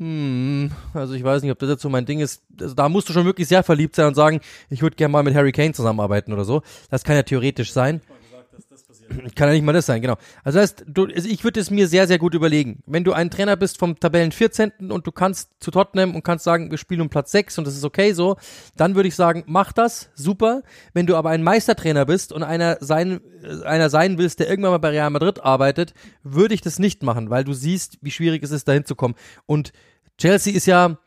hm, 0.00 0.70
also 0.94 1.12
ich 1.12 1.22
weiß 1.22 1.42
nicht, 1.42 1.52
ob 1.52 1.58
das 1.58 1.68
jetzt 1.68 1.82
so 1.82 1.90
mein 1.90 2.06
Ding 2.06 2.20
ist. 2.20 2.42
Also 2.58 2.74
da 2.74 2.88
musst 2.88 3.10
du 3.10 3.12
schon 3.12 3.26
wirklich 3.26 3.48
sehr 3.48 3.62
verliebt 3.62 3.94
sein 3.94 4.06
und 4.06 4.14
sagen, 4.14 4.40
ich 4.70 4.80
würde 4.80 4.96
gerne 4.96 5.12
mal 5.12 5.22
mit 5.22 5.34
Harry 5.34 5.52
Kane 5.52 5.74
zusammenarbeiten 5.74 6.32
oder 6.32 6.44
so. 6.44 6.62
Das 6.90 7.04
kann 7.04 7.16
ja 7.16 7.22
theoretisch 7.22 7.72
sein. 7.72 8.00
Kann 9.34 9.48
ja 9.48 9.54
nicht 9.54 9.64
mal 9.64 9.72
das 9.72 9.86
sein, 9.86 10.00
genau. 10.00 10.16
Also 10.44 10.58
das 10.58 10.70
heißt, 10.70 10.84
du, 10.86 11.06
ich 11.06 11.44
würde 11.44 11.60
es 11.60 11.70
mir 11.70 11.88
sehr, 11.88 12.06
sehr 12.06 12.18
gut 12.18 12.34
überlegen. 12.34 12.82
Wenn 12.86 13.04
du 13.04 13.12
ein 13.12 13.30
Trainer 13.30 13.56
bist 13.56 13.78
vom 13.78 13.98
Tabellen 13.98 14.32
14. 14.32 14.90
und 14.90 15.06
du 15.06 15.12
kannst 15.12 15.50
zu 15.60 15.70
Tottenham 15.70 16.14
und 16.14 16.22
kannst 16.22 16.44
sagen, 16.44 16.70
wir 16.70 16.78
spielen 16.78 17.00
um 17.00 17.08
Platz 17.08 17.32
6 17.32 17.58
und 17.58 17.66
das 17.66 17.76
ist 17.76 17.84
okay 17.84 18.12
so, 18.12 18.36
dann 18.76 18.94
würde 18.94 19.08
ich 19.08 19.16
sagen, 19.16 19.44
mach 19.46 19.72
das, 19.72 20.10
super. 20.14 20.62
Wenn 20.92 21.06
du 21.06 21.16
aber 21.16 21.30
ein 21.30 21.42
Meistertrainer 21.42 22.06
bist 22.06 22.32
und 22.32 22.42
einer 22.42 22.78
sein, 22.80 23.20
äh, 23.42 23.64
einer 23.64 23.90
sein 23.90 24.18
willst, 24.18 24.40
der 24.40 24.48
irgendwann 24.48 24.72
mal 24.72 24.78
bei 24.78 24.90
Real 24.90 25.10
Madrid 25.10 25.42
arbeitet, 25.42 25.94
würde 26.22 26.54
ich 26.54 26.60
das 26.60 26.78
nicht 26.78 27.02
machen, 27.02 27.30
weil 27.30 27.44
du 27.44 27.52
siehst, 27.52 27.98
wie 28.02 28.10
schwierig 28.10 28.42
es 28.42 28.50
ist, 28.50 28.68
dahin 28.68 28.84
zu 28.84 28.94
kommen. 28.94 29.14
Und 29.46 29.72
Chelsea 30.18 30.54
ist 30.54 30.66
ja, 30.66 30.98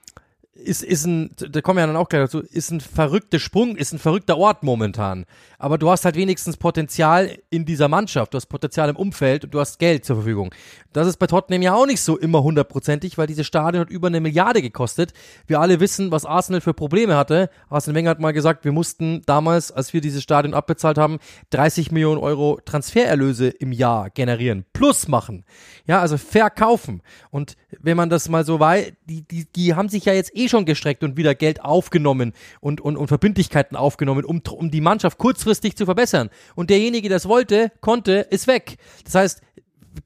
ist, 0.55 0.83
ist 0.83 1.05
ein, 1.05 1.31
da 1.35 1.61
kommen 1.61 1.77
wir 1.77 1.81
ja 1.81 1.87
dann 1.87 1.95
auch 1.95 2.09
gleich 2.09 2.23
dazu, 2.23 2.41
ist 2.41 2.71
ein 2.71 2.79
verrückter 2.79 3.39
Sprung, 3.39 3.75
ist 3.75 3.91
ein 3.91 3.99
verrückter 3.99 4.37
Ort 4.37 4.63
momentan. 4.63 5.25
Aber 5.57 5.77
du 5.77 5.89
hast 5.89 6.05
halt 6.05 6.15
wenigstens 6.15 6.57
Potenzial 6.57 7.37
in 7.49 7.65
dieser 7.65 7.87
Mannschaft, 7.87 8.33
du 8.33 8.35
hast 8.35 8.45
Potenzial 8.47 8.89
im 8.89 8.95
Umfeld 8.95 9.45
und 9.45 9.53
du 9.53 9.59
hast 9.59 9.79
Geld 9.79 10.05
zur 10.05 10.17
Verfügung. 10.17 10.53
Das 10.93 11.07
ist 11.07 11.17
bei 11.17 11.25
Tottenham 11.25 11.63
ja 11.63 11.73
auch 11.73 11.87
nicht 11.87 12.01
so 12.01 12.17
immer 12.17 12.43
hundertprozentig, 12.43 13.17
weil 13.17 13.25
dieses 13.25 13.47
Stadion 13.47 13.81
hat 13.81 13.89
über 13.89 14.07
eine 14.07 14.21
Milliarde 14.21 14.61
gekostet. 14.61 15.13
Wir 15.47 15.59
alle 15.59 15.79
wissen, 15.79 16.11
was 16.11 16.25
Arsenal 16.25 16.61
für 16.61 16.75
Probleme 16.75 17.17
hatte. 17.17 17.49
Arsene 17.69 17.95
Wenger 17.95 18.11
hat 18.11 18.19
mal 18.19 18.31
gesagt, 18.31 18.63
wir 18.63 18.71
mussten 18.71 19.23
damals, 19.25 19.71
als 19.71 19.93
wir 19.93 20.01
dieses 20.01 20.21
Stadion 20.21 20.53
abbezahlt 20.53 20.99
haben, 20.99 21.17
30 21.49 21.91
Millionen 21.91 22.21
Euro 22.21 22.59
Transfererlöse 22.63 23.47
im 23.47 23.71
Jahr 23.71 24.11
generieren, 24.11 24.65
plus 24.71 25.07
machen. 25.07 25.45
Ja, 25.87 25.99
also 25.99 26.17
verkaufen. 26.17 27.01
Und 27.31 27.57
wenn 27.81 27.97
man 27.97 28.09
das 28.09 28.29
mal 28.29 28.45
so 28.45 28.59
weiß, 28.59 28.93
die, 29.05 29.27
die, 29.27 29.45
die 29.51 29.73
haben 29.73 29.89
sich 29.89 30.05
ja 30.05 30.13
jetzt 30.13 30.35
eh 30.35 30.42
schon 30.49 30.65
gestreckt 30.65 31.03
und 31.03 31.17
wieder 31.17 31.35
Geld 31.35 31.61
aufgenommen 31.63 32.33
und, 32.59 32.81
und, 32.81 32.97
und 32.97 33.07
Verbindlichkeiten 33.07 33.75
aufgenommen, 33.75 34.25
um, 34.25 34.41
um 34.51 34.71
die 34.71 34.81
Mannschaft 34.81 35.17
kurzfristig 35.17 35.75
zu 35.75 35.85
verbessern. 35.85 36.29
Und 36.55 36.69
derjenige, 36.69 37.09
der 37.09 37.17
das 37.17 37.27
wollte, 37.27 37.71
konnte, 37.81 38.27
ist 38.29 38.47
weg. 38.47 38.77
Das 39.03 39.15
heißt, 39.15 39.41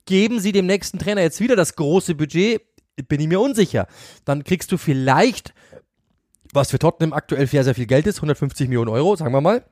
geben 0.05 0.39
sie 0.39 0.51
dem 0.51 0.65
nächsten 0.65 0.99
Trainer 0.99 1.21
jetzt 1.21 1.39
wieder 1.39 1.55
das 1.55 1.75
große 1.75 2.15
Budget, 2.15 2.61
bin 3.07 3.19
ich 3.19 3.27
mir 3.27 3.39
unsicher. 3.39 3.87
Dann 4.25 4.43
kriegst 4.43 4.71
du 4.71 4.77
vielleicht, 4.77 5.53
was 6.53 6.71
für 6.71 6.79
Tottenham 6.79 7.13
aktuell 7.13 7.47
sehr, 7.47 7.63
sehr 7.63 7.75
viel 7.75 7.85
Geld 7.85 8.07
ist, 8.07 8.17
150 8.17 8.67
Millionen 8.67 8.89
Euro, 8.89 9.15
sagen 9.15 9.33
wir 9.33 9.41
mal, 9.41 9.63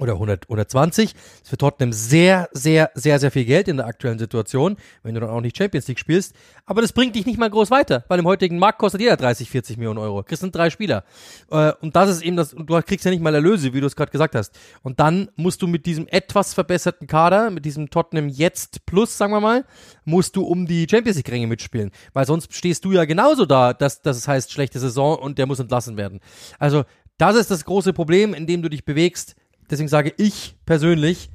oder 0.00 0.14
100, 0.14 0.44
120. 0.44 1.12
Das 1.12 1.22
ist 1.42 1.48
für 1.48 1.56
Tottenham 1.56 1.92
sehr, 1.92 2.48
sehr, 2.52 2.90
sehr, 2.94 3.18
sehr 3.18 3.30
viel 3.30 3.44
Geld 3.44 3.68
in 3.68 3.76
der 3.76 3.86
aktuellen 3.86 4.18
Situation, 4.18 4.76
wenn 5.02 5.14
du 5.14 5.20
dann 5.20 5.30
auch 5.30 5.40
nicht 5.40 5.56
Champions 5.56 5.86
League 5.86 6.00
spielst. 6.00 6.34
Aber 6.66 6.82
das 6.82 6.92
bringt 6.92 7.14
dich 7.14 7.26
nicht 7.26 7.38
mal 7.38 7.50
groß 7.50 7.70
weiter, 7.70 8.04
weil 8.08 8.18
im 8.18 8.26
heutigen 8.26 8.58
Markt 8.58 8.78
kostet 8.78 9.00
jeder 9.00 9.16
30, 9.16 9.48
40 9.50 9.76
Millionen 9.76 9.98
Euro. 9.98 10.22
Kriegst 10.22 10.40
sind 10.40 10.54
drei 10.54 10.70
Spieler. 10.70 11.04
Äh, 11.50 11.72
Und 11.80 11.94
das 11.94 12.10
ist 12.10 12.22
eben 12.22 12.36
das, 12.36 12.52
und 12.52 12.68
du 12.68 12.80
kriegst 12.82 13.04
ja 13.04 13.10
nicht 13.10 13.22
mal 13.22 13.34
Erlöse, 13.34 13.72
wie 13.72 13.80
du 13.80 13.86
es 13.86 13.94
gerade 13.94 14.10
gesagt 14.10 14.34
hast. 14.34 14.58
Und 14.82 14.98
dann 14.98 15.30
musst 15.36 15.62
du 15.62 15.66
mit 15.68 15.86
diesem 15.86 16.08
etwas 16.08 16.54
verbesserten 16.54 17.06
Kader, 17.06 17.50
mit 17.50 17.64
diesem 17.64 17.90
Tottenham 17.90 18.28
jetzt 18.28 18.86
plus, 18.86 19.16
sagen 19.16 19.32
wir 19.32 19.40
mal, 19.40 19.64
musst 20.04 20.34
du 20.34 20.42
um 20.42 20.66
die 20.66 20.86
Champions 20.90 21.16
League 21.16 21.30
Ränge 21.30 21.46
mitspielen. 21.46 21.90
Weil 22.12 22.26
sonst 22.26 22.52
stehst 22.52 22.84
du 22.84 22.92
ja 22.92 23.04
genauso 23.04 23.46
da, 23.46 23.72
dass, 23.72 24.02
dass 24.02 24.16
es 24.16 24.26
heißt 24.26 24.50
schlechte 24.50 24.80
Saison 24.80 25.16
und 25.18 25.38
der 25.38 25.46
muss 25.46 25.60
entlassen 25.60 25.96
werden. 25.96 26.20
Also, 26.58 26.84
das 27.16 27.36
ist 27.36 27.50
das 27.50 27.64
große 27.64 27.92
Problem, 27.92 28.34
in 28.34 28.46
dem 28.46 28.62
du 28.62 28.68
dich 28.68 28.84
bewegst. 28.84 29.36
Deswegen 29.70 29.88
sage 29.88 30.12
ich 30.16 30.56
persönlich, 30.66 31.30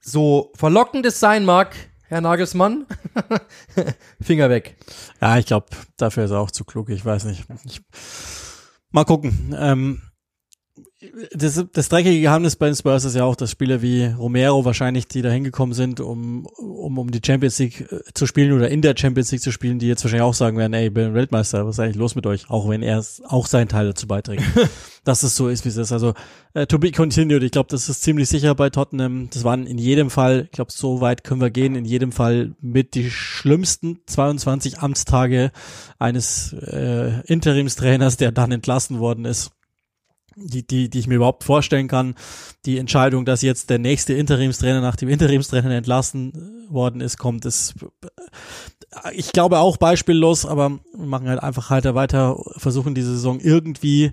so 0.00 0.52
verlockend 0.54 1.06
es 1.06 1.20
sein 1.20 1.44
mag, 1.44 1.74
Herr 2.08 2.20
Nagelsmann, 2.20 2.86
Finger 4.20 4.50
weg. 4.50 4.76
Ja, 5.20 5.38
ich 5.38 5.46
glaube, 5.46 5.66
dafür 5.96 6.24
ist 6.24 6.32
er 6.32 6.40
auch 6.40 6.50
zu 6.50 6.64
klug. 6.64 6.88
Ich 6.88 7.04
weiß 7.04 7.24
nicht. 7.24 7.44
Ich, 7.64 7.80
mal 8.90 9.04
gucken. 9.04 9.54
Ähm, 9.58 10.02
das, 11.32 11.64
das 11.72 11.88
dreckige 11.88 12.20
Geheimnis 12.20 12.56
bei 12.56 12.66
den 12.66 12.74
Spurs 12.74 13.04
ist 13.04 13.16
ja 13.16 13.24
auch, 13.24 13.36
dass 13.36 13.50
Spieler 13.50 13.80
wie 13.80 14.04
Romero 14.04 14.64
wahrscheinlich, 14.64 15.08
die 15.08 15.22
da 15.22 15.30
hingekommen 15.30 15.74
sind, 15.74 16.00
um, 16.00 16.46
um, 16.46 16.98
um 16.98 17.10
die 17.10 17.20
Champions 17.24 17.58
League 17.58 17.90
äh, 17.90 18.00
zu 18.12 18.26
spielen 18.26 18.52
oder 18.52 18.68
in 18.68 18.82
der 18.82 18.94
Champions 18.96 19.32
League 19.32 19.40
zu 19.40 19.50
spielen, 19.50 19.78
die 19.78 19.86
jetzt 19.86 20.04
wahrscheinlich 20.04 20.24
auch 20.24 20.34
sagen 20.34 20.58
werden, 20.58 20.74
ey, 20.74 20.88
ich 20.88 20.94
bin 20.94 21.14
Weltmeister, 21.14 21.66
was 21.66 21.76
ist 21.76 21.80
eigentlich 21.80 21.96
los 21.96 22.14
mit 22.14 22.26
euch? 22.26 22.50
Auch 22.50 22.68
wenn 22.68 22.82
er 22.82 23.02
auch 23.24 23.46
seinen 23.46 23.68
Teil 23.68 23.86
dazu 23.86 24.06
beiträgt. 24.06 24.42
dass 25.04 25.22
es 25.22 25.34
so 25.34 25.48
ist, 25.48 25.64
wie 25.64 25.70
es 25.70 25.76
ist. 25.76 25.92
Also 25.92 26.14
äh, 26.52 26.66
to 26.66 26.78
be 26.78 26.92
continued. 26.92 27.42
Ich 27.42 27.52
glaube, 27.52 27.68
das 27.70 27.88
ist 27.88 28.02
ziemlich 28.02 28.28
sicher 28.28 28.54
bei 28.54 28.70
Tottenham. 28.70 29.30
Das 29.32 29.44
waren 29.44 29.66
in 29.66 29.78
jedem 29.78 30.10
Fall, 30.10 30.42
ich 30.44 30.50
glaube, 30.50 30.72
so 30.72 31.00
weit 31.00 31.24
können 31.24 31.40
wir 31.40 31.50
gehen, 31.50 31.74
in 31.74 31.84
jedem 31.84 32.12
Fall 32.12 32.54
mit 32.60 32.94
die 32.94 33.10
schlimmsten 33.10 34.00
22 34.06 34.80
Amtstage 34.80 35.52
eines 35.98 36.52
äh, 36.52 37.20
Interimstrainers, 37.26 38.18
der 38.18 38.32
dann 38.32 38.52
entlassen 38.52 38.98
worden 38.98 39.24
ist. 39.24 39.52
Die, 40.42 40.66
die, 40.66 40.88
die 40.88 40.98
ich 40.98 41.06
mir 41.06 41.16
überhaupt 41.16 41.44
vorstellen 41.44 41.86
kann. 41.86 42.14
Die 42.64 42.78
Entscheidung, 42.78 43.24
dass 43.24 43.42
jetzt 43.42 43.68
der 43.68 43.78
nächste 43.78 44.14
Interimstrainer 44.14 44.80
nach 44.80 44.96
dem 44.96 45.08
Interimstrainer 45.08 45.70
entlassen 45.70 46.66
worden 46.70 47.00
ist, 47.00 47.18
kommt, 47.18 47.44
ist, 47.44 47.74
ich 49.12 49.32
glaube 49.32 49.58
auch 49.58 49.76
beispiellos, 49.76 50.46
aber 50.46 50.78
wir 50.96 51.06
machen 51.06 51.28
halt 51.28 51.42
einfach 51.42 51.70
halt 51.70 51.84
weiter, 51.94 52.42
versuchen 52.56 52.94
diese 52.94 53.12
Saison 53.12 53.38
irgendwie 53.40 54.12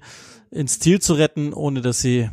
ins 0.51 0.79
Ziel 0.79 0.99
zu 0.99 1.13
retten, 1.13 1.53
ohne 1.53 1.81
dass 1.81 2.01
sie 2.01 2.29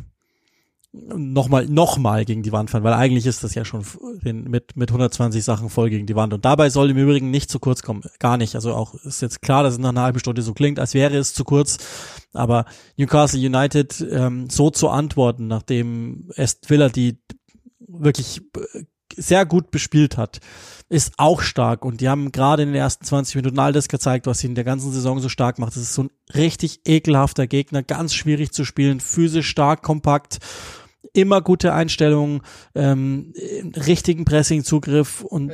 nochmal 1.15 1.67
nochmal 1.67 2.25
gegen 2.25 2.43
die 2.43 2.51
Wand 2.51 2.69
fahren, 2.69 2.83
weil 2.83 2.93
eigentlich 2.93 3.25
ist 3.25 3.43
das 3.43 3.55
ja 3.55 3.65
schon 3.65 3.83
mit 4.21 4.75
mit 4.75 4.89
120 4.89 5.43
Sachen 5.43 5.69
voll 5.69 5.89
gegen 5.89 6.05
die 6.05 6.15
Wand 6.15 6.33
und 6.33 6.45
dabei 6.45 6.69
soll 6.69 6.89
im 6.89 6.97
Übrigen 6.97 7.31
nicht 7.31 7.49
zu 7.49 7.59
kurz 7.59 7.81
kommen, 7.81 8.03
gar 8.19 8.37
nicht. 8.37 8.55
Also 8.55 8.73
auch 8.73 8.93
ist 8.95 9.21
jetzt 9.21 9.41
klar, 9.41 9.63
dass 9.63 9.73
es 9.73 9.79
nach 9.79 9.89
einer 9.89 10.01
halben 10.01 10.19
Stunde 10.19 10.41
so 10.41 10.53
klingt, 10.53 10.79
als 10.79 10.93
wäre 10.93 11.15
es 11.17 11.33
zu 11.33 11.43
kurz, 11.43 11.77
aber 12.33 12.65
Newcastle 12.97 13.39
United 13.39 14.05
ähm, 14.09 14.49
so 14.49 14.69
zu 14.69 14.89
antworten, 14.89 15.47
nachdem 15.47 16.29
Est 16.35 16.69
Villa 16.69 16.89
die 16.89 17.17
wirklich 17.79 18.41
sehr 19.17 19.45
gut 19.45 19.71
bespielt 19.71 20.17
hat, 20.17 20.39
ist 20.89 21.13
auch 21.17 21.41
stark. 21.41 21.85
Und 21.85 22.01
die 22.01 22.09
haben 22.09 22.31
gerade 22.31 22.63
in 22.63 22.69
den 22.69 22.75
ersten 22.75 23.05
20 23.05 23.35
Minuten 23.35 23.59
all 23.59 23.73
das 23.73 23.87
gezeigt, 23.87 24.27
was 24.27 24.39
sie 24.39 24.47
in 24.47 24.55
der 24.55 24.63
ganzen 24.63 24.91
Saison 24.91 25.19
so 25.19 25.29
stark 25.29 25.59
macht. 25.59 25.75
Das 25.75 25.83
ist 25.83 25.93
so 25.93 26.03
ein 26.03 26.09
richtig 26.33 26.81
ekelhafter 26.85 27.47
Gegner, 27.47 27.83
ganz 27.83 28.13
schwierig 28.13 28.51
zu 28.51 28.65
spielen, 28.65 28.99
physisch 28.99 29.47
stark, 29.47 29.83
kompakt 29.83 30.39
immer 31.15 31.41
gute 31.41 31.73
Einstellungen, 31.73 32.41
ähm, 32.75 33.33
richtigen 33.75 34.25
Pressing-Zugriff 34.25 35.21
und 35.21 35.51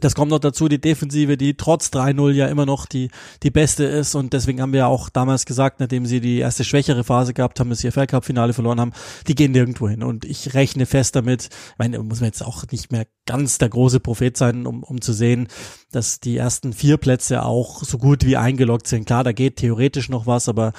das 0.00 0.14
kommt 0.14 0.30
noch 0.30 0.38
dazu, 0.38 0.68
die 0.68 0.80
Defensive, 0.80 1.36
die 1.36 1.56
trotz 1.56 1.88
3-0 1.88 2.32
ja 2.32 2.46
immer 2.46 2.66
noch 2.66 2.86
die, 2.86 3.10
die 3.42 3.50
beste 3.50 3.84
ist. 3.84 4.14
Und 4.14 4.32
deswegen 4.32 4.60
haben 4.60 4.72
wir 4.72 4.86
auch 4.86 5.08
damals 5.08 5.46
gesagt, 5.46 5.80
nachdem 5.80 6.06
sie 6.06 6.20
die 6.20 6.38
erste 6.38 6.64
schwächere 6.64 7.04
Phase 7.04 7.34
gehabt 7.34 7.58
haben, 7.58 7.70
das 7.70 7.84
EFL 7.84 8.06
Cup 8.06 8.24
Finale 8.24 8.52
verloren 8.52 8.80
haben, 8.80 8.92
die 9.26 9.34
gehen 9.34 9.52
nirgendwo 9.52 9.88
hin. 9.88 10.02
Und 10.02 10.24
ich 10.24 10.54
rechne 10.54 10.86
fest 10.86 11.16
damit, 11.16 11.46
ich 11.46 11.78
meine, 11.78 11.98
muss 12.02 12.20
man 12.20 12.28
jetzt 12.28 12.44
auch 12.44 12.64
nicht 12.70 12.92
mehr 12.92 13.06
ganz 13.26 13.58
der 13.58 13.68
große 13.68 14.00
Prophet 14.00 14.36
sein, 14.36 14.66
um, 14.66 14.82
um 14.82 15.00
zu 15.00 15.12
sehen, 15.12 15.48
dass 15.90 16.20
die 16.20 16.36
ersten 16.36 16.72
vier 16.72 16.96
Plätze 16.96 17.42
auch 17.44 17.82
so 17.82 17.98
gut 17.98 18.24
wie 18.24 18.36
eingeloggt 18.36 18.86
sind. 18.86 19.06
Klar, 19.06 19.24
da 19.24 19.32
geht 19.32 19.56
theoretisch 19.56 20.08
noch 20.08 20.26
was, 20.26 20.48
aber 20.48 20.72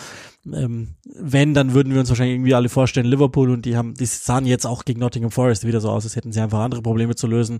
ähm, 0.46 0.96
wenn, 1.04 1.54
dann 1.54 1.74
würden 1.74 1.94
wir 1.94 2.00
uns 2.00 2.10
wahrscheinlich 2.10 2.36
irgendwie 2.36 2.54
alle 2.54 2.70
vorstellen, 2.70 3.06
Liverpool 3.06 3.50
und 3.50 3.66
die 3.66 3.76
haben, 3.76 3.94
die 3.94 4.06
sahen 4.06 4.46
jetzt 4.46 4.66
auch 4.66 4.86
gegen 4.86 5.00
Nottingham 5.00 5.32
Forest 5.32 5.68
wieder 5.68 5.82
so 5.82 5.90
aus, 5.90 6.06
als 6.06 6.16
hätten 6.16 6.32
sie 6.32 6.40
einfach 6.40 6.60
andere 6.60 6.82
Probleme 6.82 7.16
zu 7.16 7.28
lösen. 7.28 7.60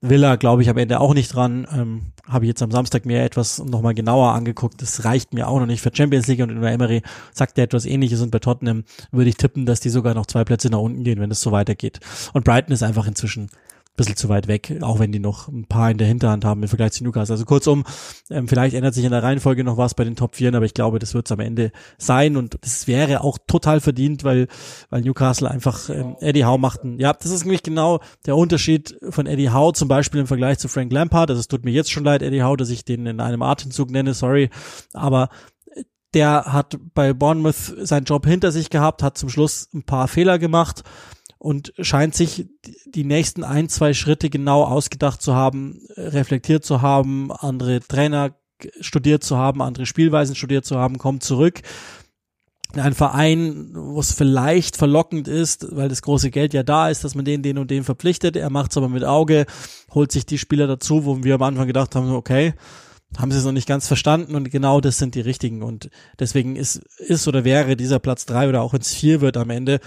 Villa, 0.00 0.36
glaube 0.36 0.62
ich, 0.62 0.70
am 0.70 0.76
Ende 0.76 1.00
auch 1.00 1.14
nicht 1.14 1.34
dran. 1.34 1.66
Ähm, 1.72 2.12
Habe 2.28 2.44
ich 2.44 2.48
jetzt 2.48 2.62
am 2.62 2.70
Samstag 2.70 3.04
mir 3.04 3.22
etwas 3.22 3.58
nochmal 3.58 3.94
genauer 3.94 4.32
angeguckt. 4.32 4.80
Das 4.80 5.04
reicht 5.04 5.34
mir 5.34 5.48
auch 5.48 5.58
noch 5.58 5.66
nicht 5.66 5.80
für 5.80 5.90
Champions 5.92 6.28
League 6.28 6.40
und 6.40 6.50
in 6.50 6.60
der 6.60 6.72
Emery 6.72 7.02
sagt 7.32 7.58
er 7.58 7.64
etwas 7.64 7.84
ähnliches 7.84 8.20
und 8.20 8.30
bei 8.30 8.38
Tottenham 8.38 8.84
würde 9.10 9.30
ich 9.30 9.36
tippen, 9.36 9.66
dass 9.66 9.80
die 9.80 9.90
sogar 9.90 10.14
noch 10.14 10.26
zwei 10.26 10.44
Plätze 10.44 10.70
nach 10.70 10.78
unten 10.78 11.02
gehen, 11.02 11.20
wenn 11.20 11.30
es 11.30 11.40
so 11.40 11.52
weitergeht. 11.52 12.00
Und 12.32 12.44
Brighton 12.44 12.72
ist 12.72 12.82
einfach 12.82 13.06
inzwischen 13.06 13.50
bisschen 14.00 14.16
zu 14.16 14.28
weit 14.30 14.48
weg, 14.48 14.78
auch 14.80 14.98
wenn 14.98 15.12
die 15.12 15.18
noch 15.18 15.48
ein 15.48 15.66
paar 15.66 15.90
in 15.90 15.98
der 15.98 16.06
Hinterhand 16.06 16.44
haben 16.44 16.62
im 16.62 16.68
Vergleich 16.68 16.92
zu 16.92 17.04
Newcastle. 17.04 17.34
Also 17.34 17.44
kurzum, 17.44 17.84
ähm, 18.30 18.48
vielleicht 18.48 18.74
ändert 18.74 18.94
sich 18.94 19.04
in 19.04 19.10
der 19.10 19.22
Reihenfolge 19.22 19.62
noch 19.62 19.76
was 19.76 19.94
bei 19.94 20.04
den 20.04 20.16
Top 20.16 20.36
4, 20.36 20.54
aber 20.54 20.64
ich 20.64 20.74
glaube, 20.74 20.98
das 20.98 21.12
wird 21.12 21.26
es 21.26 21.32
am 21.32 21.40
Ende 21.40 21.70
sein 21.98 22.36
und 22.36 22.56
es 22.62 22.86
wäre 22.88 23.22
auch 23.22 23.38
total 23.46 23.80
verdient, 23.80 24.24
weil, 24.24 24.48
weil 24.88 25.02
Newcastle 25.02 25.50
einfach 25.50 25.90
ähm, 25.90 26.16
Eddie 26.20 26.46
Howe 26.46 26.58
machten. 26.58 26.98
Ja, 26.98 27.12
das 27.12 27.30
ist 27.30 27.44
nämlich 27.44 27.62
genau 27.62 28.00
der 28.24 28.36
Unterschied 28.36 28.96
von 29.10 29.26
Eddie 29.26 29.50
Howe 29.50 29.74
zum 29.74 29.88
Beispiel 29.88 30.20
im 30.20 30.26
Vergleich 30.26 30.58
zu 30.58 30.68
Frank 30.68 30.90
Lampard. 30.92 31.30
Also 31.30 31.40
es 31.40 31.48
tut 31.48 31.64
mir 31.64 31.72
jetzt 31.72 31.90
schon 31.90 32.04
leid, 32.04 32.22
Eddie 32.22 32.42
Howe, 32.42 32.56
dass 32.56 32.70
ich 32.70 32.84
den 32.84 33.04
in 33.04 33.20
einem 33.20 33.42
Atemzug 33.42 33.90
nenne, 33.90 34.14
sorry, 34.14 34.48
aber 34.94 35.28
der 36.14 36.46
hat 36.46 36.78
bei 36.94 37.12
Bournemouth 37.12 37.74
seinen 37.82 38.04
Job 38.04 38.26
hinter 38.26 38.50
sich 38.50 38.70
gehabt, 38.70 39.02
hat 39.02 39.18
zum 39.18 39.28
Schluss 39.28 39.68
ein 39.74 39.84
paar 39.84 40.08
Fehler 40.08 40.38
gemacht 40.38 40.82
und 41.40 41.72
scheint 41.78 42.14
sich 42.14 42.46
die 42.84 43.02
nächsten 43.02 43.44
ein, 43.44 43.70
zwei 43.70 43.94
Schritte 43.94 44.28
genau 44.28 44.62
ausgedacht 44.62 45.22
zu 45.22 45.34
haben, 45.34 45.80
reflektiert 45.96 46.66
zu 46.66 46.82
haben, 46.82 47.32
andere 47.32 47.80
Trainer 47.80 48.36
studiert 48.80 49.24
zu 49.24 49.38
haben, 49.38 49.62
andere 49.62 49.86
Spielweisen 49.86 50.36
studiert 50.36 50.66
zu 50.66 50.76
haben, 50.76 50.98
kommt 50.98 51.22
zurück. 51.22 51.62
Ein 52.74 52.92
Verein, 52.92 53.70
wo 53.72 53.98
es 53.98 54.12
vielleicht 54.12 54.76
verlockend 54.76 55.28
ist, 55.28 55.74
weil 55.74 55.88
das 55.88 56.02
große 56.02 56.30
Geld 56.30 56.52
ja 56.52 56.62
da 56.62 56.90
ist, 56.90 57.04
dass 57.04 57.14
man 57.14 57.24
den, 57.24 57.42
den 57.42 57.56
und 57.56 57.70
den 57.70 57.84
verpflichtet. 57.84 58.36
Er 58.36 58.50
macht 58.50 58.72
es 58.72 58.76
aber 58.76 58.90
mit 58.90 59.04
Auge, 59.04 59.46
holt 59.94 60.12
sich 60.12 60.26
die 60.26 60.38
Spieler 60.38 60.66
dazu, 60.66 61.06
wo 61.06 61.24
wir 61.24 61.36
am 61.36 61.42
Anfang 61.42 61.66
gedacht 61.66 61.96
haben, 61.96 62.10
okay, 62.12 62.52
haben 63.16 63.32
sie 63.32 63.38
es 63.38 63.44
noch 63.44 63.52
nicht 63.52 63.66
ganz 63.66 63.88
verstanden 63.88 64.34
und 64.34 64.50
genau 64.50 64.82
das 64.82 64.98
sind 64.98 65.14
die 65.14 65.22
richtigen. 65.22 65.62
Und 65.62 65.88
deswegen 66.18 66.54
ist, 66.54 66.82
ist 66.98 67.26
oder 67.26 67.44
wäre 67.44 67.76
dieser 67.76 67.98
Platz 67.98 68.26
drei 68.26 68.46
oder 68.46 68.60
auch 68.60 68.74
ins 68.74 68.92
vier 68.92 69.22
wird 69.22 69.38
am 69.38 69.48
Ende 69.48 69.80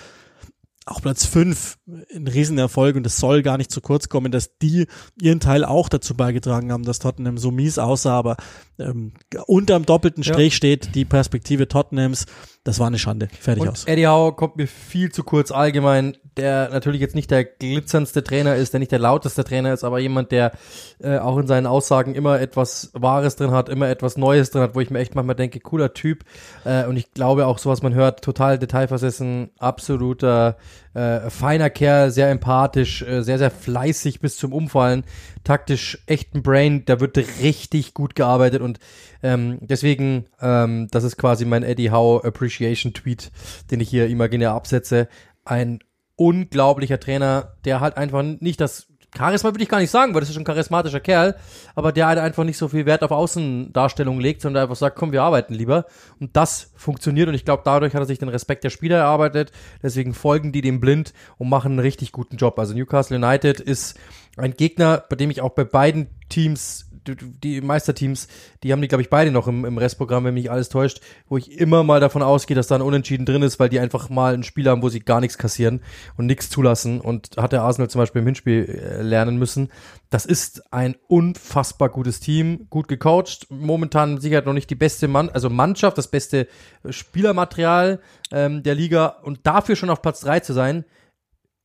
auch 0.86 1.02
Platz 1.02 1.26
fünf 1.26 1.78
ein 2.14 2.28
Riesenerfolg 2.28 2.96
und 2.96 3.06
es 3.06 3.18
soll 3.18 3.42
gar 3.42 3.58
nicht 3.58 3.72
zu 3.72 3.82
kurz 3.82 4.10
kommen, 4.10 4.32
dass 4.32 4.58
die 4.58 4.88
ihren 5.22 5.40
Teil 5.40 5.64
auch 5.64 5.90
dazu 5.90 6.16
beigetragen 6.16 6.72
haben, 6.72 6.84
dass 6.84 7.00
Tottenham 7.00 7.38
so 7.38 7.52
mies 7.52 7.78
aussah, 7.78 8.18
aber 8.18 8.38
ähm, 8.80 9.14
unterm 9.48 9.86
doppelten 9.86 10.24
Strich 10.24 10.54
ja. 10.54 10.58
steht 10.58 10.96
die 10.96 11.06
Perspektive 11.06 11.68
Tottenhams. 11.68 12.26
Das 12.64 12.80
war 12.80 12.88
eine 12.88 12.98
Schande. 12.98 13.28
Fertig 13.40 13.64
und 13.64 13.70
aus. 13.70 13.84
Eddie 13.86 14.08
Howe 14.08 14.34
kommt 14.34 14.56
mir 14.56 14.68
viel 14.68 15.12
zu 15.12 15.24
kurz 15.24 15.52
allgemein, 15.52 16.18
der 16.38 16.70
natürlich 16.70 17.02
jetzt 17.02 17.14
nicht 17.14 17.30
der 17.30 17.44
glitzerndste 17.44 18.24
Trainer 18.24 18.56
ist, 18.56 18.74
der 18.74 18.80
nicht 18.80 18.92
der 18.92 19.00
lauteste 19.00 19.44
Trainer 19.44 19.74
ist, 19.74 19.84
aber 19.84 20.00
jemand, 20.00 20.32
der 20.32 20.54
äh, 21.00 21.18
auch 21.18 21.38
in 21.38 21.48
seinen 21.48 21.68
Aussagen 21.68 22.16
immer 22.16 22.40
etwas 22.40 22.90
Wahres 22.94 23.36
drin 23.36 23.52
hat, 23.52 23.70
immer 23.70 23.90
etwas 23.90 24.18
Neues 24.18 24.50
drin 24.50 24.62
hat, 24.62 24.76
wo 24.76 24.80
ich 24.80 24.90
mir 24.90 25.00
echt 25.00 25.14
manchmal 25.14 25.36
denke, 25.36 25.60
cooler 25.60 25.94
Typ. 25.94 26.24
Äh, 26.64 26.86
und 26.86 26.96
ich 26.98 27.12
glaube 27.12 27.48
auch 27.48 27.60
so, 27.60 27.70
was 27.70 27.84
man 27.84 27.94
hört, 27.94 28.24
total 28.24 28.58
detailversessen, 28.58 29.52
absoluter 29.60 30.58
äh, 30.94 31.30
feiner 31.30 31.70
Kerl, 31.70 32.12
sehr 32.12 32.30
empathisch, 32.30 33.02
äh, 33.02 33.22
sehr, 33.24 33.38
sehr 33.38 33.52
fleißig 33.52 34.20
bis 34.20 34.38
zum 34.38 34.54
Umfallen, 34.54 35.04
taktisch 35.44 36.04
echt 36.06 36.36
ein 36.36 36.44
Brain, 36.44 36.86
da 36.86 37.00
wird 37.00 37.18
richtig 37.18 37.94
gut 37.94 38.16
gearbeitet 38.16 38.62
und 38.62 38.80
ähm, 39.22 39.58
deswegen, 39.62 40.26
ähm, 40.42 40.88
das 40.92 41.04
ist 41.04 41.18
quasi 41.18 41.46
mein 41.46 41.64
Eddie 41.64 41.92
Howe 41.92 42.24
Appreciation 42.24 42.94
Tweet, 42.94 43.32
den 43.72 43.80
ich 43.80 43.90
hier 43.90 44.08
imaginär 44.08 44.52
absetze. 44.52 45.08
Ein 45.46 45.80
unglaublicher 46.16 47.00
Trainer, 47.00 47.56
der 47.66 47.80
halt 47.80 47.98
einfach 47.98 48.24
nicht 48.24 48.62
das 48.62 48.88
Charisma 49.16 49.52
würde 49.52 49.64
ich 49.64 49.70
gar 49.70 49.80
nicht 49.80 49.92
sagen, 49.92 50.14
weil 50.14 50.22
das 50.22 50.30
ist 50.30 50.36
schon 50.36 50.42
ein 50.42 50.46
charismatischer 50.46 51.00
Kerl, 51.00 51.36
aber 51.76 51.92
der 51.92 52.08
halt 52.08 52.20
einfach 52.20 52.44
nicht 52.44 52.58
so 52.58 52.68
viel 52.68 52.86
Wert 52.86 53.04
auf 53.04 53.12
Außendarstellung 53.12 54.20
legt, 54.20 54.42
sondern 54.42 54.64
einfach 54.64 54.76
sagt, 54.76 54.96
komm, 54.96 55.12
wir 55.12 55.22
arbeiten 55.22 55.54
lieber. 55.54 55.86
Und 56.20 56.36
das 56.36 56.72
funktioniert 56.76 57.28
und 57.30 57.36
ich 57.36 57.46
glaube, 57.46 57.62
dadurch 57.66 57.94
hat 57.94 58.02
er 58.02 58.06
sich 58.06 58.20
den 58.20 58.30
Respekt 58.30 58.64
der 58.64 58.70
Spieler 58.70 58.98
erarbeitet. 58.98 59.52
Deswegen 59.82 60.14
folgen 60.14 60.52
die 60.52 60.62
dem 60.62 60.80
blind 60.80 61.14
und 61.38 61.50
machen 61.50 61.74
einen 61.74 61.80
richtig 61.80 62.12
guten 62.12 62.38
Job. 62.38 62.58
Also 62.58 62.74
Newcastle 62.74 63.18
United 63.18 63.60
ist 63.60 64.00
ein 64.38 64.56
Gegner, 64.56 65.04
bei 65.10 65.16
dem 65.16 65.30
ich 65.30 65.42
auch 65.42 65.52
bei 65.52 65.64
beiden 65.64 66.08
Teams 66.30 66.90
die 67.06 67.62
Meisterteams, 67.62 68.28
die 68.64 68.72
haben 68.72 68.82
die, 68.82 68.88
glaube 68.88 69.02
ich, 69.02 69.10
beide 69.10 69.32
noch 69.32 69.48
im, 69.48 69.66
im 69.66 69.78
Restprogramm, 69.78 70.26
wenn 70.26 70.34
mich 70.34 70.50
alles 70.50 70.70
täuscht, 70.70 71.02
wo 71.28 71.38
ich 71.38 71.52
immer 71.60 71.84
mal 71.84 72.00
davon 72.00 72.22
ausgehe, 72.22 72.56
dass 72.56 72.68
da 72.68 72.76
ein 72.76 72.82
Unentschieden 72.82 73.26
drin 73.26 73.42
ist, 73.42 73.60
weil 73.60 73.70
die 73.70 73.80
einfach 73.80 74.10
mal 74.10 74.34
ein 74.34 74.44
Spiel 74.44 74.68
haben, 74.70 74.82
wo 74.82 74.90
sie 74.90 75.00
gar 75.00 75.20
nichts 75.20 75.38
kassieren 75.38 75.82
und 76.18 76.26
nichts 76.26 76.50
zulassen. 76.50 77.02
Und 77.02 77.38
hat 77.38 77.52
der 77.52 77.64
Arsenal 77.64 77.90
zum 77.90 78.00
Beispiel 78.00 78.22
im 78.22 78.28
Hinspiel 78.28 78.66
äh, 78.70 79.02
lernen 79.02 79.38
müssen. 79.38 79.70
Das 80.10 80.26
ist 80.26 80.72
ein 80.72 80.96
unfassbar 81.08 81.90
gutes 81.90 82.20
Team, 82.20 82.68
gut 82.70 82.88
gecoacht. 82.88 83.48
Momentan 83.50 84.20
sicher 84.20 84.42
noch 84.44 84.54
nicht 84.54 84.70
die 84.70 84.76
beste 84.76 85.08
Mann, 85.08 85.30
also 85.30 85.50
Mannschaft, 85.50 85.98
das 85.98 86.10
beste 86.10 86.48
Spielermaterial 86.90 88.00
ähm, 88.32 88.64
der 88.64 88.76
Liga 88.76 89.08
und 89.24 89.46
dafür 89.48 89.76
schon 89.76 89.90
auf 89.90 90.02
Platz 90.02 90.22
drei 90.22 90.40
zu 90.40 90.54
sein, 90.54 90.86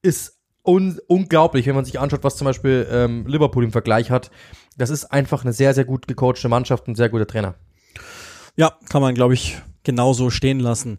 ist 0.03 0.38
un 0.68 0.98
unglaublich, 1.07 1.66
wenn 1.66 1.74
man 1.74 1.85
sich 1.85 1.98
anschaut, 1.98 2.22
was 2.22 2.37
zum 2.37 2.44
Beispiel 2.44 2.87
ähm, 2.90 3.26
Liverpool 3.26 3.64
im 3.64 3.72
Vergleich 3.72 4.11
hat. 4.11 4.31
Das 4.76 4.90
ist 4.90 5.07
einfach 5.07 5.42
eine 5.42 5.52
sehr, 5.52 5.74
sehr 5.74 5.85
gut 5.85 6.07
gecoachte 6.07 6.48
Mannschaft 6.48 6.87
und 6.87 6.94
sehr 6.94 7.09
guter 7.09 7.26
Trainer. 7.26 7.54
Ja, 8.57 8.74
kann 8.88 9.02
man, 9.02 9.14
glaube 9.14 9.35
ich, 9.35 9.61
genauso 9.83 10.31
stehen 10.31 10.61
lassen. 10.61 10.98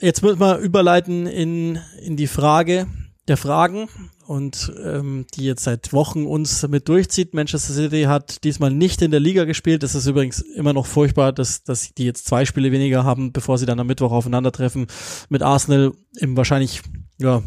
Jetzt 0.00 0.22
müssen 0.22 0.40
wir 0.40 0.58
überleiten 0.58 1.26
in, 1.26 1.78
in 2.02 2.16
die 2.16 2.26
Frage 2.26 2.86
der 3.28 3.36
Fragen 3.36 3.88
und 4.26 4.72
ähm, 4.82 5.26
die 5.34 5.44
jetzt 5.44 5.64
seit 5.64 5.92
Wochen 5.92 6.24
uns 6.24 6.60
damit 6.60 6.88
durchzieht. 6.88 7.34
Manchester 7.34 7.74
City 7.74 8.04
hat 8.04 8.42
diesmal 8.44 8.70
nicht 8.70 9.02
in 9.02 9.10
der 9.10 9.20
Liga 9.20 9.44
gespielt. 9.44 9.82
Das 9.82 9.94
ist 9.94 10.06
übrigens 10.06 10.40
immer 10.40 10.72
noch 10.72 10.86
furchtbar, 10.86 11.32
dass, 11.32 11.64
dass 11.64 11.92
die 11.94 12.04
jetzt 12.04 12.26
zwei 12.26 12.44
Spiele 12.44 12.72
weniger 12.72 13.04
haben, 13.04 13.32
bevor 13.32 13.58
sie 13.58 13.66
dann 13.66 13.80
am 13.80 13.88
Mittwoch 13.88 14.12
aufeinandertreffen 14.12 14.86
mit 15.28 15.42
Arsenal 15.42 15.92
im 16.16 16.36
wahrscheinlich 16.36 16.80
ja, 17.18 17.42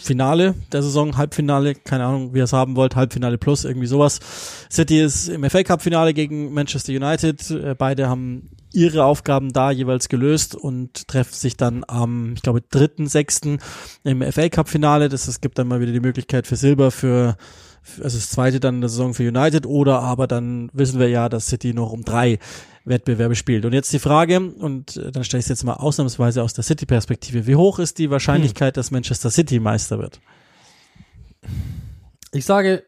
Finale 0.00 0.54
der 0.72 0.82
Saison, 0.82 1.16
Halbfinale, 1.16 1.74
keine 1.74 2.04
Ahnung, 2.04 2.34
wie 2.34 2.38
ihr 2.38 2.44
es 2.44 2.52
haben 2.52 2.76
wollt, 2.76 2.96
Halbfinale 2.96 3.38
plus, 3.38 3.64
irgendwie 3.64 3.86
sowas. 3.86 4.20
City 4.70 5.00
ist 5.00 5.28
im 5.28 5.48
FA 5.48 5.62
Cup 5.62 5.82
Finale 5.82 6.14
gegen 6.14 6.52
Manchester 6.52 6.92
United. 6.92 7.50
Äh, 7.50 7.74
beide 7.76 8.08
haben 8.08 8.50
ihre 8.72 9.04
Aufgaben 9.04 9.52
da 9.52 9.70
jeweils 9.70 10.08
gelöst 10.08 10.54
und 10.54 11.08
treffen 11.08 11.34
sich 11.34 11.56
dann 11.56 11.84
am, 11.86 12.34
ich 12.34 12.42
glaube, 12.42 12.62
dritten, 12.62 13.06
sechsten 13.06 13.58
im 14.04 14.22
FA 14.32 14.48
Cup 14.48 14.68
Finale. 14.68 15.08
Das, 15.08 15.28
es 15.28 15.40
gibt 15.40 15.58
dann 15.58 15.68
mal 15.68 15.80
wieder 15.80 15.92
die 15.92 16.00
Möglichkeit 16.00 16.46
für 16.46 16.56
Silber 16.56 16.90
für 16.90 17.36
also 18.02 18.18
das 18.18 18.30
zweite 18.30 18.60
dann 18.60 18.76
in 18.76 18.80
der 18.80 18.90
Saison 18.90 19.14
für 19.14 19.26
United 19.26 19.66
oder 19.66 20.00
aber 20.00 20.26
dann 20.26 20.70
wissen 20.72 20.98
wir 20.98 21.08
ja, 21.08 21.28
dass 21.28 21.46
City 21.46 21.72
noch 21.72 21.92
um 21.92 22.02
drei 22.02 22.38
Wettbewerbe 22.86 23.34
spielt. 23.34 23.64
Und 23.64 23.72
jetzt 23.72 23.92
die 23.92 23.98
Frage, 23.98 24.40
und 24.40 24.96
äh, 24.96 25.10
dann 25.10 25.24
stelle 25.24 25.40
ich 25.40 25.44
es 25.44 25.50
jetzt 25.50 25.64
mal 25.64 25.74
ausnahmsweise 25.74 26.42
aus 26.42 26.54
der 26.54 26.64
City-Perspektive. 26.64 27.46
Wie 27.46 27.56
hoch 27.56 27.78
ist 27.78 27.98
die 27.98 28.10
Wahrscheinlichkeit, 28.10 28.74
hm. 28.74 28.78
dass 28.78 28.90
Manchester 28.90 29.30
City 29.30 29.60
Meister 29.60 29.98
wird? 29.98 30.20
Ich 32.32 32.44
sage 32.44 32.84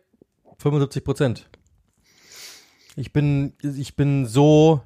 75 0.59 1.05
Prozent. 1.05 1.49
Ich 2.97 3.13
bin, 3.13 3.53
ich 3.63 3.97
bin 3.97 4.27
so 4.27 4.81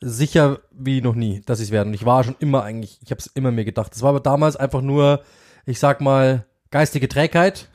sicher 0.00 0.60
wie 0.70 1.00
noch 1.00 1.14
nie, 1.14 1.42
dass 1.46 1.58
sie 1.58 1.64
es 1.64 1.70
werden. 1.70 1.88
Und 1.88 1.94
ich 1.94 2.04
war 2.04 2.24
schon 2.24 2.36
immer 2.38 2.62
eigentlich, 2.62 2.98
ich 3.02 3.10
habe 3.10 3.20
es 3.20 3.26
immer 3.26 3.50
mir 3.50 3.64
gedacht. 3.64 3.94
Das 3.94 4.02
war 4.02 4.10
aber 4.10 4.20
damals 4.20 4.56
einfach 4.56 4.80
nur, 4.80 5.22
ich 5.66 5.78
sag 5.78 6.00
mal, 6.00 6.46
geistige 6.70 7.08
Trägheit, 7.08 7.68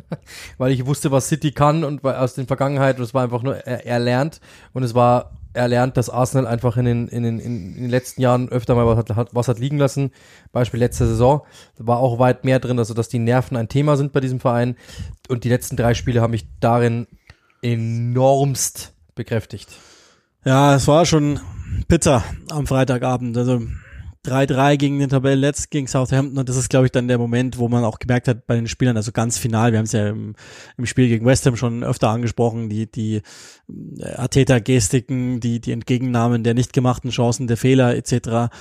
weil 0.58 0.72
ich 0.72 0.86
wusste, 0.86 1.10
was 1.10 1.28
City 1.28 1.52
kann 1.52 1.84
und 1.84 2.04
aus 2.04 2.34
den 2.34 2.46
Vergangenheit 2.46 2.98
und 2.98 3.04
es 3.04 3.14
war 3.14 3.22
einfach 3.22 3.42
nur 3.42 3.56
er 3.56 3.86
erlernt 3.86 4.40
und 4.72 4.82
es 4.82 4.94
war 4.94 5.37
erlernt, 5.52 5.96
dass 5.96 6.10
Arsenal 6.10 6.46
einfach 6.46 6.76
in 6.76 6.84
den, 6.84 7.08
in 7.08 7.22
den, 7.22 7.38
in 7.38 7.74
den 7.74 7.90
letzten 7.90 8.20
Jahren 8.20 8.48
öfter 8.48 8.74
mal 8.74 8.86
was 8.86 9.16
hat, 9.16 9.34
was 9.34 9.48
hat 9.48 9.58
liegen 9.58 9.78
lassen. 9.78 10.10
Beispiel 10.52 10.80
letzte 10.80 11.06
Saison. 11.06 11.42
War 11.78 11.98
auch 11.98 12.18
weit 12.18 12.44
mehr 12.44 12.60
drin, 12.60 12.78
also 12.78 12.94
dass 12.94 13.08
die 13.08 13.18
Nerven 13.18 13.56
ein 13.56 13.68
Thema 13.68 13.96
sind 13.96 14.12
bei 14.12 14.20
diesem 14.20 14.40
Verein. 14.40 14.76
Und 15.28 15.44
die 15.44 15.48
letzten 15.48 15.76
drei 15.76 15.94
Spiele 15.94 16.20
haben 16.20 16.30
mich 16.30 16.46
darin 16.60 17.06
enormst 17.62 18.94
bekräftigt. 19.14 19.68
Ja, 20.44 20.74
es 20.74 20.86
war 20.86 21.04
schon 21.06 21.40
bitter 21.88 22.22
am 22.50 22.66
Freitagabend. 22.66 23.36
Also 23.36 23.62
3-3 24.28 24.76
gegen 24.76 24.98
den 24.98 25.08
Tabellenletz 25.08 25.70
gegen 25.70 25.86
Southampton. 25.86 26.38
Und 26.38 26.48
das 26.48 26.56
ist, 26.56 26.68
glaube 26.68 26.86
ich, 26.86 26.92
dann 26.92 27.08
der 27.08 27.18
Moment, 27.18 27.58
wo 27.58 27.68
man 27.68 27.84
auch 27.84 27.98
gemerkt 27.98 28.28
hat 28.28 28.46
bei 28.46 28.54
den 28.54 28.68
Spielern, 28.68 28.96
also 28.96 29.12
ganz 29.12 29.38
final, 29.38 29.72
wir 29.72 29.78
haben 29.78 29.86
es 29.86 29.92
ja 29.92 30.08
im, 30.08 30.34
im, 30.76 30.86
Spiel 30.86 31.08
gegen 31.08 31.26
West 31.26 31.46
Ham 31.46 31.56
schon 31.56 31.84
öfter 31.84 32.10
angesprochen, 32.10 32.68
die, 32.68 32.90
die 32.90 33.22
äh, 33.98 34.14
Ateta-Gestiken, 34.16 35.40
die, 35.40 35.60
die 35.60 35.72
Entgegennahmen 35.72 36.44
der 36.44 36.54
nicht 36.54 36.72
gemachten 36.72 37.10
Chancen, 37.10 37.46
der 37.46 37.56
Fehler 37.56 37.96
etc., 37.96 38.52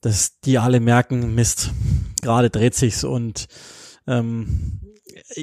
dass 0.00 0.40
die 0.40 0.58
alle 0.58 0.80
merken, 0.80 1.34
Mist, 1.34 1.72
gerade 2.22 2.50
dreht 2.50 2.74
sich's. 2.74 3.02
Und 3.02 3.46
ähm, 4.06 4.80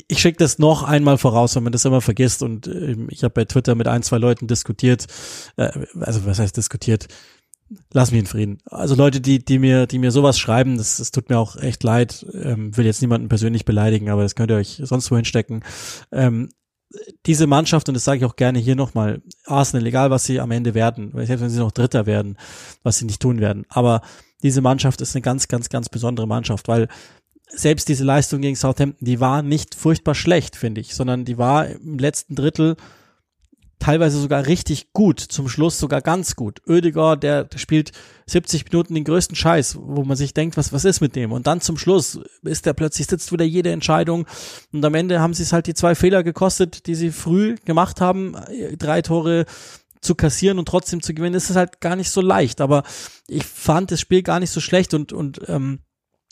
ich 0.07 0.19
schicke 0.19 0.37
das 0.37 0.59
noch 0.59 0.83
einmal 0.83 1.17
voraus, 1.17 1.55
wenn 1.55 1.63
man 1.63 1.71
das 1.71 1.85
immer 1.85 2.01
vergisst. 2.01 2.43
Und 2.43 2.67
äh, 2.67 2.95
ich 3.09 3.23
habe 3.23 3.33
bei 3.33 3.45
Twitter 3.45 3.75
mit 3.75 3.87
ein, 3.87 4.03
zwei 4.03 4.17
Leuten 4.17 4.47
diskutiert, 4.47 5.07
äh, 5.57 5.71
also 5.99 6.25
was 6.25 6.39
heißt 6.39 6.55
diskutiert, 6.55 7.07
lass 7.91 8.11
mich 8.11 8.21
in 8.21 8.25
Frieden. 8.25 8.57
Also 8.65 8.95
Leute, 8.95 9.21
die, 9.21 9.43
die 9.43 9.59
mir, 9.59 9.87
die 9.87 9.99
mir 9.99 10.11
sowas 10.11 10.37
schreiben, 10.39 10.77
das, 10.77 10.97
das 10.97 11.11
tut 11.11 11.29
mir 11.29 11.37
auch 11.37 11.55
echt 11.55 11.83
leid. 11.83 12.25
Ähm, 12.33 12.75
will 12.75 12.85
jetzt 12.85 13.01
niemanden 13.01 13.29
persönlich 13.29 13.65
beleidigen, 13.65 14.09
aber 14.09 14.23
das 14.23 14.35
könnt 14.35 14.51
ihr 14.51 14.57
euch 14.57 14.81
sonst 14.83 15.11
wohin 15.11 15.25
stecken. 15.25 15.61
Ähm, 16.11 16.49
diese 17.25 17.47
Mannschaft, 17.47 17.87
und 17.87 17.95
das 17.95 18.03
sage 18.03 18.19
ich 18.19 18.25
auch 18.25 18.35
gerne 18.35 18.59
hier 18.59 18.75
nochmal, 18.75 19.21
Arsenal, 19.45 19.85
egal 19.85 20.11
was 20.11 20.25
sie 20.25 20.39
am 20.39 20.51
Ende 20.51 20.73
werden, 20.73 21.11
selbst 21.25 21.41
wenn 21.41 21.49
sie 21.49 21.59
noch 21.59 21.71
Dritter 21.71 22.05
werden, 22.05 22.37
was 22.83 22.97
sie 22.97 23.05
nicht 23.05 23.21
tun 23.21 23.39
werden, 23.39 23.65
aber 23.69 24.01
diese 24.43 24.61
Mannschaft 24.61 25.01
ist 25.01 25.15
eine 25.15 25.21
ganz, 25.21 25.47
ganz, 25.47 25.69
ganz 25.69 25.89
besondere 25.89 26.27
Mannschaft, 26.27 26.67
weil 26.67 26.87
selbst 27.47 27.87
diese 27.87 28.03
Leistung 28.03 28.41
gegen 28.41 28.55
Southampton, 28.55 29.05
die 29.05 29.19
war 29.19 29.41
nicht 29.41 29.75
furchtbar 29.75 30.15
schlecht, 30.15 30.55
finde 30.55 30.81
ich, 30.81 30.95
sondern 30.95 31.25
die 31.25 31.37
war 31.37 31.67
im 31.67 31.97
letzten 31.97 32.35
Drittel 32.35 32.75
teilweise 33.79 34.19
sogar 34.19 34.47
richtig 34.47 34.93
gut, 34.93 35.19
zum 35.19 35.49
Schluss 35.49 35.79
sogar 35.79 36.01
ganz 36.01 36.35
gut. 36.35 36.61
Oedegaard, 36.67 37.23
der, 37.23 37.43
der 37.43 37.57
spielt 37.57 37.91
70 38.27 38.65
Minuten 38.71 38.95
den 38.95 39.03
größten 39.03 39.35
Scheiß, 39.35 39.77
wo 39.79 40.03
man 40.03 40.15
sich 40.15 40.33
denkt, 40.33 40.55
was, 40.55 40.71
was 40.71 40.85
ist 40.85 41.01
mit 41.01 41.15
dem? 41.15 41.31
Und 41.31 41.47
dann 41.47 41.61
zum 41.61 41.77
Schluss 41.77 42.19
ist 42.43 42.65
der 42.65 42.73
plötzlich, 42.73 43.07
sitzt 43.07 43.31
wieder 43.31 43.45
jede 43.45 43.71
Entscheidung 43.71 44.25
und 44.71 44.85
am 44.85 44.93
Ende 44.93 45.19
haben 45.19 45.33
sie 45.33 45.43
es 45.43 45.53
halt 45.53 45.67
die 45.67 45.73
zwei 45.73 45.95
Fehler 45.95 46.23
gekostet, 46.23 46.87
die 46.87 46.95
sie 46.95 47.11
früh 47.11 47.55
gemacht 47.65 47.99
haben, 47.99 48.35
drei 48.77 49.01
Tore 49.01 49.45
zu 50.03 50.15
kassieren 50.15 50.59
und 50.59 50.67
trotzdem 50.67 51.01
zu 51.01 51.13
gewinnen, 51.13 51.35
ist 51.35 51.49
es 51.49 51.55
halt 51.55 51.81
gar 51.81 51.95
nicht 51.95 52.11
so 52.11 52.21
leicht. 52.21 52.61
Aber 52.61 52.83
ich 53.27 53.45
fand 53.45 53.91
das 53.91 54.01
Spiel 54.01 54.21
gar 54.21 54.39
nicht 54.39 54.51
so 54.51 54.59
schlecht 54.59 54.93
und, 54.93 55.13
und 55.13 55.41
ähm, 55.47 55.79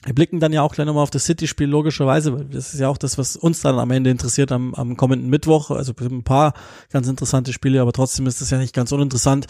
wir 0.04 0.16
blicken 0.16 0.40
dann 0.40 0.52
ja 0.52 0.64
auch 0.64 0.74
gleich 0.74 0.88
nochmal 0.88 1.04
auf 1.04 1.12
das 1.12 1.26
City-Spiel, 1.26 1.68
logischerweise, 1.68 2.34
weil 2.34 2.46
das 2.46 2.74
ist 2.74 2.80
ja 2.80 2.88
auch 2.88 2.98
das, 2.98 3.18
was 3.18 3.36
uns 3.36 3.62
dann 3.62 3.78
am 3.78 3.92
Ende 3.92 4.10
interessiert 4.10 4.52
am, 4.52 4.74
am 4.74 4.98
kommenden 4.98 5.30
Mittwoch. 5.30 5.70
Also 5.70 5.94
ein 6.00 6.24
paar 6.24 6.54
ganz 6.90 7.08
interessante 7.08 7.54
Spiele, 7.54 7.82
aber 7.82 7.94
trotzdem 7.94 8.26
ist 8.26 8.42
das 8.42 8.50
ja 8.50 8.58
nicht 8.58 8.74
ganz 8.74 8.92
uninteressant. 8.92 9.46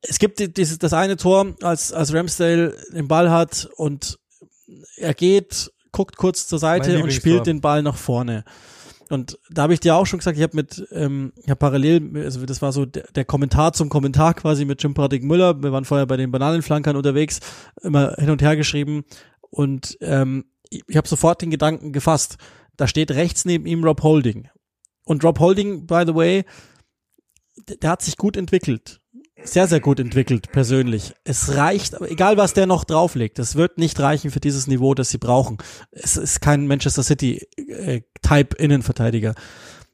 Es 0.00 0.18
gibt 0.18 0.56
dieses, 0.56 0.78
das 0.78 0.92
eine 0.92 1.16
Tor, 1.16 1.54
als, 1.62 1.92
als 1.92 2.12
Ramsdale 2.12 2.76
den 2.92 3.06
Ball 3.06 3.30
hat 3.30 3.68
und 3.76 4.18
er 4.96 5.14
geht, 5.14 5.70
guckt 5.92 6.16
kurz 6.16 6.48
zur 6.48 6.58
Seite 6.58 7.02
und 7.02 7.12
spielt 7.12 7.46
den 7.46 7.60
Ball 7.60 7.82
nach 7.82 7.96
vorne. 7.96 8.44
Und 9.10 9.38
da 9.50 9.62
habe 9.62 9.74
ich 9.74 9.80
dir 9.80 9.94
auch 9.96 10.06
schon 10.06 10.18
gesagt, 10.18 10.36
ich 10.36 10.42
habe 10.42 10.56
mit, 10.56 10.86
ähm, 10.92 11.32
ich 11.36 11.50
habe 11.50 11.58
parallel, 11.58 12.24
also 12.24 12.44
das 12.46 12.62
war 12.62 12.72
so 12.72 12.86
der, 12.86 13.04
der, 13.14 13.24
Kommentar 13.24 13.72
zum 13.72 13.88
Kommentar 13.88 14.34
quasi 14.34 14.64
mit 14.64 14.82
Jim 14.82 14.94
Patrick 14.94 15.22
Müller. 15.22 15.62
Wir 15.62 15.72
waren 15.72 15.84
vorher 15.84 16.06
bei 16.06 16.16
den 16.16 16.30
Bananenflankern 16.30 16.96
unterwegs, 16.96 17.40
immer 17.82 18.14
hin 18.18 18.30
und 18.30 18.42
her 18.42 18.56
geschrieben 18.56 19.04
und 19.50 19.98
ähm, 20.00 20.44
ich, 20.70 20.82
ich 20.88 20.96
habe 20.96 21.08
sofort 21.08 21.42
den 21.42 21.50
Gedanken 21.50 21.92
gefasst. 21.92 22.38
Da 22.76 22.88
steht 22.88 23.10
rechts 23.12 23.44
neben 23.44 23.66
ihm 23.66 23.84
Rob 23.84 24.02
Holding. 24.02 24.48
Und 25.04 25.22
Rob 25.22 25.38
Holding, 25.38 25.86
by 25.86 26.04
the 26.06 26.14
way, 26.14 26.44
der, 27.68 27.76
der 27.76 27.90
hat 27.90 28.02
sich 28.02 28.16
gut 28.16 28.36
entwickelt 28.36 29.00
sehr, 29.44 29.68
sehr 29.68 29.80
gut 29.80 30.00
entwickelt, 30.00 30.50
persönlich. 30.52 31.14
Es 31.24 31.54
reicht, 31.54 32.00
egal 32.02 32.36
was 32.36 32.54
der 32.54 32.66
noch 32.66 32.84
drauflegt, 32.84 33.38
es 33.38 33.56
wird 33.56 33.78
nicht 33.78 34.00
reichen 34.00 34.30
für 34.30 34.40
dieses 34.40 34.66
Niveau, 34.66 34.94
das 34.94 35.10
sie 35.10 35.18
brauchen. 35.18 35.58
Es 35.90 36.16
ist 36.16 36.40
kein 36.40 36.66
Manchester 36.66 37.02
City 37.02 37.46
äh, 37.56 38.00
Innenverteidiger. 38.58 39.34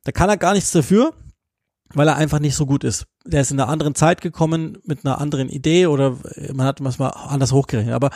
Da 0.04 0.12
kann 0.12 0.30
er 0.30 0.36
gar 0.36 0.54
nichts 0.54 0.70
dafür, 0.70 1.12
weil 1.92 2.08
er 2.08 2.16
einfach 2.16 2.38
nicht 2.38 2.54
so 2.54 2.64
gut 2.64 2.84
ist. 2.84 3.06
Der 3.24 3.40
ist 3.40 3.50
in 3.50 3.60
einer 3.60 3.68
anderen 3.68 3.94
Zeit 3.94 4.20
gekommen, 4.20 4.78
mit 4.84 5.04
einer 5.04 5.20
anderen 5.20 5.48
Idee 5.48 5.86
oder 5.86 6.16
man 6.52 6.66
hat 6.66 6.80
es 6.80 6.98
mal 6.98 7.08
anders 7.08 7.52
hochgerechnet, 7.52 7.94
aber 7.94 8.10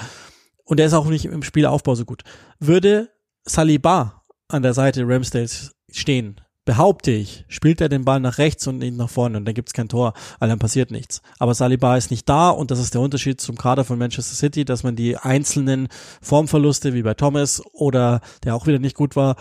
und 0.65 0.81
er 0.81 0.87
ist 0.87 0.95
auch 0.95 1.07
nicht 1.07 1.27
im 1.27 1.43
Spielaufbau 1.43 1.95
so 1.95 2.05
gut. 2.05 2.23
Würde 2.59 3.11
Saliba 3.45 4.23
an 4.49 4.63
der 4.63 4.73
Seite 4.73 5.07
Ramsdales 5.07 5.75
stehen, 5.91 6.41
behaupte 6.65 7.11
ich, 7.11 7.45
spielt 7.49 7.81
er 7.81 7.89
den 7.89 8.05
Ball 8.05 8.21
nach 8.21 8.39
rechts 8.39 8.67
und 8.67 8.79
nicht 8.79 8.97
nach 8.97 9.11
vorne 9.11 9.37
und 9.37 9.45
dann 9.45 9.55
gibt's 9.55 9.73
kein 9.73 9.89
Tor, 9.89 10.15
weil 10.39 10.49
dann 10.49 10.59
passiert 10.59 10.91
nichts. 10.91 11.21
Aber 11.39 11.55
Saliba 11.55 11.97
ist 11.97 12.11
nicht 12.11 12.29
da 12.29 12.51
und 12.51 12.71
das 12.71 12.79
ist 12.79 12.95
der 12.95 13.01
Unterschied 13.01 13.41
zum 13.41 13.57
Kader 13.57 13.85
von 13.85 13.99
Manchester 13.99 14.35
City, 14.35 14.65
dass 14.65 14.83
man 14.83 14.97
die 14.97 15.17
einzelnen 15.17 15.89
Formverluste 16.23 16.95
wie 16.95 17.03
bei 17.03 17.15
Thomas 17.15 17.63
oder 17.73 18.21
der 18.45 18.55
auch 18.55 18.67
wieder 18.67 18.79
nicht 18.79 18.97
gut 18.97 19.15
war 19.15 19.37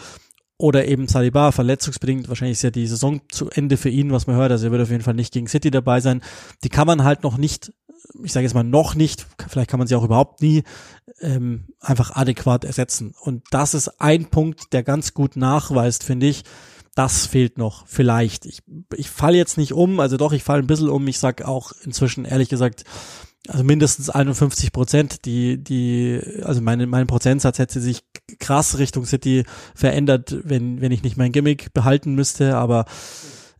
oder 0.58 0.86
eben 0.86 1.08
Saliba 1.08 1.52
verletzungsbedingt, 1.52 2.30
wahrscheinlich 2.30 2.58
ist 2.58 2.64
ja 2.64 2.70
die 2.70 2.88
Saison 2.88 3.22
zu 3.30 3.50
Ende 3.50 3.78
für 3.78 3.90
ihn, 3.90 4.12
was 4.12 4.28
man 4.28 4.36
hört, 4.36 4.52
also 4.52 4.68
er 4.68 4.72
wird 4.72 4.82
auf 4.82 4.92
jeden 4.92 5.04
Fall 5.04 5.14
nicht 5.14 5.34
gegen 5.34 5.48
City 5.48 5.72
dabei 5.72 6.00
sein. 6.00 6.22
Die 6.64 6.70
kann 6.70 6.88
man 6.88 7.04
halt 7.04 7.24
noch 7.24 7.38
nicht, 7.38 7.74
ich 8.24 8.32
sage 8.32 8.46
jetzt 8.46 8.54
mal 8.54 8.64
noch 8.64 8.96
nicht, 8.96 9.28
vielleicht 9.48 9.70
kann 9.70 9.80
man 9.80 9.88
sie 9.88 9.96
auch 9.96 10.04
überhaupt 10.04 10.42
nie 10.42 10.64
ähm, 11.22 11.68
einfach 11.80 12.16
adäquat 12.16 12.66
ersetzen. 12.66 13.14
Und 13.20 13.44
das 13.52 13.74
ist 13.74 14.02
ein 14.02 14.30
Punkt, 14.30 14.74
der 14.74 14.84
ganz 14.84 15.14
gut 15.14 15.36
nachweist, 15.36 16.04
finde 16.04 16.28
ich, 16.28 16.44
das 16.96 17.26
fehlt 17.26 17.58
noch, 17.58 17.88
vielleicht. 17.88 18.46
Ich, 18.46 18.60
ich 18.96 19.10
falle 19.10 19.38
jetzt 19.38 19.58
nicht 19.58 19.74
um, 19.74 20.00
also 20.00 20.18
doch, 20.18 20.32
ich 20.32 20.44
falle 20.44 20.62
ein 20.62 20.68
bisschen 20.68 20.90
um. 20.90 21.08
Ich 21.08 21.20
sag 21.20 21.44
auch 21.44 21.72
inzwischen, 21.84 22.26
ehrlich 22.26 22.50
gesagt, 22.50 22.84
also 23.48 23.64
mindestens 23.64 24.10
51 24.10 24.72
Prozent, 24.72 25.26
die, 25.26 25.62
die, 25.62 26.22
also 26.44 26.62
meine, 26.62 26.88
mein 26.88 27.08
Prozentsatz 27.08 27.60
hätte 27.60 27.82
sich 27.82 28.04
krass 28.40 28.78
Richtung 28.78 29.06
City 29.06 29.44
verändert, 29.76 30.38
wenn, 30.44 30.82
wenn 30.82 30.92
ich 30.92 31.04
nicht 31.04 31.18
mein 31.18 31.32
Gimmick 31.32 31.74
behalten 31.74 32.14
müsste, 32.14 32.56
aber 32.56 32.86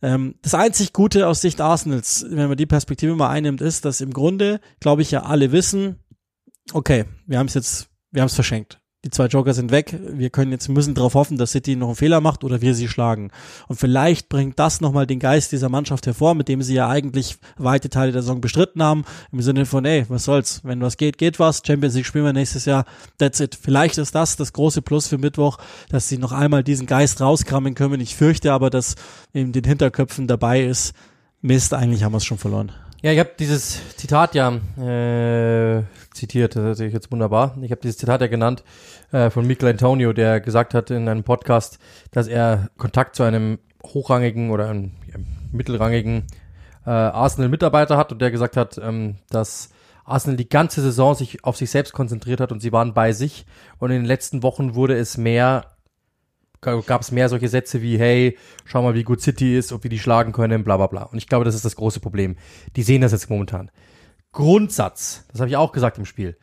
ähm, 0.00 0.36
das 0.42 0.54
einzig 0.54 0.92
Gute 0.92 1.26
aus 1.26 1.40
Sicht 1.40 1.60
Arsenals, 1.60 2.24
wenn 2.28 2.48
man 2.48 2.56
die 2.56 2.66
Perspektive 2.66 3.14
mal 3.14 3.30
einnimmt, 3.30 3.60
ist, 3.60 3.84
dass 3.84 4.00
im 4.00 4.12
Grunde, 4.12 4.60
glaube 4.80 5.02
ich, 5.02 5.10
ja 5.10 5.24
alle 5.24 5.52
wissen, 5.52 5.98
okay, 6.72 7.04
wir 7.26 7.38
haben 7.38 7.48
es 7.48 7.54
jetzt, 7.54 7.88
wir 8.10 8.22
haben 8.22 8.28
es 8.28 8.34
verschenkt 8.34 8.80
die 9.04 9.10
zwei 9.10 9.26
Joker 9.26 9.52
sind 9.52 9.70
weg, 9.70 9.94
wir 10.00 10.30
können 10.30 10.50
jetzt 10.50 10.68
müssen 10.68 10.94
darauf 10.94 11.14
hoffen, 11.14 11.36
dass 11.36 11.52
City 11.52 11.76
noch 11.76 11.88
einen 11.88 11.96
Fehler 11.96 12.20
macht 12.20 12.42
oder 12.42 12.62
wir 12.62 12.74
sie 12.74 12.88
schlagen. 12.88 13.30
Und 13.68 13.78
vielleicht 13.78 14.28
bringt 14.28 14.58
das 14.58 14.80
nochmal 14.80 15.06
den 15.06 15.18
Geist 15.18 15.52
dieser 15.52 15.68
Mannschaft 15.68 16.06
hervor, 16.06 16.34
mit 16.34 16.48
dem 16.48 16.62
sie 16.62 16.74
ja 16.74 16.88
eigentlich 16.88 17.36
weite 17.56 17.90
Teile 17.90 18.12
der 18.12 18.22
Saison 18.22 18.40
bestritten 18.40 18.82
haben, 18.82 19.04
im 19.30 19.42
Sinne 19.42 19.66
von, 19.66 19.84
ey, 19.84 20.06
was 20.08 20.24
soll's, 20.24 20.62
wenn 20.64 20.80
was 20.80 20.96
geht, 20.96 21.18
geht 21.18 21.38
was, 21.38 21.62
Champions 21.64 21.94
League 21.94 22.06
spielen 22.06 22.24
wir 22.24 22.32
nächstes 22.32 22.64
Jahr, 22.64 22.86
that's 23.18 23.40
it. 23.40 23.58
Vielleicht 23.60 23.98
ist 23.98 24.14
das 24.14 24.36
das 24.36 24.52
große 24.52 24.82
Plus 24.82 25.06
für 25.06 25.18
Mittwoch, 25.18 25.58
dass 25.90 26.08
sie 26.08 26.18
noch 26.18 26.32
einmal 26.32 26.64
diesen 26.64 26.86
Geist 26.86 27.20
rauskramen 27.20 27.74
können. 27.74 28.00
Ich 28.00 28.16
fürchte 28.16 28.52
aber, 28.52 28.70
dass 28.70 28.94
in 29.32 29.52
den 29.52 29.64
Hinterköpfen 29.64 30.26
dabei 30.26 30.64
ist, 30.64 30.94
Mist, 31.42 31.74
eigentlich 31.74 32.02
haben 32.02 32.12
wir 32.12 32.18
es 32.18 32.24
schon 32.24 32.38
verloren. 32.38 32.72
Ja, 33.04 33.12
ich 33.12 33.18
habe 33.18 33.32
dieses 33.38 33.82
Zitat 33.98 34.34
ja 34.34 34.48
äh, 34.78 35.82
zitiert, 36.14 36.56
das 36.56 36.80
ist 36.80 36.90
jetzt 36.94 37.12
wunderbar. 37.12 37.54
Ich 37.60 37.70
habe 37.70 37.82
dieses 37.82 37.98
Zitat 37.98 38.22
ja 38.22 38.28
genannt 38.28 38.64
äh, 39.12 39.28
von 39.28 39.46
Michael 39.46 39.72
Antonio, 39.72 40.14
der 40.14 40.40
gesagt 40.40 40.72
hat 40.72 40.90
in 40.90 41.06
einem 41.06 41.22
Podcast, 41.22 41.78
dass 42.12 42.28
er 42.28 42.70
Kontakt 42.78 43.14
zu 43.14 43.22
einem 43.22 43.58
hochrangigen 43.84 44.50
oder 44.50 44.70
einem 44.70 44.92
mittelrangigen 45.52 46.26
äh, 46.86 46.90
Arsenal-Mitarbeiter 46.92 47.98
hat 47.98 48.10
und 48.10 48.22
der 48.22 48.30
gesagt 48.30 48.56
hat, 48.56 48.78
ähm, 48.78 49.16
dass 49.28 49.68
Arsenal 50.06 50.38
die 50.38 50.48
ganze 50.48 50.80
Saison 50.80 51.14
sich 51.14 51.44
auf 51.44 51.58
sich 51.58 51.68
selbst 51.68 51.92
konzentriert 51.92 52.40
hat 52.40 52.52
und 52.52 52.60
sie 52.60 52.72
waren 52.72 52.94
bei 52.94 53.12
sich 53.12 53.44
und 53.80 53.90
in 53.90 53.98
den 53.98 54.06
letzten 54.06 54.42
Wochen 54.42 54.74
wurde 54.74 54.96
es 54.96 55.18
mehr 55.18 55.73
gab 56.64 57.02
es 57.02 57.12
mehr 57.12 57.28
solche 57.28 57.48
Sätze 57.48 57.82
wie, 57.82 57.98
hey, 57.98 58.38
schau 58.64 58.82
mal, 58.82 58.94
wie 58.94 59.04
gut 59.04 59.20
City 59.20 59.56
ist, 59.56 59.72
ob 59.72 59.82
wir 59.82 59.90
die 59.90 59.98
schlagen 59.98 60.32
können, 60.32 60.64
bla 60.64 60.76
bla 60.76 60.86
bla. 60.86 61.02
Und 61.04 61.18
ich 61.18 61.28
glaube, 61.28 61.44
das 61.44 61.54
ist 61.54 61.64
das 61.64 61.76
große 61.76 62.00
Problem. 62.00 62.36
Die 62.76 62.82
sehen 62.82 63.02
das 63.02 63.12
jetzt 63.12 63.30
momentan. 63.30 63.70
Grundsatz, 64.32 65.24
das 65.30 65.40
habe 65.40 65.48
ich 65.48 65.56
auch 65.56 65.72
gesagt 65.72 65.98
im 65.98 66.04
Spiel. 66.04 66.36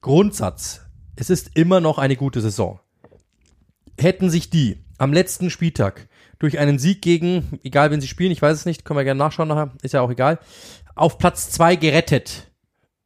Grundsatz, 0.00 0.80
es 1.16 1.30
ist 1.30 1.50
immer 1.54 1.80
noch 1.80 1.98
eine 1.98 2.16
gute 2.16 2.40
Saison. 2.40 2.80
Hätten 3.98 4.30
sich 4.30 4.50
die 4.50 4.84
am 4.98 5.12
letzten 5.12 5.50
Spieltag 5.50 6.08
durch 6.38 6.58
einen 6.58 6.78
Sieg 6.78 7.02
gegen, 7.02 7.58
egal 7.62 7.90
wen 7.90 8.00
sie 8.00 8.08
spielen, 8.08 8.32
ich 8.32 8.42
weiß 8.42 8.56
es 8.56 8.66
nicht, 8.66 8.84
können 8.84 8.98
wir 8.98 9.04
gerne 9.04 9.18
nachschauen 9.18 9.48
nachher, 9.48 9.72
ist 9.82 9.94
ja 9.94 10.00
auch 10.00 10.10
egal, 10.10 10.38
auf 10.94 11.18
Platz 11.18 11.50
zwei 11.50 11.76
gerettet. 11.76 12.50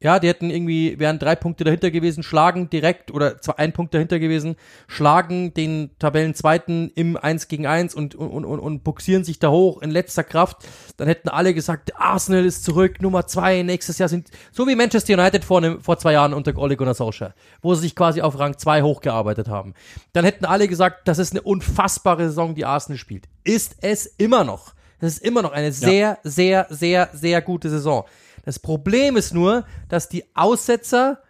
Ja, 0.00 0.20
die 0.20 0.28
hätten 0.28 0.50
irgendwie, 0.50 1.00
wären 1.00 1.18
drei 1.18 1.34
Punkte 1.34 1.64
dahinter 1.64 1.90
gewesen, 1.90 2.22
schlagen 2.22 2.70
direkt 2.70 3.10
oder 3.10 3.40
zwei, 3.40 3.58
ein 3.58 3.72
Punkt 3.72 3.94
dahinter 3.94 4.20
gewesen, 4.20 4.54
schlagen 4.86 5.52
den 5.54 5.90
Tabellenzweiten 5.98 6.92
im 6.94 7.16
1 7.16 7.48
gegen 7.48 7.66
1 7.66 7.96
und, 7.96 8.14
und, 8.14 8.44
und, 8.44 8.60
und 8.60 8.84
buxieren 8.84 9.24
sich 9.24 9.40
da 9.40 9.50
hoch 9.50 9.82
in 9.82 9.90
letzter 9.90 10.22
Kraft. 10.22 10.58
Dann 10.98 11.08
hätten 11.08 11.28
alle 11.28 11.52
gesagt, 11.52 11.96
Arsenal 11.96 12.44
ist 12.44 12.62
zurück, 12.62 13.02
Nummer 13.02 13.26
zwei, 13.26 13.62
nächstes 13.62 13.98
Jahr 13.98 14.08
sind, 14.08 14.28
so 14.52 14.68
wie 14.68 14.76
Manchester 14.76 15.14
United 15.14 15.44
vor, 15.44 15.60
ne, 15.60 15.78
vor 15.80 15.98
zwei 15.98 16.12
Jahren 16.12 16.32
unter 16.32 16.56
Ole 16.56 16.76
Gunnar 16.76 16.94
Solskjaer, 16.94 17.34
wo 17.60 17.74
sie 17.74 17.80
sich 17.80 17.96
quasi 17.96 18.22
auf 18.22 18.38
Rang 18.38 18.56
zwei 18.56 18.82
hochgearbeitet 18.82 19.48
haben. 19.48 19.74
Dann 20.12 20.24
hätten 20.24 20.44
alle 20.44 20.68
gesagt, 20.68 21.08
das 21.08 21.18
ist 21.18 21.32
eine 21.32 21.42
unfassbare 21.42 22.28
Saison, 22.28 22.54
die 22.54 22.64
Arsenal 22.64 22.98
spielt. 22.98 23.28
Ist 23.42 23.74
es 23.80 24.06
immer 24.06 24.44
noch. 24.44 24.74
Das 25.00 25.14
ist 25.14 25.24
immer 25.24 25.42
noch 25.42 25.52
eine 25.52 25.72
sehr, 25.72 25.90
ja. 25.90 26.18
sehr, 26.22 26.66
sehr, 26.70 27.08
sehr 27.12 27.42
gute 27.42 27.68
Saison. 27.68 28.04
Das 28.48 28.58
Problem 28.58 29.18
ist 29.18 29.34
nur, 29.34 29.66
dass 29.90 30.08
die 30.08 30.24
Aussetzer 30.34 31.22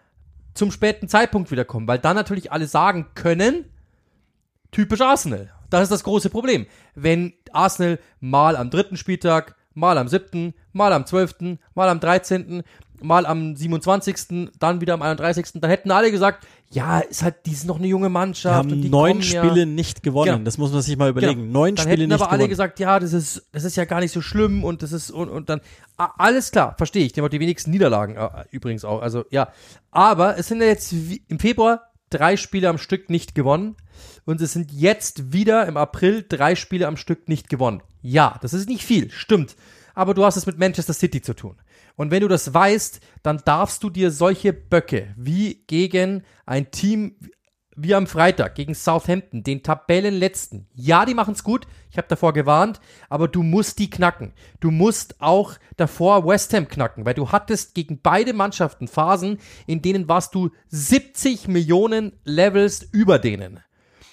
zum 0.55 0.71
späten 0.71 1.09
Zeitpunkt 1.09 1.51
wiederkommen, 1.51 1.89
weil 1.89 1.99
dann 1.99 2.15
natürlich 2.15 2.53
alle 2.53 2.69
sagen 2.69 3.09
können, 3.17 3.65
typisch 4.71 5.01
Arsenal. 5.01 5.53
Das 5.69 5.83
ist 5.83 5.91
das 5.91 6.05
große 6.05 6.31
Problem. 6.31 6.67
Wenn 6.95 7.33
Arsenal 7.51 7.99
mal 8.21 8.55
am 8.55 8.71
dritten 8.71 8.97
Spieltag, 8.97 9.57
mal 9.75 9.99
am 9.99 10.07
siebten, 10.07 10.55
mal 10.73 10.93
am 10.93 11.07
zwölften, 11.07 11.59
mal 11.75 11.89
am 11.89 11.99
dreizehnten, 11.99 12.63
mal 13.01 13.27
am 13.27 13.57
27., 13.57 14.51
dann 14.59 14.81
wieder 14.81 14.95
am 14.95 15.03
31., 15.03 15.61
dann 15.61 15.71
hätten 15.71 15.91
alle 15.91 16.11
gesagt, 16.11 16.47
ja, 16.71 17.01
ist 17.01 17.23
halt, 17.23 17.47
die 17.47 17.55
sind 17.55 17.69
noch 17.69 17.79
eine 17.79 17.87
junge 17.87 18.09
Mannschaft. 18.11 18.67
Die 18.67 18.73
haben 18.73 18.83
die 18.83 18.89
neun 18.91 19.23
Spiele 19.23 19.61
ja. 19.61 19.67
nicht 19.67 20.03
gewonnen. 20.03 20.33
Genau. 20.33 20.45
Das 20.45 20.59
muss 20.59 20.73
man 20.73 20.83
sich 20.83 20.97
mal 20.97 21.09
überlegen. 21.09 21.41
Genau. 21.41 21.61
Neun 21.61 21.75
dann 21.75 21.85
Spiele 21.85 22.03
hätten 22.03 22.13
nicht 22.13 22.23
aber 22.23 22.31
alle 22.31 22.49
gesagt, 22.49 22.79
ja, 22.79 22.99
das 23.01 23.13
ist, 23.13 23.47
das 23.53 23.65
ist 23.65 23.77
ja 23.77 23.87
gar 23.87 24.01
nicht 24.01 24.13
so 24.13 24.21
schlimm 24.21 24.65
und 24.65 24.83
das 24.83 24.93
ist, 24.93 25.11
und, 25.11 25.31
und 25.31 25.49
dann, 25.49 25.61
alles 25.97 26.51
klar, 26.51 26.75
verstehe 26.77 27.07
ich. 27.07 27.13
Die 27.13 27.21
haben 27.21 27.27
auch 27.27 27.31
die 27.31 27.41
wenigsten 27.41 27.71
Niederlagen 27.71 28.17
äh, 28.17 28.45
übrigens 28.51 28.85
auch. 28.85 29.01
Also, 29.01 29.25
ja. 29.31 29.49
Aber 29.91 30.37
es 30.39 30.49
sind 30.49 30.61
ja 30.61 30.67
jetzt 30.67 30.93
im 30.93 31.39
Februar 31.39 31.89
drei 32.11 32.37
Spiele 32.37 32.69
am 32.69 32.79
Stück 32.79 33.11
nicht 33.11 33.35
gewonnen. 33.35 33.77
Und 34.25 34.41
es 34.41 34.53
sind 34.53 34.71
jetzt 34.73 35.33
wieder 35.33 35.67
im 35.67 35.77
April 35.77 36.25
drei 36.29 36.55
Spiele 36.55 36.87
am 36.87 36.97
Stück 36.97 37.29
nicht 37.29 37.49
gewonnen. 37.49 37.83
Ja, 38.03 38.39
das 38.43 38.53
ist 38.53 38.69
nicht 38.69 38.85
viel, 38.85 39.11
stimmt. 39.11 39.57
Aber 39.95 40.15
du 40.15 40.25
hast 40.25 40.37
es 40.37 40.47
mit 40.47 40.59
Manchester 40.59 40.93
City 40.93 41.23
zu 41.23 41.35
tun. 41.35 41.57
Und 41.99 42.13
wenn 42.13 42.23
du 42.23 42.29
das 42.29 42.55
weißt, 42.55 43.01
dann 43.25 43.43
darfst 43.45 43.83
du 43.83 43.91
dir 43.91 44.13
solche 44.13 44.53
Böcke 44.53 45.13
wie 45.17 45.65
gegen 45.67 46.23
ein 46.47 46.71
Team 46.71 47.17
wie 47.75 47.95
am 47.95 48.07
Freitag 48.07 48.55
gegen 48.55 48.75
Southampton, 48.75 49.43
den 49.43 49.63
Tabellenletzten. 49.63 50.69
Ja, 50.75 51.05
die 51.05 51.15
machen's 51.15 51.45
gut. 51.45 51.67
Ich 51.91 51.99
habe 51.99 52.09
davor 52.09 52.33
gewarnt, 52.33 52.81
aber 53.09 53.27
du 53.27 53.43
musst 53.43 53.79
die 53.81 53.91
knacken. 53.91 54.33
Du 54.61 54.71
musst 54.71 55.21
auch 55.21 55.55
davor 55.77 56.27
West 56.27 56.55
Ham 56.55 56.69
knacken, 56.69 57.05
weil 57.05 57.15
du 57.15 57.31
hattest 57.31 57.75
gegen 57.75 58.01
beide 58.01 58.33
Mannschaften 58.33 58.89
Phasen, 58.89 59.39
in 59.67 59.83
denen 59.83 60.09
warst 60.09 60.35
du 60.35 60.51
70 60.69 61.49
Millionen 61.49 62.13
Levels 62.25 62.89
über 62.93 63.19
denen 63.19 63.61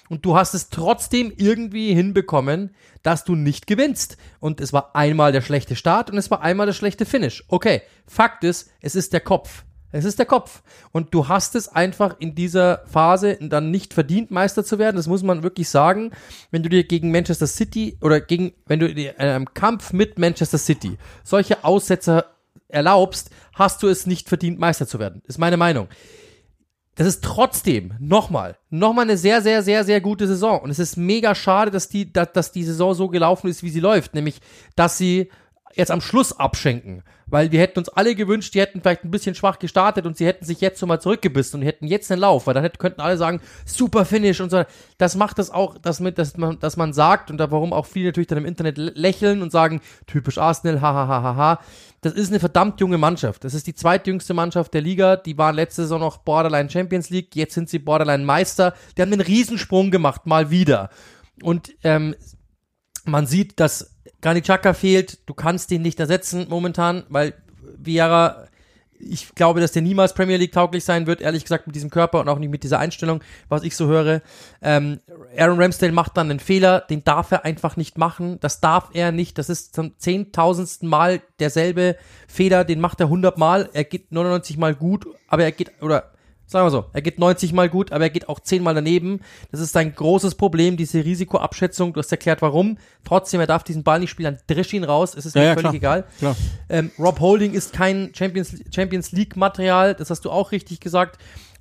und 0.09 0.25
du 0.25 0.35
hast 0.35 0.53
es 0.53 0.69
trotzdem 0.69 1.33
irgendwie 1.35 1.93
hinbekommen, 1.93 2.75
dass 3.03 3.23
du 3.23 3.35
nicht 3.35 3.67
gewinnst. 3.67 4.17
Und 4.39 4.61
es 4.61 4.73
war 4.73 4.95
einmal 4.95 5.31
der 5.31 5.41
schlechte 5.41 5.75
Start 5.75 6.09
und 6.11 6.17
es 6.17 6.29
war 6.31 6.41
einmal 6.41 6.67
das 6.67 6.75
schlechte 6.75 7.05
Finish. 7.05 7.43
Okay, 7.47 7.81
Fakt 8.07 8.43
ist, 8.43 8.71
es 8.81 8.95
ist 8.95 9.13
der 9.13 9.21
Kopf. 9.21 9.63
Es 9.91 10.03
ist 10.03 10.19
der 10.19 10.25
Kopf. 10.25 10.61
Und 10.91 11.13
du 11.13 11.29
hast 11.29 11.55
es 11.55 11.69
einfach 11.69 12.17
in 12.19 12.35
dieser 12.35 12.83
Phase 12.85 13.37
dann 13.39 13.71
nicht 13.71 13.93
verdient, 13.93 14.29
Meister 14.29 14.65
zu 14.65 14.77
werden. 14.77 14.97
Das 14.97 15.07
muss 15.07 15.23
man 15.23 15.41
wirklich 15.41 15.69
sagen. 15.69 16.11
Wenn 16.51 16.63
du 16.63 16.69
dir 16.69 16.83
gegen 16.83 17.11
Manchester 17.11 17.47
City 17.47 17.97
oder 18.01 18.19
gegen, 18.19 18.53
wenn 18.65 18.79
du 18.79 18.93
dir 18.93 19.11
in 19.11 19.27
einem 19.27 19.53
Kampf 19.53 19.93
mit 19.93 20.19
Manchester 20.19 20.57
City 20.57 20.97
solche 21.23 21.63
Aussetzer 21.63 22.25
erlaubst, 22.67 23.29
hast 23.53 23.83
du 23.83 23.87
es 23.87 24.05
nicht 24.05 24.27
verdient, 24.27 24.59
Meister 24.59 24.85
zu 24.85 24.99
werden. 24.99 25.21
Ist 25.27 25.39
meine 25.39 25.55
Meinung 25.57 25.87
das 26.95 27.07
ist 27.07 27.23
trotzdem 27.23 27.93
nochmal, 27.99 28.57
nochmal 28.69 29.03
eine 29.03 29.17
sehr, 29.17 29.41
sehr, 29.41 29.61
sehr, 29.63 29.83
sehr 29.83 29.99
gute 29.99 30.27
Saison. 30.27 30.61
Und 30.61 30.69
es 30.69 30.79
ist 30.79 30.95
mega 30.95 31.35
schade, 31.35 31.69
dass 31.69 31.89
die, 31.89 32.11
dass, 32.11 32.53
die 32.53 32.63
Saison 32.63 32.93
so 32.93 33.09
gelaufen 33.09 33.49
ist, 33.49 33.63
wie 33.63 33.69
sie 33.69 33.81
läuft. 33.81 34.13
Nämlich, 34.13 34.39
dass 34.77 34.97
sie 34.97 35.29
jetzt 35.75 35.91
am 35.91 36.01
Schluss 36.01 36.37
abschenken. 36.37 37.03
Weil 37.27 37.51
wir 37.51 37.59
hätten 37.59 37.79
uns 37.79 37.89
alle 37.89 38.13
gewünscht, 38.15 38.53
die 38.53 38.61
hätten 38.61 38.81
vielleicht 38.81 39.03
ein 39.03 39.11
bisschen 39.11 39.35
schwach 39.35 39.57
gestartet 39.57 40.05
und 40.05 40.15
sie 40.15 40.25
hätten 40.25 40.45
sich 40.45 40.61
jetzt 40.61 40.79
so 40.79 40.85
mal 40.85 40.99
zurückgebissen 40.99 41.59
und 41.59 41.65
hätten 41.65 41.87
jetzt 41.87 42.11
einen 42.11 42.21
Lauf, 42.21 42.45
weil 42.45 42.53
dann 42.53 42.63
hätten, 42.63 42.77
könnten 42.77 43.01
alle 43.01 43.17
sagen, 43.17 43.41
super 43.65 44.05
Finish 44.05 44.41
und 44.41 44.51
so. 44.51 44.63
Das 44.97 45.15
macht 45.15 45.39
das 45.39 45.49
auch, 45.49 45.77
dass, 45.77 45.99
mit, 45.99 46.17
dass, 46.17 46.37
man, 46.37 46.59
dass 46.59 46.77
man 46.77 46.93
sagt 46.93 47.31
und 47.31 47.37
da 47.37 47.49
warum 47.49 47.73
auch 47.73 47.87
viele 47.87 48.07
natürlich 48.07 48.27
dann 48.27 48.37
im 48.37 48.45
Internet 48.45 48.77
lächeln 48.77 49.41
und 49.41 49.51
sagen, 49.51 49.81
typisch 50.05 50.37
Arsenal, 50.37 50.81
hahaha. 50.81 51.07
Ha, 51.07 51.23
ha, 51.23 51.35
ha, 51.35 51.59
das 52.05 52.13
ist 52.13 52.29
eine 52.29 52.39
verdammt 52.39 52.79
junge 52.81 52.99
Mannschaft. 52.99 53.43
Das 53.43 53.55
ist 53.55 53.65
die 53.65 53.73
zweitjüngste 53.73 54.35
Mannschaft 54.35 54.75
der 54.75 54.81
Liga. 54.81 55.15
Die 55.15 55.39
waren 55.39 55.55
letzte 55.55 55.81
Saison 55.81 55.99
noch 55.99 56.17
Borderline 56.17 56.69
Champions 56.69 57.09
League. 57.09 57.35
Jetzt 57.35 57.55
sind 57.55 57.67
sie 57.67 57.79
Borderline 57.79 58.23
Meister. 58.23 58.75
Die 58.95 59.01
haben 59.01 59.11
einen 59.11 59.21
Riesensprung 59.21 59.89
gemacht, 59.89 60.27
mal 60.27 60.51
wieder. 60.51 60.91
Und 61.41 61.73
ähm, 61.83 62.15
man 63.05 63.25
sieht, 63.25 63.59
dass 63.59 63.94
Granit 64.25 64.45
Xhaka 64.45 64.73
fehlt. 64.73 65.19
Du 65.27 65.35
kannst 65.35 65.69
den 65.69 65.83
nicht 65.83 65.99
ersetzen 65.99 66.47
momentan, 66.49 67.03
weil 67.09 67.35
Vieira 67.77 68.47
ich 68.97 69.35
glaube, 69.35 69.59
dass 69.59 69.73
der 69.73 69.83
niemals 69.83 70.15
Premier 70.15 70.37
League 70.37 70.53
tauglich 70.53 70.83
sein 70.83 71.05
wird, 71.05 71.21
ehrlich 71.21 71.43
gesagt, 71.43 71.67
mit 71.67 71.75
diesem 71.75 71.91
Körper 71.91 72.21
und 72.21 72.29
auch 72.29 72.39
nicht 72.39 72.49
mit 72.49 72.63
dieser 72.63 72.79
Einstellung, 72.79 73.21
was 73.49 73.61
ich 73.61 73.75
so 73.75 73.85
höre. 73.87 74.21
Ähm, 74.63 74.99
Aaron 75.37 75.61
Ramsdale 75.61 75.91
macht 75.91 76.17
dann 76.17 76.31
einen 76.31 76.39
Fehler, 76.39 76.79
den 76.79 77.03
darf 77.03 77.31
er 77.31 77.45
einfach 77.45 77.77
nicht 77.77 77.99
machen. 77.99 78.39
Das 78.39 78.61
darf 78.61 78.89
er 78.93 79.11
nicht. 79.11 79.37
Das 79.37 79.49
ist 79.49 79.75
zum 79.75 79.99
zehntausendsten 79.99 80.89
Mal 80.89 81.21
derselbe 81.39 81.95
Fehler, 82.27 82.63
den 82.63 82.79
macht 82.79 83.01
er 83.01 83.09
hundertmal. 83.09 83.69
Er 83.73 83.83
geht 83.83 84.11
99 84.11 84.57
Mal 84.57 84.73
gut, 84.73 85.05
aber 85.27 85.43
er 85.43 85.51
geht, 85.51 85.71
oder 85.81 86.14
Sagen 86.47 86.67
wir 86.67 86.71
so, 86.71 86.85
er 86.93 87.01
geht 87.01 87.17
90 87.17 87.53
mal 87.53 87.69
gut, 87.69 87.91
aber 87.91 88.03
er 88.03 88.09
geht 88.11 88.29
auch 88.29 88.39
10 88.39 88.61
mal 88.61 88.75
daneben. 88.75 89.21
Das 89.51 89.59
ist 89.59 89.75
ein 89.75 89.95
großes 89.95 90.35
Problem, 90.35 90.77
diese 90.77 91.03
Risikoabschätzung. 91.03 91.93
Du 91.93 91.99
hast 91.99 92.11
erklärt, 92.11 92.43
warum. 92.43 92.77
Trotzdem, 93.03 93.39
er 93.39 93.47
darf 93.47 93.63
diesen 93.63 93.83
Ball 93.83 93.99
nicht 93.99 94.11
spielen, 94.11 94.35
dann 94.35 94.55
drisch 94.55 94.73
ihn 94.73 94.83
raus. 94.83 95.15
Es 95.15 95.25
ist 95.25 95.35
ja, 95.35 95.41
mir 95.41 95.47
ja, 95.47 95.53
völlig 95.55 95.81
klar. 95.81 95.97
egal. 95.97 96.03
Klar. 96.19 96.35
Ähm, 96.69 96.91
Rob 96.99 97.19
Holding 97.19 97.53
ist 97.53 97.73
kein 97.73 98.11
Champions, 98.13 98.55
Champions 98.73 99.11
League 99.11 99.35
Material. 99.35 99.95
Das 99.95 100.11
hast 100.11 100.23
du 100.23 100.29
auch 100.29 100.51
richtig 100.51 100.79
gesagt. 100.79 101.17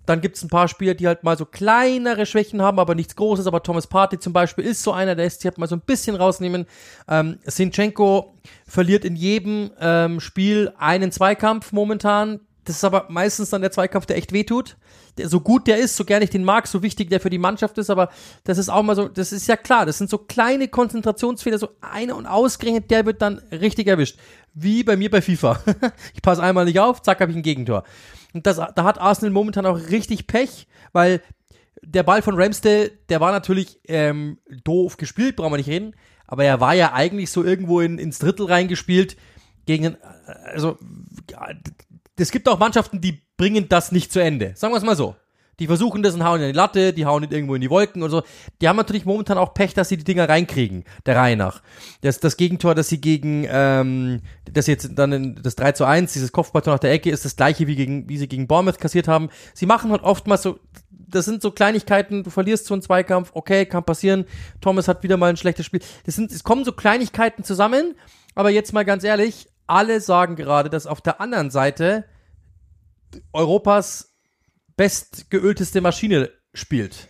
Dann 0.07 0.21
gibt's 0.21 0.43
ein 0.43 0.49
paar 0.49 0.69
Spieler, 0.69 0.95
die 0.95 1.07
halt 1.07 1.25
mal 1.25 1.39
so 1.39 1.47
kleinere 1.47 2.27
Schwächen 2.27 2.61
haben, 2.61 2.79
aber 2.79 2.95
nichts 2.95 3.17
Großes. 3.17 3.47
Aber 3.47 3.63
Thomas 3.63 3.87
Party 3.87 4.19
zum 4.19 4.35
Beispiel 4.35 4.65
ist 4.65 4.83
so 4.83 4.93
einer, 4.93 5.15
der 5.15 5.25
ist 5.25 5.43
die 5.43 5.49
halt 5.49 5.57
mal 5.57 5.67
so 5.67 5.77
ein 5.77 5.81
bisschen 5.81 6.15
rausnehmen. 6.15 6.67
Ähm, 7.09 7.39
Sinchenko 7.45 8.35
verliert 8.67 9.05
in 9.05 9.17
jedem 9.17 9.71
ähm, 9.81 10.21
Spiel 10.21 10.73
einen 10.77 11.11
Zweikampf 11.11 11.73
momentan. 11.73 12.41
Das 12.65 12.77
ist 12.77 12.85
aber 12.85 13.07
meistens 13.09 13.51
dann 13.51 13.61
der 13.61 13.71
Zweikampf, 13.71 14.07
der 14.07 14.17
echt 14.17 14.33
wehtut. 14.33 14.77
Der, 15.19 15.29
so 15.29 15.41
gut 15.41 15.67
der 15.67 15.79
ist, 15.79 15.97
so 15.97 16.05
gern 16.05 16.23
ich 16.23 16.31
den 16.31 16.45
mag, 16.45 16.67
so 16.67 16.83
wichtig 16.83 17.11
der 17.11 17.21
für 17.21 17.31
die 17.31 17.39
Mannschaft 17.39 17.79
ist, 17.79 17.91
aber 17.91 18.11
das 18.45 18.59
ist 18.59 18.69
auch 18.69 18.83
mal 18.83 18.97
so, 18.97 19.07
das 19.07 19.33
ist 19.33 19.47
ja 19.47 19.57
klar, 19.57 19.87
das 19.87 19.99
sind 19.99 20.11
so 20.11 20.19
kleine 20.19 20.67
Konzentrationsfehler, 20.67 21.59
so 21.59 21.69
eine 21.81 22.15
und 22.15 22.27
ausgerechnet, 22.27 22.91
der 22.91 23.07
wird 23.07 23.23
dann 23.23 23.39
richtig 23.53 23.87
erwischt. 23.87 24.19
Wie 24.55 24.83
bei 24.83 24.97
mir 24.97 25.11
bei 25.11 25.23
FIFA. 25.23 25.61
ich 26.15 26.23
passe 26.23 26.43
einmal 26.43 26.65
nicht 26.65 26.81
auf, 26.81 27.03
zack, 27.03 27.21
habe 27.21 27.31
ich 27.31 27.37
ein 27.37 27.43
Gegentor. 27.43 27.85
Und 28.33 28.47
das, 28.47 28.57
da 28.57 28.85
hat 28.85 29.01
Arsenal 29.01 29.31
momentan 29.31 29.67
auch 29.67 29.79
richtig 29.91 30.27
Pech, 30.27 30.67
weil 30.93 31.23
der 31.83 32.03
Ball 32.03 32.23
von 32.23 32.35
Ramsdale, 32.41 32.91
der 33.09 33.21
war 33.21 33.31
natürlich 33.31 33.79
ähm, 33.87 34.39
doof 34.65 34.97
gespielt, 34.97 35.37
brauchen 35.37 35.53
wir 35.53 35.59
nicht 35.59 35.69
reden, 35.69 35.95
aber 36.27 36.45
er 36.45 36.61
war 36.61 36.75
ja 36.75 36.93
eigentlich 36.93 37.31
so 37.31 37.45
irgendwo 37.45 37.81
in, 37.81 37.99
ins 37.99 38.19
Drittel 38.19 38.47
reingespielt 38.47 39.17
gegen, 39.67 39.97
also 40.45 40.79
es 42.17 42.31
gibt 42.31 42.49
auch 42.49 42.59
Mannschaften, 42.59 43.01
die 43.01 43.23
bringen 43.37 43.69
das 43.69 43.93
nicht 43.93 44.13
zu 44.13 44.21
Ende. 44.21 44.53
Sagen 44.55 44.73
wir 44.73 44.79
es 44.79 44.85
mal 44.85 44.97
so. 44.97 45.17
Die 45.61 45.69
versuchen 45.69 46.03
das 46.03 46.15
und 46.15 46.25
hauen 46.25 46.41
in 46.41 46.49
die 46.49 46.57
Latte, 46.57 46.93
die 46.93 47.07
hauen 47.07 47.21
nicht 47.21 47.33
irgendwo 47.33 47.55
in 47.55 47.61
die 47.61 47.71
Wolken 47.71 48.03
und 48.03 48.11
so. 48.11 48.23
Die 48.61 48.69
haben 48.69 48.77
natürlich 48.77 49.05
momentan 49.05 49.39
auch 49.39 49.55
Pech, 49.55 49.73
dass 49.73 49.89
sie 49.89 49.97
die 49.97 50.05
Dinger 50.05 50.29
reinkriegen, 50.29 50.85
der 51.07 51.17
Reihe 51.17 51.37
nach. 51.37 51.63
Das, 52.01 52.19
das 52.19 52.37
Gegentor, 52.37 52.75
das 52.75 52.89
sie 52.89 53.01
gegen, 53.01 53.47
ähm, 53.49 54.21
das 54.51 54.67
jetzt 54.67 54.91
dann 54.97 55.13
in, 55.13 55.35
das 55.43 55.55
3 55.55 55.73
zu 55.73 55.85
1, 55.85 56.13
dieses 56.13 56.33
Kopfballtor 56.33 56.75
nach 56.75 56.81
der 56.81 56.93
Ecke, 56.93 57.11
ist 57.11 57.25
das 57.25 57.37
gleiche, 57.37 57.67
wie, 57.69 57.77
gegen, 57.77 58.09
wie 58.09 58.19
sie 58.19 58.27
gegen 58.27 58.49
Bournemouth 58.49 58.81
kassiert 58.81 59.07
haben. 59.07 59.31
Sie 59.55 59.67
machen 59.67 59.93
halt 59.93 60.03
oftmals 60.03 60.43
so, 60.43 60.59
das 60.91 61.25
sind 61.25 61.41
so 61.41 61.53
Kleinigkeiten, 61.53 62.25
du 62.25 62.31
verlierst 62.31 62.67
so 62.67 62.75
einen 62.75 62.83
Zweikampf, 62.83 63.31
okay, 63.35 63.65
kann 63.65 63.85
passieren. 63.85 64.25
Thomas 64.61 64.89
hat 64.89 65.05
wieder 65.05 65.17
mal 65.17 65.31
ein 65.31 65.37
schlechtes 65.37 65.67
Spiel. 65.67 65.81
Das 66.05 66.17
sind, 66.17 66.33
es 66.33 66.43
kommen 66.43 66.65
so 66.65 66.73
Kleinigkeiten 66.73 67.45
zusammen, 67.45 67.95
aber 68.35 68.51
jetzt 68.51 68.73
mal 68.73 68.85
ganz 68.85 69.05
ehrlich, 69.05 69.47
alle 69.67 70.01
sagen 70.01 70.37
gerade, 70.37 70.71
dass 70.71 70.87
auf 70.87 71.01
der 71.01 71.21
anderen 71.21 71.51
Seite 71.51 72.05
Europas 73.33 74.15
bestgeölteste 74.77 75.81
Maschine 75.81 76.31
spielt. 76.53 77.09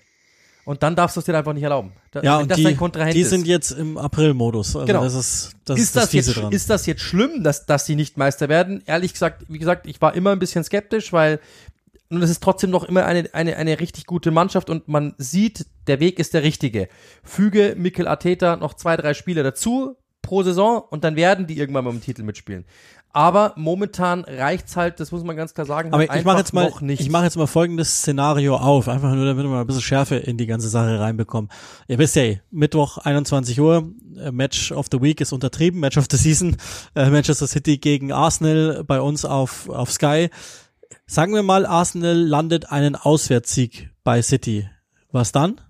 Und 0.64 0.82
dann 0.82 0.96
darfst 0.96 1.16
du 1.16 1.20
es 1.20 1.26
dir 1.26 1.36
einfach 1.36 1.52
nicht 1.52 1.62
erlauben. 1.62 1.92
Da, 2.10 2.22
ja, 2.22 2.38
und 2.38 2.56
die, 2.56 2.76
die 3.12 3.24
sind 3.24 3.46
jetzt 3.46 3.72
im 3.72 3.98
April-Modus. 3.98 4.74
Also 4.74 4.86
genau. 4.86 5.04
Das 5.04 5.14
ist, 5.14 5.52
das 5.66 5.78
ist, 5.78 5.94
das, 5.94 6.04
das 6.04 6.12
jetzt, 6.12 6.36
dran. 6.36 6.52
ist 6.52 6.70
das 6.70 6.86
jetzt 6.86 7.02
schlimm, 7.02 7.44
dass, 7.44 7.66
dass 7.66 7.84
sie 7.84 7.96
nicht 7.96 8.16
Meister 8.16 8.48
werden? 8.48 8.82
Ehrlich 8.86 9.12
gesagt, 9.12 9.44
wie 9.48 9.58
gesagt, 9.58 9.86
ich 9.86 10.00
war 10.00 10.14
immer 10.14 10.32
ein 10.32 10.38
bisschen 10.38 10.64
skeptisch, 10.64 11.12
weil 11.12 11.38
und 12.08 12.22
es 12.22 12.30
ist 12.30 12.42
trotzdem 12.42 12.70
noch 12.70 12.84
immer 12.84 13.04
eine, 13.06 13.28
eine, 13.32 13.56
eine 13.56 13.80
richtig 13.80 14.06
gute 14.06 14.30
Mannschaft 14.30 14.70
und 14.70 14.88
man 14.88 15.14
sieht, 15.18 15.66
der 15.86 16.00
Weg 16.00 16.18
ist 16.18 16.32
der 16.32 16.42
richtige. 16.42 16.88
Füge 17.22 17.74
Mikel 17.76 18.06
Arteta 18.06 18.56
noch 18.56 18.74
zwei, 18.74 18.96
drei 18.96 19.14
Spiele 19.14 19.42
dazu 19.42 19.96
pro 20.24 20.42
Saison 20.42 20.82
und 20.90 21.04
dann 21.04 21.14
werden 21.14 21.46
die 21.46 21.56
irgendwann 21.56 21.84
mal 21.84 21.90
im 21.90 22.00
Titel 22.00 22.24
mitspielen. 22.24 22.64
Aber 23.14 23.52
momentan 23.54 24.24
reicht's 24.24 24.74
halt, 24.74 24.98
das 24.98 25.12
muss 25.12 25.22
man 25.22 25.36
ganz 25.36 25.54
klar 25.54 25.66
sagen, 25.66 25.92
Aber 25.92 25.98
halt 25.98 26.18
ich 26.18 26.24
mache 26.24 26.36
einfach 26.36 26.38
jetzt 26.38 26.52
mal, 26.52 26.90
ich 26.90 27.10
mache 27.10 27.22
jetzt 27.22 27.36
mal 27.36 27.46
folgendes 27.46 27.98
Szenario 27.98 28.56
auf, 28.56 28.88
einfach 28.88 29.14
nur, 29.14 29.24
damit 29.24 29.44
wir 29.44 29.50
mal 29.50 29.60
ein 29.60 29.66
bisschen 29.68 29.82
Schärfe 29.82 30.16
in 30.16 30.36
die 30.36 30.46
ganze 30.46 30.68
Sache 30.68 30.98
reinbekommen. 30.98 31.48
Ihr 31.86 31.98
wisst 31.98 32.16
ja, 32.16 32.34
Mittwoch 32.50 32.98
21 32.98 33.60
Uhr, 33.60 33.88
äh, 34.18 34.32
Match 34.32 34.72
of 34.72 34.86
the 34.90 35.00
Week 35.00 35.20
ist 35.20 35.32
untertrieben, 35.32 35.78
Match 35.78 35.96
of 35.96 36.06
the 36.10 36.16
Season, 36.16 36.56
äh, 36.96 37.08
Manchester 37.08 37.46
City 37.46 37.78
gegen 37.78 38.10
Arsenal 38.10 38.82
bei 38.82 39.00
uns 39.00 39.24
auf 39.24 39.68
auf 39.68 39.92
Sky. 39.92 40.28
Sagen 41.06 41.34
wir 41.34 41.44
mal, 41.44 41.66
Arsenal 41.66 42.16
landet 42.16 42.72
einen 42.72 42.96
Auswärtssieg 42.96 43.90
bei 44.02 44.22
City. 44.22 44.68
Was 45.12 45.30
dann? 45.30 45.60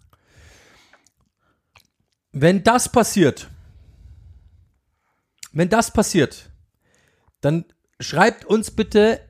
Wenn 2.33 2.65
das 2.65 2.89
passiert, 2.89 3.51
wenn 5.55 5.69
das 5.69 5.93
passiert, 5.93 6.51
dann 7.41 7.65
schreibt 8.01 8.45
uns 8.45 8.71
bitte, 8.71 9.21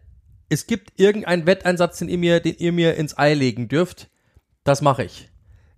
es 0.49 0.66
gibt 0.66 0.99
irgendeinen 0.99 1.47
Wetteinsatz, 1.47 1.99
den 1.99 2.09
ihr 2.09 2.18
mir, 2.18 2.41
den 2.41 2.57
ihr 2.57 2.72
mir 2.72 2.95
ins 2.97 3.16
Ei 3.16 3.35
legen 3.35 3.68
dürft. 3.68 4.11
Das 4.62 4.83
mache 4.83 5.05
ich. 5.05 5.31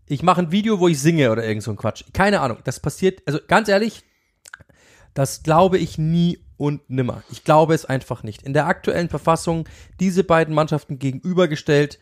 Ich 0.06 0.22
mache 0.22 0.42
ein 0.42 0.52
Video, 0.52 0.78
wo 0.78 0.88
ich 0.88 1.00
singe 1.00 1.32
oder 1.32 1.44
irgend 1.44 1.64
so 1.64 1.72
ein 1.72 1.76
Quatsch. 1.76 2.04
Keine 2.12 2.40
Ahnung. 2.40 2.58
Das 2.64 2.80
passiert, 2.80 3.22
also 3.26 3.40
ganz 3.46 3.68
ehrlich, 3.68 4.04
das 5.14 5.42
glaube 5.42 5.78
ich 5.78 5.98
nie 5.98 6.38
und 6.56 6.88
nimmer. 6.88 7.22
Ich 7.30 7.42
glaube 7.42 7.74
es 7.74 7.84
einfach 7.84 8.22
nicht. 8.22 8.42
In 8.42 8.52
der 8.52 8.66
aktuellen 8.66 9.08
Verfassung 9.08 9.68
diese 9.98 10.24
beiden 10.24 10.54
Mannschaften 10.54 10.98
gegenübergestellt, 10.98 11.98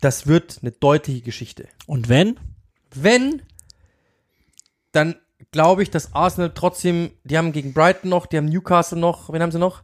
das 0.00 0.26
wird 0.26 0.58
eine 0.60 0.72
deutliche 0.72 1.22
Geschichte. 1.22 1.68
Und 1.86 2.08
wenn? 2.08 2.38
Wenn, 2.94 3.42
dann 4.92 5.16
glaube 5.52 5.82
ich, 5.82 5.90
dass 5.90 6.14
Arsenal 6.14 6.52
trotzdem, 6.54 7.10
die 7.24 7.36
haben 7.36 7.52
gegen 7.52 7.72
Brighton 7.72 8.10
noch, 8.10 8.26
die 8.26 8.36
haben 8.36 8.46
Newcastle 8.46 8.98
noch, 8.98 9.32
wen 9.32 9.42
haben 9.42 9.52
sie 9.52 9.58
noch? 9.58 9.82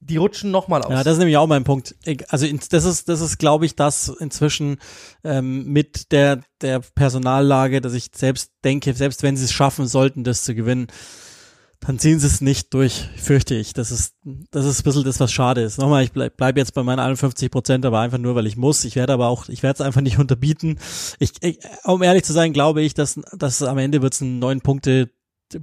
Die, 0.00 0.18
rutschen 0.18 0.52
noch 0.52 0.68
mal 0.68 0.82
aus. 0.82 0.90
Ja, 0.90 1.02
das 1.02 1.14
ist 1.14 1.18
nämlich 1.18 1.36
auch 1.36 1.48
mein 1.48 1.64
Punkt. 1.64 1.96
Also 2.28 2.46
das 2.70 2.84
ist, 2.84 3.08
das 3.08 3.20
ist, 3.20 3.38
glaube 3.38 3.66
ich, 3.66 3.74
das 3.74 4.08
inzwischen 4.08 4.76
ähm, 5.24 5.64
mit 5.66 6.12
der 6.12 6.42
der 6.60 6.78
Personallage, 6.78 7.80
dass 7.80 7.92
ich 7.92 8.10
selbst 8.14 8.52
denke, 8.64 8.94
selbst 8.94 9.24
wenn 9.24 9.36
sie 9.36 9.44
es 9.44 9.52
schaffen 9.52 9.88
sollten, 9.88 10.22
das 10.22 10.44
zu 10.44 10.54
gewinnen, 10.54 10.86
dann 11.80 11.98
ziehen 11.98 12.18
sie 12.18 12.26
es 12.26 12.40
nicht 12.40 12.74
durch, 12.74 13.08
fürchte 13.16 13.54
ich. 13.54 13.72
Das 13.72 13.90
ist, 13.90 14.14
das 14.50 14.64
ist 14.64 14.80
ein 14.80 14.84
bisschen 14.84 15.04
das, 15.04 15.20
was 15.20 15.32
schade 15.32 15.62
ist. 15.62 15.78
Nochmal, 15.78 16.04
ich 16.04 16.12
bleib, 16.12 16.36
bleib 16.36 16.56
jetzt 16.56 16.74
bei 16.74 16.82
meinen 16.82 16.98
51 16.98 17.50
Prozent, 17.50 17.84
aber 17.84 18.00
einfach 18.00 18.18
nur, 18.18 18.34
weil 18.34 18.46
ich 18.46 18.56
muss. 18.56 18.84
Ich 18.84 18.96
werde 18.96 19.12
aber 19.12 19.28
auch, 19.28 19.48
ich 19.48 19.62
werde 19.62 19.74
es 19.74 19.80
einfach 19.80 20.00
nicht 20.00 20.18
unterbieten. 20.20 20.78
Ich, 21.18 21.32
ich, 21.42 21.58
um 21.84 22.02
ehrlich 22.02 22.24
zu 22.24 22.32
sein, 22.32 22.52
glaube 22.52 22.82
ich, 22.82 22.94
dass, 22.94 23.20
dass 23.32 23.62
am 23.62 23.78
Ende 23.78 24.02
wird 24.02 24.14
es 24.14 24.20
ein 24.20 24.38
neun 24.38 24.60
Punkte 24.60 25.10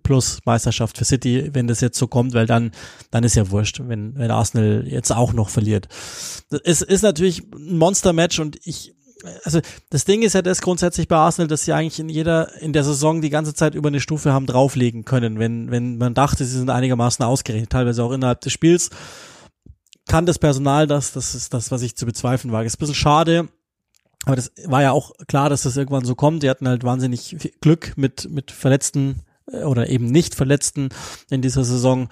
plus 0.01 0.39
Meisterschaft 0.45 0.97
für 0.97 1.05
City, 1.05 1.49
wenn 1.53 1.68
das 1.68 1.82
jetzt 1.82 1.97
so 1.97 2.07
kommt, 2.07 2.34
weil 2.34 2.45
dann, 2.45 2.72
dann 3.11 3.24
ist 3.24 3.36
ja 3.36 3.51
wurscht, 3.51 3.82
wenn, 3.86 4.16
wenn 4.16 4.32
Arsenal 4.32 4.86
jetzt 4.88 5.11
auch 5.11 5.34
noch 5.34 5.49
verliert. 5.49 5.88
Es 6.64 6.82
ist 6.82 7.01
natürlich 7.01 7.43
ein 7.53 7.78
Monster-Match 7.78 8.39
und 8.39 8.57
ich, 8.64 8.95
also 9.43 9.59
das 9.89 10.05
Ding 10.05 10.21
ist 10.21 10.34
ja 10.34 10.41
das 10.41 10.61
grundsätzlich 10.61 11.07
bei 11.07 11.15
Arsenal, 11.15 11.47
dass 11.47 11.65
sie 11.65 11.74
eigentlich 11.74 11.99
in 11.99 12.09
jeder, 12.09 12.61
in 12.61 12.74
der 12.74 12.84
Saison 12.84 13.21
die 13.21 13.30
ganze 13.30 13.53
Zeit 13.53 13.76
über 13.76 13.88
eine 13.88 13.99
Stufe 13.99 14.34
haben 14.34 14.45
drauflegen 14.45 15.05
können, 15.05 15.39
wenn, 15.39 15.71
wenn 15.71 15.97
man 15.97 16.13
dachte, 16.13 16.45
sie 16.45 16.57
sind 16.57 16.69
einigermaßen 16.69 17.24
ausgerechnet, 17.24 17.69
teilweise 17.69 18.03
auch 18.03 18.11
innerhalb 18.11 18.41
des 18.41 18.53
Spiels. 18.53 18.89
Kann 20.07 20.26
das 20.26 20.39
Personal 20.39 20.88
das, 20.88 21.13
das 21.13 21.34
ist 21.36 21.53
das, 21.53 21.71
was 21.71 21.82
ich 21.82 21.95
zu 21.95 22.05
bezweifeln 22.05 22.51
wage. 22.51 22.67
Ist 22.67 22.76
ein 22.76 22.80
bisschen 22.80 22.95
schade, 22.95 23.47
aber 24.26 24.36
das 24.36 24.51
war 24.65 24.82
ja 24.82 24.91
auch 24.91 25.11
klar, 25.28 25.49
dass 25.49 25.63
das 25.63 25.78
irgendwann 25.78 26.05
so 26.05 26.15
kommt. 26.15 26.43
Die 26.43 26.49
hatten 26.49 26.67
halt 26.67 26.84
wahnsinnig 26.84 27.53
Glück 27.61 27.93
mit, 27.95 28.30
mit 28.30 28.51
Verletzten 28.51 29.21
äh, 29.51 29.63
oder 29.63 29.89
eben 29.89 30.05
nicht 30.05 30.36
Verletzten 30.36 30.89
in 31.30 31.41
dieser 31.41 31.63
Saison. 31.63 32.09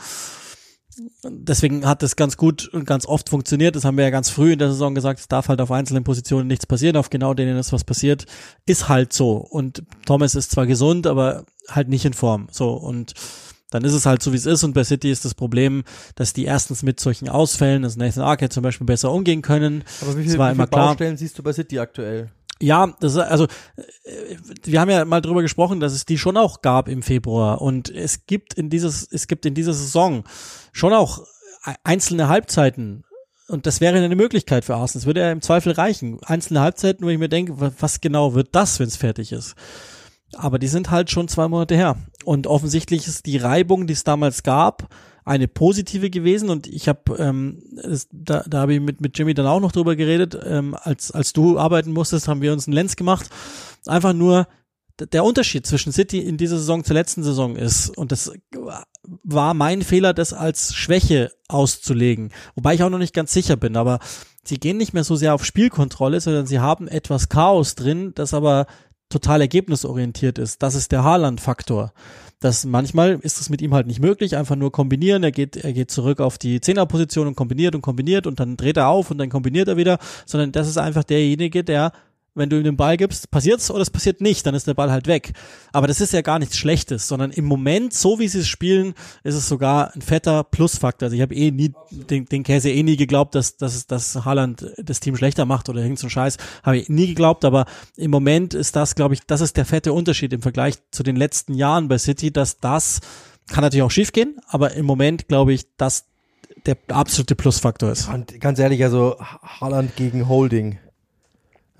Deswegen 1.23 1.85
hat 1.85 2.03
das 2.03 2.15
ganz 2.15 2.37
gut 2.37 2.67
und 2.67 2.85
ganz 2.85 3.05
oft 3.05 3.29
funktioniert. 3.29 3.75
Das 3.75 3.85
haben 3.85 3.97
wir 3.97 4.03
ja 4.03 4.09
ganz 4.09 4.29
früh 4.29 4.53
in 4.53 4.59
der 4.59 4.69
Saison 4.69 4.93
gesagt. 4.93 5.19
Es 5.19 5.27
darf 5.27 5.47
halt 5.47 5.61
auf 5.61 5.71
einzelnen 5.71 6.03
Positionen 6.03 6.47
nichts 6.47 6.65
passieren. 6.65 6.97
Auf 6.97 7.09
genau 7.09 7.33
denen 7.33 7.57
ist 7.57 7.71
was 7.71 7.83
passiert. 7.83 8.25
Ist 8.65 8.89
halt 8.89 9.13
so. 9.13 9.37
Und 9.37 9.83
Thomas 10.05 10.35
ist 10.35 10.51
zwar 10.51 10.67
gesund, 10.67 11.07
aber 11.07 11.45
halt 11.69 11.87
nicht 11.87 12.05
in 12.05 12.13
Form. 12.13 12.47
So. 12.51 12.73
Und 12.73 13.13
dann 13.71 13.85
ist 13.85 13.93
es 13.93 14.05
halt 14.05 14.21
so, 14.21 14.33
wie 14.33 14.37
es 14.37 14.45
ist. 14.45 14.63
Und 14.63 14.73
bei 14.73 14.83
City 14.83 15.09
ist 15.09 15.23
das 15.25 15.33
Problem, 15.33 15.83
dass 16.15 16.33
die 16.33 16.45
erstens 16.45 16.83
mit 16.83 16.99
solchen 16.99 17.29
Ausfällen, 17.29 17.83
dass 17.83 17.95
Nathan 17.95 18.23
Arquette 18.23 18.53
zum 18.53 18.63
Beispiel 18.63 18.85
besser 18.85 19.11
umgehen 19.11 19.41
können. 19.41 19.83
Aber 20.01 20.17
wie 20.17 20.23
viele, 20.23 20.37
wie 20.37 20.55
viele 20.55 20.67
klar. 20.67 20.87
Baustellen 20.89 21.17
siehst 21.17 21.39
du 21.39 21.43
bei 21.43 21.53
City 21.53 21.79
aktuell? 21.79 22.31
Ja, 22.61 22.93
das 22.99 23.17
also 23.17 23.45
äh, 23.45 24.37
wir 24.63 24.79
haben 24.79 24.89
ja 24.89 25.03
mal 25.05 25.21
drüber 25.21 25.41
gesprochen, 25.41 25.79
dass 25.79 25.93
es 25.93 26.05
die 26.05 26.17
schon 26.17 26.37
auch 26.37 26.61
gab 26.61 26.87
im 26.87 27.01
Februar 27.01 27.61
und 27.61 27.89
es 27.89 28.25
gibt 28.25 28.53
in 28.53 28.69
dieses 28.69 29.07
es 29.11 29.27
gibt 29.27 29.45
in 29.45 29.53
dieser 29.55 29.73
Saison 29.73 30.23
schon 30.71 30.93
auch 30.93 31.19
e- 31.65 31.73
einzelne 31.83 32.27
Halbzeiten 32.27 33.03
und 33.47 33.65
das 33.65 33.81
wäre 33.81 33.97
eine 33.97 34.15
Möglichkeit 34.15 34.63
für 34.63 34.75
Arsenal. 34.75 35.01
Es 35.01 35.05
würde 35.05 35.19
ja 35.21 35.31
im 35.31 35.41
Zweifel 35.41 35.73
reichen. 35.73 36.19
Einzelne 36.23 36.61
Halbzeiten, 36.61 37.05
wo 37.05 37.09
ich 37.09 37.17
mir 37.17 37.27
denke, 37.29 37.59
wa- 37.59 37.71
was 37.79 37.99
genau 37.99 38.33
wird 38.33 38.49
das, 38.55 38.79
wenn 38.79 38.87
es 38.87 38.95
fertig 38.95 39.31
ist? 39.33 39.55
Aber 40.35 40.57
die 40.59 40.67
sind 40.69 40.89
halt 40.91 41.11
schon 41.11 41.27
zwei 41.27 41.49
Monate 41.49 41.75
her. 41.75 41.97
Und 42.23 42.47
offensichtlich 42.47 43.07
ist 43.07 43.25
die 43.25 43.35
Reibung, 43.37 43.87
die 43.87 43.93
es 43.93 44.05
damals 44.05 44.43
gab, 44.43 44.87
eine 45.25 45.47
positive 45.47 46.09
gewesen. 46.09 46.49
Und 46.49 46.67
ich 46.67 46.87
habe, 46.87 47.15
ähm, 47.17 47.63
da, 48.11 48.43
da 48.47 48.61
habe 48.61 48.73
ich 48.75 48.79
mit, 48.79 49.01
mit 49.01 49.17
Jimmy 49.17 49.33
dann 49.33 49.45
auch 49.45 49.59
noch 49.59 49.71
drüber 49.71 49.95
geredet. 49.95 50.37
Ähm, 50.45 50.75
als, 50.79 51.11
als 51.11 51.33
du 51.33 51.57
arbeiten 51.57 51.91
musstest, 51.91 52.27
haben 52.27 52.41
wir 52.41 52.53
uns 52.53 52.67
einen 52.67 52.73
Lenz 52.73 52.95
gemacht. 52.95 53.29
Einfach 53.85 54.13
nur, 54.13 54.47
der 54.99 55.23
Unterschied 55.23 55.65
zwischen 55.65 55.91
City 55.91 56.19
in 56.19 56.37
dieser 56.37 56.57
Saison 56.57 56.83
zur 56.83 56.93
letzten 56.93 57.23
Saison 57.23 57.55
ist, 57.55 57.89
und 57.97 58.11
das 58.11 58.31
war 59.23 59.53
mein 59.53 59.81
Fehler, 59.81 60.13
das 60.13 60.33
als 60.33 60.75
Schwäche 60.75 61.31
auszulegen. 61.47 62.31
Wobei 62.55 62.75
ich 62.75 62.83
auch 62.83 62.89
noch 62.89 62.99
nicht 62.99 63.13
ganz 63.13 63.33
sicher 63.33 63.57
bin, 63.57 63.75
aber 63.75 63.99
sie 64.43 64.59
gehen 64.59 64.77
nicht 64.77 64.93
mehr 64.93 65.03
so 65.03 65.15
sehr 65.15 65.33
auf 65.33 65.45
Spielkontrolle, 65.45 66.19
sondern 66.21 66.45
sie 66.45 66.59
haben 66.59 66.87
etwas 66.87 67.29
Chaos 67.29 67.75
drin, 67.75 68.11
das 68.15 68.33
aber 68.33 68.67
total 69.11 69.41
ergebnisorientiert 69.41 70.39
ist. 70.39 70.63
Das 70.63 70.75
ist 70.75 70.91
der 70.91 71.03
Haaland-Faktor. 71.03 71.93
Das 72.39 72.65
manchmal 72.65 73.19
ist 73.21 73.39
es 73.39 73.49
mit 73.49 73.61
ihm 73.61 73.73
halt 73.73 73.85
nicht 73.85 73.99
möglich, 73.99 74.35
einfach 74.35 74.55
nur 74.55 74.71
kombinieren. 74.71 75.23
Er 75.23 75.31
geht, 75.31 75.57
er 75.57 75.73
geht 75.73 75.91
zurück 75.91 76.19
auf 76.19 76.39
die 76.39 76.59
Zehnerposition 76.59 77.27
und 77.27 77.35
kombiniert 77.35 77.75
und 77.75 77.81
kombiniert 77.81 78.25
und 78.25 78.39
dann 78.39 78.57
dreht 78.57 78.77
er 78.77 78.87
auf 78.87 79.11
und 79.11 79.19
dann 79.19 79.29
kombiniert 79.29 79.67
er 79.67 79.77
wieder, 79.77 79.99
sondern 80.25 80.51
das 80.51 80.67
ist 80.67 80.77
einfach 80.77 81.03
derjenige, 81.03 81.63
der 81.63 81.91
wenn 82.33 82.49
du 82.49 82.57
ihm 82.57 82.63
den 82.63 82.77
Ball 82.77 82.95
gibst, 82.95 83.29
passiert's 83.29 83.69
oder 83.69 83.81
es 83.81 83.89
passiert 83.89 84.21
nicht, 84.21 84.45
dann 84.45 84.55
ist 84.55 84.65
der 84.65 84.73
Ball 84.73 84.89
halt 84.91 85.07
weg. 85.07 85.33
Aber 85.73 85.87
das 85.87 85.99
ist 85.99 86.13
ja 86.13 86.21
gar 86.21 86.39
nichts 86.39 86.57
Schlechtes, 86.57 87.07
sondern 87.07 87.31
im 87.31 87.43
Moment, 87.45 87.93
so 87.93 88.19
wie 88.19 88.27
sie 88.27 88.39
es 88.39 88.47
spielen, 88.47 88.93
ist 89.23 89.35
es 89.35 89.49
sogar 89.49 89.93
ein 89.93 90.01
fetter 90.01 90.43
Plusfaktor. 90.45 91.07
Also 91.07 91.15
ich 91.15 91.21
habe 91.21 91.35
eh 91.35 91.51
nie 91.51 91.73
den, 91.91 92.25
den 92.25 92.43
Käse 92.43 92.69
eh 92.71 92.83
nie 92.83 92.95
geglaubt, 92.95 93.35
dass, 93.35 93.57
dass, 93.57 93.85
dass 93.85 94.23
Haaland 94.23 94.65
das 94.77 95.01
Team 95.01 95.17
schlechter 95.17 95.45
macht 95.45 95.67
oder 95.67 95.81
irgend 95.81 95.99
so 95.99 96.07
ein 96.07 96.11
Scheiß. 96.11 96.37
Habe 96.63 96.77
ich 96.77 96.87
nie 96.89 97.07
geglaubt, 97.07 97.43
aber 97.43 97.65
im 97.97 98.11
Moment 98.11 98.53
ist 98.53 98.75
das, 98.77 98.95
glaube 98.95 99.13
ich, 99.13 99.21
das 99.27 99.41
ist 99.41 99.57
der 99.57 99.65
fette 99.65 99.91
Unterschied 99.91 100.31
im 100.31 100.41
Vergleich 100.41 100.75
zu 100.91 101.03
den 101.03 101.17
letzten 101.17 101.53
Jahren 101.53 101.87
bei 101.89 101.97
City, 101.97 102.31
dass 102.31 102.57
das 102.57 103.01
kann 103.49 103.63
natürlich 103.63 103.83
auch 103.83 103.91
schiefgehen, 103.91 104.39
aber 104.47 104.73
im 104.75 104.85
Moment 104.85 105.27
glaube 105.27 105.51
ich, 105.51 105.65
dass 105.75 106.05
der 106.65 106.77
absolute 106.87 107.35
Plusfaktor 107.35 107.91
ist. 107.91 108.07
Und 108.07 108.39
ganz 108.39 108.59
ehrlich, 108.59 108.83
also 108.83 109.17
Ha- 109.19 109.39
Haaland 109.59 109.95
gegen 109.97 110.29
Holding. 110.29 110.77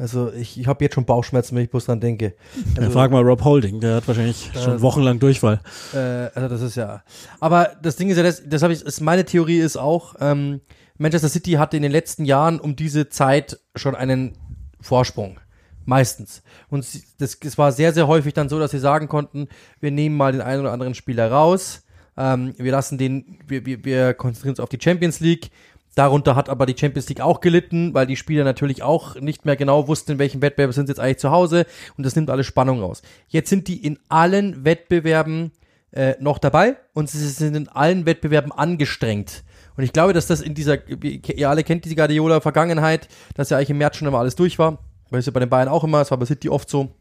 Also 0.01 0.31
ich, 0.33 0.59
ich 0.59 0.65
habe 0.67 0.83
jetzt 0.83 0.95
schon 0.95 1.05
Bauchschmerzen, 1.05 1.55
wenn 1.55 1.63
ich 1.63 1.69
bloß 1.69 1.85
dran 1.85 1.99
denke. 1.99 2.33
Ja, 2.75 2.81
Also, 2.83 2.91
frag 2.91 3.11
mal 3.11 3.21
Rob 3.21 3.43
Holding, 3.43 3.79
der 3.79 3.95
hat 3.97 4.07
wahrscheinlich 4.07 4.49
schon 4.61 4.81
wochenlang 4.81 5.19
Durchfall. 5.19 5.61
äh, 5.93 5.97
also 5.97 6.47
das 6.49 6.61
ist 6.61 6.75
ja. 6.75 7.03
Aber 7.39 7.71
das 7.83 7.97
Ding 7.97 8.09
ist 8.09 8.17
ja, 8.17 8.23
das, 8.23 8.41
das 8.45 8.63
habe 8.63 8.73
ich, 8.73 8.81
ist, 8.81 8.99
meine 9.01 9.25
Theorie 9.25 9.59
ist 9.59 9.77
auch, 9.77 10.15
ähm, 10.19 10.61
Manchester 10.97 11.29
City 11.29 11.51
hatte 11.53 11.77
in 11.77 11.83
den 11.83 11.91
letzten 11.91 12.25
Jahren 12.25 12.59
um 12.59 12.75
diese 12.75 13.09
Zeit 13.09 13.59
schon 13.75 13.93
einen 13.95 14.33
Vorsprung. 14.81 15.39
Meistens. 15.85 16.41
Und 16.69 16.83
sie- 16.85 17.03
das, 17.17 17.37
es 17.43 17.57
war 17.57 17.71
sehr, 17.71 17.93
sehr 17.93 18.07
häufig 18.07 18.33
dann 18.33 18.49
so, 18.49 18.59
dass 18.59 18.71
sie 18.71 18.79
sagen 18.79 19.07
konnten, 19.07 19.47
wir 19.79 19.91
nehmen 19.91 20.15
mal 20.17 20.31
den 20.31 20.41
einen 20.41 20.61
oder 20.61 20.71
anderen 20.71 20.93
Spieler 20.95 21.31
raus, 21.31 21.83
ähm, 22.17 22.53
wir 22.57 22.71
lassen 22.71 22.97
den, 22.97 23.39
wir, 23.47 23.65
wir, 23.65 23.83
wir 23.85 24.13
konzentrieren 24.13 24.51
uns 24.53 24.59
auf 24.59 24.69
die 24.69 24.79
Champions 24.81 25.19
League. 25.21 25.49
Darunter 25.95 26.35
hat 26.35 26.47
aber 26.47 26.65
die 26.65 26.75
Champions 26.77 27.09
League 27.09 27.21
auch 27.21 27.41
gelitten, 27.41 27.93
weil 27.93 28.07
die 28.07 28.15
Spieler 28.15 28.43
natürlich 28.43 28.81
auch 28.81 29.15
nicht 29.15 29.45
mehr 29.45 29.57
genau 29.57 29.87
wussten, 29.87 30.13
in 30.13 30.19
welchem 30.19 30.41
Wettbewerb 30.41 30.73
sind 30.73 30.87
sie 30.87 30.91
jetzt 30.91 30.99
eigentlich 30.99 31.19
zu 31.19 31.31
Hause 31.31 31.65
und 31.97 32.05
das 32.05 32.15
nimmt 32.15 32.29
alle 32.29 32.43
Spannung 32.43 32.79
raus. 32.79 33.01
Jetzt 33.27 33.49
sind 33.49 33.67
die 33.67 33.85
in 33.85 33.99
allen 34.07 34.63
Wettbewerben 34.63 35.51
äh, 35.91 36.15
noch 36.19 36.37
dabei 36.37 36.77
und 36.93 37.09
sie 37.09 37.27
sind 37.27 37.55
in 37.55 37.67
allen 37.67 38.05
Wettbewerben 38.05 38.51
angestrengt. 38.51 39.43
Und 39.75 39.83
ich 39.83 39.93
glaube, 39.93 40.13
dass 40.13 40.27
das 40.27 40.41
in 40.41 40.53
dieser, 40.53 40.77
ihr 40.87 41.49
alle 41.49 41.63
kennt 41.63 41.85
diese 41.85 41.95
Guardiola-Vergangenheit, 41.95 43.07
dass 43.35 43.49
ja 43.49 43.57
eigentlich 43.57 43.71
im 43.71 43.77
März 43.77 43.97
schon 43.97 44.07
immer 44.07 44.19
alles 44.19 44.35
durch 44.35 44.59
war. 44.59 44.79
Weil 45.09 45.19
es 45.19 45.25
ja 45.25 45.31
bei 45.31 45.39
den 45.41 45.49
Bayern 45.49 45.67
auch 45.67 45.83
immer, 45.83 46.01
es 46.01 46.11
war 46.11 46.17
bei 46.17 46.25
City 46.25 46.49
oft 46.49 46.69
so. 46.69 46.95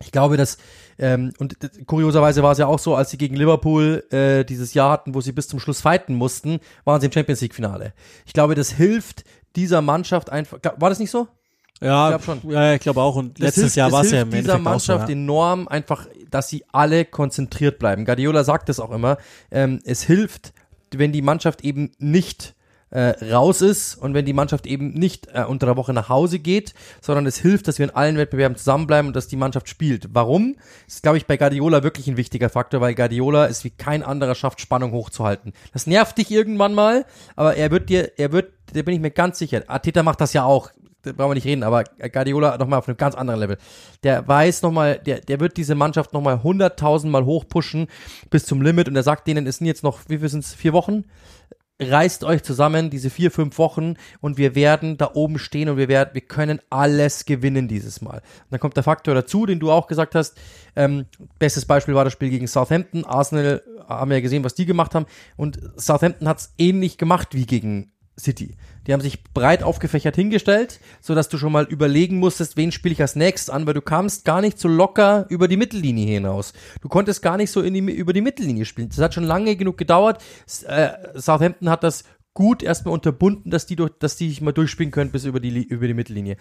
Ich 0.00 0.12
glaube, 0.12 0.36
dass 0.36 0.58
ähm, 1.00 1.32
und 1.38 1.56
kurioserweise 1.86 2.42
war 2.42 2.52
es 2.52 2.58
ja 2.58 2.66
auch 2.66 2.78
so, 2.78 2.94
als 2.94 3.10
sie 3.10 3.16
gegen 3.16 3.34
Liverpool 3.34 4.04
äh, 4.10 4.44
dieses 4.44 4.74
Jahr 4.74 4.90
hatten, 4.92 5.14
wo 5.14 5.22
sie 5.22 5.32
bis 5.32 5.48
zum 5.48 5.58
Schluss 5.58 5.80
fighten 5.80 6.14
mussten, 6.14 6.60
waren 6.84 7.00
sie 7.00 7.06
im 7.06 7.12
Champions 7.12 7.40
League 7.40 7.54
Finale. 7.54 7.94
Ich 8.26 8.34
glaube, 8.34 8.54
das 8.54 8.70
hilft 8.70 9.24
dieser 9.56 9.80
Mannschaft 9.80 10.28
einfach. 10.30 10.58
War 10.76 10.90
das 10.90 10.98
nicht 10.98 11.10
so? 11.10 11.26
Ja, 11.80 12.10
ich 12.10 12.22
glaube 12.22 12.40
schon. 12.42 12.52
Ja, 12.52 12.74
ich 12.74 12.80
glaube 12.82 13.00
auch. 13.00 13.16
Und 13.16 13.38
das 13.38 13.46
letztes 13.46 13.62
hilft, 13.62 13.76
Jahr 13.76 13.92
war 13.92 14.02
es 14.02 14.10
ja 14.10 14.20
im 14.20 14.28
dieser 14.28 14.38
Endeffekt 14.40 14.64
Mannschaft 14.64 15.02
auch 15.04 15.06
so, 15.06 15.12
ja. 15.12 15.18
enorm 15.18 15.68
einfach, 15.68 16.06
dass 16.30 16.50
sie 16.50 16.64
alle 16.70 17.06
konzentriert 17.06 17.78
bleiben. 17.78 18.04
Guardiola 18.04 18.44
sagt 18.44 18.68
das 18.68 18.78
auch 18.78 18.90
immer. 18.90 19.16
Ähm, 19.50 19.80
es 19.84 20.02
hilft, 20.02 20.52
wenn 20.92 21.12
die 21.12 21.22
Mannschaft 21.22 21.64
eben 21.64 21.92
nicht 21.98 22.54
äh, 22.90 23.32
raus 23.32 23.62
ist 23.62 23.94
und 23.96 24.14
wenn 24.14 24.24
die 24.24 24.32
Mannschaft 24.32 24.66
eben 24.66 24.92
nicht 24.92 25.28
äh, 25.32 25.44
unter 25.44 25.66
der 25.66 25.76
Woche 25.76 25.92
nach 25.92 26.08
Hause 26.08 26.38
geht, 26.38 26.74
sondern 27.00 27.26
es 27.26 27.38
hilft, 27.38 27.68
dass 27.68 27.78
wir 27.78 27.86
in 27.86 27.94
allen 27.94 28.16
Wettbewerben 28.16 28.56
zusammenbleiben 28.56 29.08
und 29.08 29.16
dass 29.16 29.28
die 29.28 29.36
Mannschaft 29.36 29.68
spielt. 29.68 30.08
Warum? 30.12 30.56
Das 30.86 30.96
ist, 30.96 31.02
glaube 31.02 31.18
ich, 31.18 31.26
bei 31.26 31.36
Guardiola 31.36 31.82
wirklich 31.82 32.08
ein 32.08 32.16
wichtiger 32.16 32.48
Faktor, 32.48 32.80
weil 32.80 32.94
Guardiola 32.94 33.46
ist 33.46 33.64
wie 33.64 33.70
kein 33.70 34.02
anderer 34.02 34.34
schafft, 34.34 34.60
Spannung 34.60 34.92
hochzuhalten. 34.92 35.52
Das 35.72 35.86
nervt 35.86 36.18
dich 36.18 36.30
irgendwann 36.30 36.74
mal, 36.74 37.04
aber 37.36 37.56
er 37.56 37.70
wird 37.70 37.88
dir, 37.88 38.12
er 38.16 38.32
wird, 38.32 38.52
da 38.72 38.82
bin 38.82 38.94
ich 38.94 39.00
mir 39.00 39.10
ganz 39.10 39.38
sicher, 39.38 39.62
Ateta 39.68 40.02
macht 40.02 40.20
das 40.20 40.32
ja 40.32 40.44
auch, 40.44 40.70
da 41.02 41.12
brauchen 41.12 41.30
wir 41.30 41.34
nicht 41.34 41.46
reden, 41.46 41.62
aber 41.62 41.84
Guardiola 41.84 42.58
nochmal 42.58 42.80
auf 42.80 42.88
einem 42.88 42.96
ganz 42.96 43.14
anderen 43.14 43.40
Level. 43.40 43.56
Der 44.02 44.26
weiß 44.26 44.62
nochmal, 44.62 44.98
der, 44.98 45.20
der 45.20 45.40
wird 45.40 45.56
diese 45.56 45.74
Mannschaft 45.74 46.12
nochmal 46.12 46.42
hunderttausendmal 46.42 47.24
hochpushen 47.24 47.86
bis 48.30 48.44
zum 48.44 48.60
Limit 48.60 48.88
und 48.88 48.96
er 48.96 49.02
sagt 49.02 49.26
denen, 49.26 49.46
es 49.46 49.58
sind 49.58 49.66
jetzt 49.66 49.82
noch, 49.82 50.00
wie 50.08 50.18
viel 50.18 50.28
sind 50.28 50.44
es, 50.44 50.52
vier 50.52 50.72
Wochen? 50.72 51.04
Reißt 51.80 52.24
euch 52.24 52.42
zusammen, 52.42 52.90
diese 52.90 53.10
vier, 53.10 53.30
fünf 53.30 53.58
Wochen 53.58 53.94
und 54.20 54.38
wir 54.38 54.54
werden 54.54 54.98
da 54.98 55.10
oben 55.14 55.38
stehen 55.38 55.68
und 55.68 55.76
wir 55.76 55.88
werden, 55.88 56.10
wir 56.12 56.20
können 56.20 56.60
alles 56.70 57.24
gewinnen 57.24 57.68
dieses 57.68 58.00
Mal. 58.00 58.18
Und 58.18 58.50
dann 58.50 58.60
kommt 58.60 58.76
der 58.76 58.82
Faktor 58.82 59.14
dazu, 59.14 59.46
den 59.46 59.60
du 59.60 59.70
auch 59.70 59.86
gesagt 59.86 60.14
hast. 60.14 60.36
Ähm, 60.76 61.06
bestes 61.38 61.64
Beispiel 61.64 61.94
war 61.94 62.04
das 62.04 62.12
Spiel 62.12 62.30
gegen 62.30 62.46
Southampton. 62.46 63.04
Arsenal 63.04 63.62
haben 63.88 64.10
wir 64.10 64.18
ja 64.18 64.22
gesehen, 64.22 64.44
was 64.44 64.54
die 64.54 64.66
gemacht 64.66 64.94
haben 64.94 65.06
und 65.36 65.58
Southampton 65.76 66.28
hat 66.28 66.38
es 66.38 66.54
ähnlich 66.58 66.98
gemacht 66.98 67.28
wie 67.32 67.46
gegen 67.46 67.92
City. 68.20 68.56
Die 68.86 68.92
haben 68.92 69.00
sich 69.00 69.24
breit 69.34 69.62
aufgefächert 69.62 70.16
hingestellt, 70.16 70.80
so 71.00 71.14
dass 71.14 71.28
du 71.28 71.38
schon 71.38 71.52
mal 71.52 71.64
überlegen 71.64 72.18
musstest, 72.18 72.56
wen 72.56 72.72
spiele 72.72 72.92
ich 72.92 73.00
als 73.00 73.16
nächstes 73.16 73.50
an, 73.50 73.66
weil 73.66 73.74
du 73.74 73.82
kamst 73.82 74.24
gar 74.24 74.40
nicht 74.40 74.58
so 74.58 74.68
locker 74.68 75.26
über 75.28 75.48
die 75.48 75.56
Mittellinie 75.56 76.06
hinaus. 76.06 76.52
Du 76.80 76.88
konntest 76.88 77.22
gar 77.22 77.36
nicht 77.36 77.50
so 77.50 77.62
die, 77.62 77.78
über 77.78 78.12
die 78.12 78.20
Mittellinie 78.20 78.64
spielen. 78.64 78.88
Das 78.88 78.98
hat 78.98 79.14
schon 79.14 79.24
lange 79.24 79.56
genug 79.56 79.76
gedauert. 79.78 80.22
Äh, 80.66 80.90
Southampton 81.14 81.68
hat 81.68 81.84
das 81.84 82.04
gut 82.34 82.62
erstmal 82.62 82.94
unterbunden, 82.94 83.50
dass 83.50 83.66
die 83.66 83.76
durch, 83.76 83.92
dass 83.98 84.16
die 84.16 84.28
sich 84.28 84.40
mal 84.40 84.52
durchspielen 84.52 84.92
können 84.92 85.10
bis 85.10 85.24
über 85.24 85.40
die, 85.40 85.62
über 85.62 85.86
die 85.86 85.94
Mittellinie. 85.94 86.36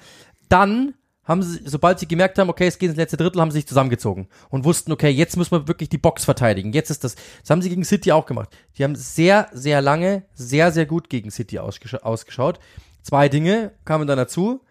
Dann 0.48 0.94
haben 1.24 1.44
sie, 1.44 1.62
sobald 1.66 2.00
sie 2.00 2.08
gemerkt 2.08 2.40
haben, 2.40 2.50
okay, 2.50 2.68
es 2.68 2.80
geht 2.80 2.90
ins 2.90 2.98
letzte 2.98 3.18
Drittel, 3.18 3.40
haben 3.40 3.52
sie 3.52 3.60
sich 3.60 3.68
zusammengezogen 3.68 4.28
und 4.50 4.66
wussten, 4.66 4.92
okay, 4.92 5.10
jetzt 5.10 5.38
müssen 5.38 5.52
wir 5.52 5.68
wirklich 5.68 5.90
die 5.90 5.98
Box 5.98 6.26
verteidigen. 6.26 6.74
Jetzt 6.74 6.90
ist 6.90 7.04
das, 7.04 7.16
das 7.42 7.50
haben 7.50 7.62
sie 7.62 7.70
gegen 7.70 7.84
City 7.86 8.12
auch 8.12 8.26
gemacht. 8.26 8.50
Die 8.78 8.84
haben 8.84 8.96
sehr, 8.96 9.48
sehr 9.54 9.82
lange, 9.82 10.24
sehr, 10.34 10.72
sehr 10.72 10.86
gut 10.86 11.10
gegen 11.10 11.30
City 11.30 11.60
ausgesch 11.60 11.94
ausgeschaut. 11.96 12.60
Zwei 13.04 13.30
Dinge 13.30 13.72
kamen 13.86 14.08
dann 14.08 14.18
dazu. 14.18 14.62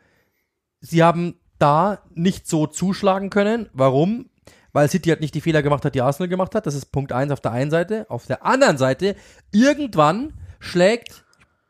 Sie 0.81 1.03
haben 1.03 1.39
da 1.59 2.03
nicht 2.15 2.49
so 2.49 2.67
zuschlagen 2.67 3.31
können. 3.31 3.69
Warum? 3.73 4.31
Weil 4.73 4.89
City 4.89 5.11
halt 5.11 5.21
nicht 5.21 5.35
die 5.35 5.41
Fehler 5.41 5.63
gemacht 5.63 5.85
hat, 5.85 5.95
die 5.95 6.03
Arsenal 6.03 6.29
gemacht 6.29 6.55
hat. 6.55 6.67
Das 6.67 6.75
ist 6.75 6.93
Punkt 6.93 7.13
eins 7.13 7.33
auf 7.33 7.41
der 7.41 7.53
einen 7.53 7.71
Seite. 7.71 8.07
Auf 8.09 8.27
der 8.27 8.45
anderen 8.45 8.79
Seite, 8.79 9.17
irgendwann 9.53 10.35
schlägt 10.61 11.25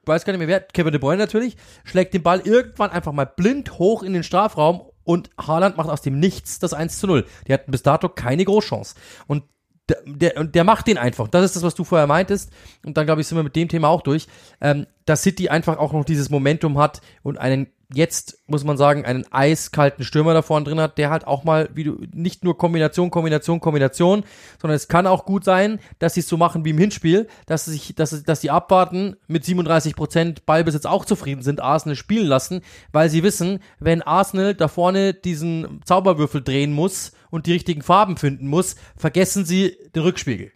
weiß 0.09 0.25
gar 0.25 0.33
nicht 0.33 0.41
mehr 0.41 0.49
wer, 0.49 0.61
Kevin 0.61 0.93
De 0.93 1.01
Bruyne 1.01 1.19
natürlich, 1.19 1.57
schlägt 1.85 2.15
den 2.15 2.23
Ball 2.23 2.41
irgendwann 2.41 2.91
einfach 2.91 3.13
mal 3.13 3.27
blind 3.27 3.79
hoch 3.79 4.03
in 4.03 4.13
den 4.13 4.23
Strafraum 4.23 4.83
und 5.05 5.31
Haaland 5.39 5.77
macht 5.77 5.89
aus 5.89 6.03
dem 6.03 6.19
Nichts 6.19 6.59
das 6.59 6.75
1 6.75 6.99
zu 6.99 7.07
0. 7.07 7.27
Die 7.47 7.53
hatten 7.53 7.71
bis 7.71 7.83
dato 7.83 8.09
keine 8.09 8.45
Großchance. 8.45 8.95
Und 9.27 9.45
der, 9.89 10.03
der, 10.05 10.45
der 10.45 10.65
macht 10.65 10.87
den 10.87 10.99
einfach. 10.99 11.29
Das 11.29 11.45
ist 11.45 11.57
das, 11.57 11.63
was 11.63 11.75
du 11.75 11.85
vorher 11.85 12.07
meintest. 12.07 12.51
Und 12.85 12.97
dann, 12.97 13.07
glaube 13.07 13.21
ich, 13.21 13.27
sind 13.27 13.39
wir 13.39 13.43
mit 13.43 13.57
dem 13.57 13.69
Thema 13.69 13.89
auch 13.89 14.03
durch. 14.03 14.27
Ähm, 14.61 14.87
dass 15.07 15.23
City 15.23 15.49
einfach 15.49 15.79
auch 15.79 15.93
noch 15.93 16.05
dieses 16.05 16.29
Momentum 16.29 16.79
hat 16.79 17.01
und 17.23 17.39
einen 17.39 17.69
jetzt, 17.93 18.39
muss 18.47 18.65
man 18.65 18.77
sagen, 18.77 19.05
einen 19.05 19.25
eiskalten 19.33 20.05
Stürmer 20.05 20.35
da 20.35 20.43
vorne 20.43 20.65
drin 20.65 20.81
hat, 20.81 20.99
der 20.99 21.11
halt 21.11 21.27
auch 21.27 21.45
mal, 21.45 21.71
wie 21.75 21.85
du, 21.85 21.99
nicht 22.13 22.45
nur 22.45 22.59
Kombination, 22.59 23.11
Kombination, 23.11 23.61
Kombination, 23.61 24.25
sondern 24.61 24.77
es 24.77 24.89
kann 24.89 25.07
auch 25.07 25.25
gut 25.25 25.45
sein, 25.45 25.81
dass 25.99 26.15
sie 26.15 26.21
es 26.21 26.29
so 26.29 26.37
machen 26.37 26.65
wie 26.65 26.71
im 26.71 26.79
Hinspiel, 26.79 27.29
dass 27.47 27.65
sie 27.65 27.73
sich, 27.73 27.95
dass, 27.95 28.23
dass 28.25 28.41
sie 28.41 28.51
abwarten, 28.51 29.17
mit 29.27 29.45
37 29.45 29.97
Prozent 29.97 30.45
Ballbesitz 30.45 30.85
auch 30.85 31.05
zufrieden 31.05 31.43
sind, 31.43 31.61
Arsenal 31.61 31.97
spielen 31.97 32.27
lassen, 32.27 32.61
weil 32.93 33.09
sie 33.09 33.23
wissen, 33.23 33.61
wenn 33.79 34.03
Arsenal 34.03 34.55
da 34.55 34.69
vorne 34.69 35.15
diesen 35.15 35.81
Zauberwürfel 35.85 36.43
drehen 36.43 36.73
muss 36.73 37.13
und 37.31 37.47
die 37.47 37.53
richtigen 37.53 37.83
Farben 37.83 38.17
finden 38.19 38.49
muss, 38.49 38.77
vergessen 38.97 39.47
sie 39.47 39.77
den 39.95 40.03
Rückspiegel. 40.03 40.53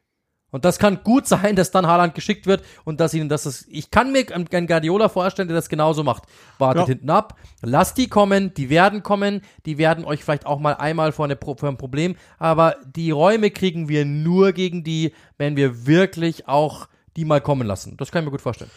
Und 0.53 0.66
das 0.66 0.78
kann 0.78 1.03
gut 1.03 1.26
sein, 1.26 1.57
dass 1.57 1.70
dann 1.70 1.86
Haaland 1.86 2.14
geschickt 2.14 2.46
wird 2.46 2.62
und 2.84 3.00
dass 3.00 3.14
ihnen 3.14 3.28
das 3.28 3.46
ist. 3.46 3.66
Ich 3.68 3.90
kann 3.90 4.12
mir 4.12 4.26
einen 4.32 4.66
Guardiola 4.66 5.09
vorstellen, 5.09 5.48
der 5.48 5.57
das 5.57 5.68
genauso 5.68 6.05
macht. 6.05 6.24
Wartet 6.59 6.82
ja. 6.82 6.86
hinten 6.88 7.11
ab, 7.11 7.36
lasst 7.62 7.98
die 7.98 8.07
kommen, 8.07 8.55
die 8.55 8.70
werden 8.70 9.03
kommen, 9.03 9.40
die 9.66 9.78
werden 9.78 10.05
euch 10.05 10.22
vielleicht 10.22 10.46
auch 10.46 10.61
mal 10.61 10.74
einmal 10.74 11.11
vor, 11.12 11.24
eine, 11.24 11.36
vor 11.36 11.64
ein 11.64 11.78
Problem, 11.78 12.16
aber 12.38 12.76
die 12.94 13.11
Räume 13.11 13.50
kriegen 13.50 13.88
wir 13.88 14.05
nur 14.05 14.53
gegen 14.53 14.84
die, 14.84 15.12
wenn 15.38 15.57
wir 15.57 15.86
wirklich 15.86 16.46
auch 16.46 16.86
die 17.16 17.24
mal 17.24 17.40
kommen 17.40 17.66
lassen. 17.66 17.96
Das 17.96 18.12
kann 18.12 18.22
ich 18.22 18.26
mir 18.26 18.32
gut 18.32 18.42
vorstellen. 18.42 18.70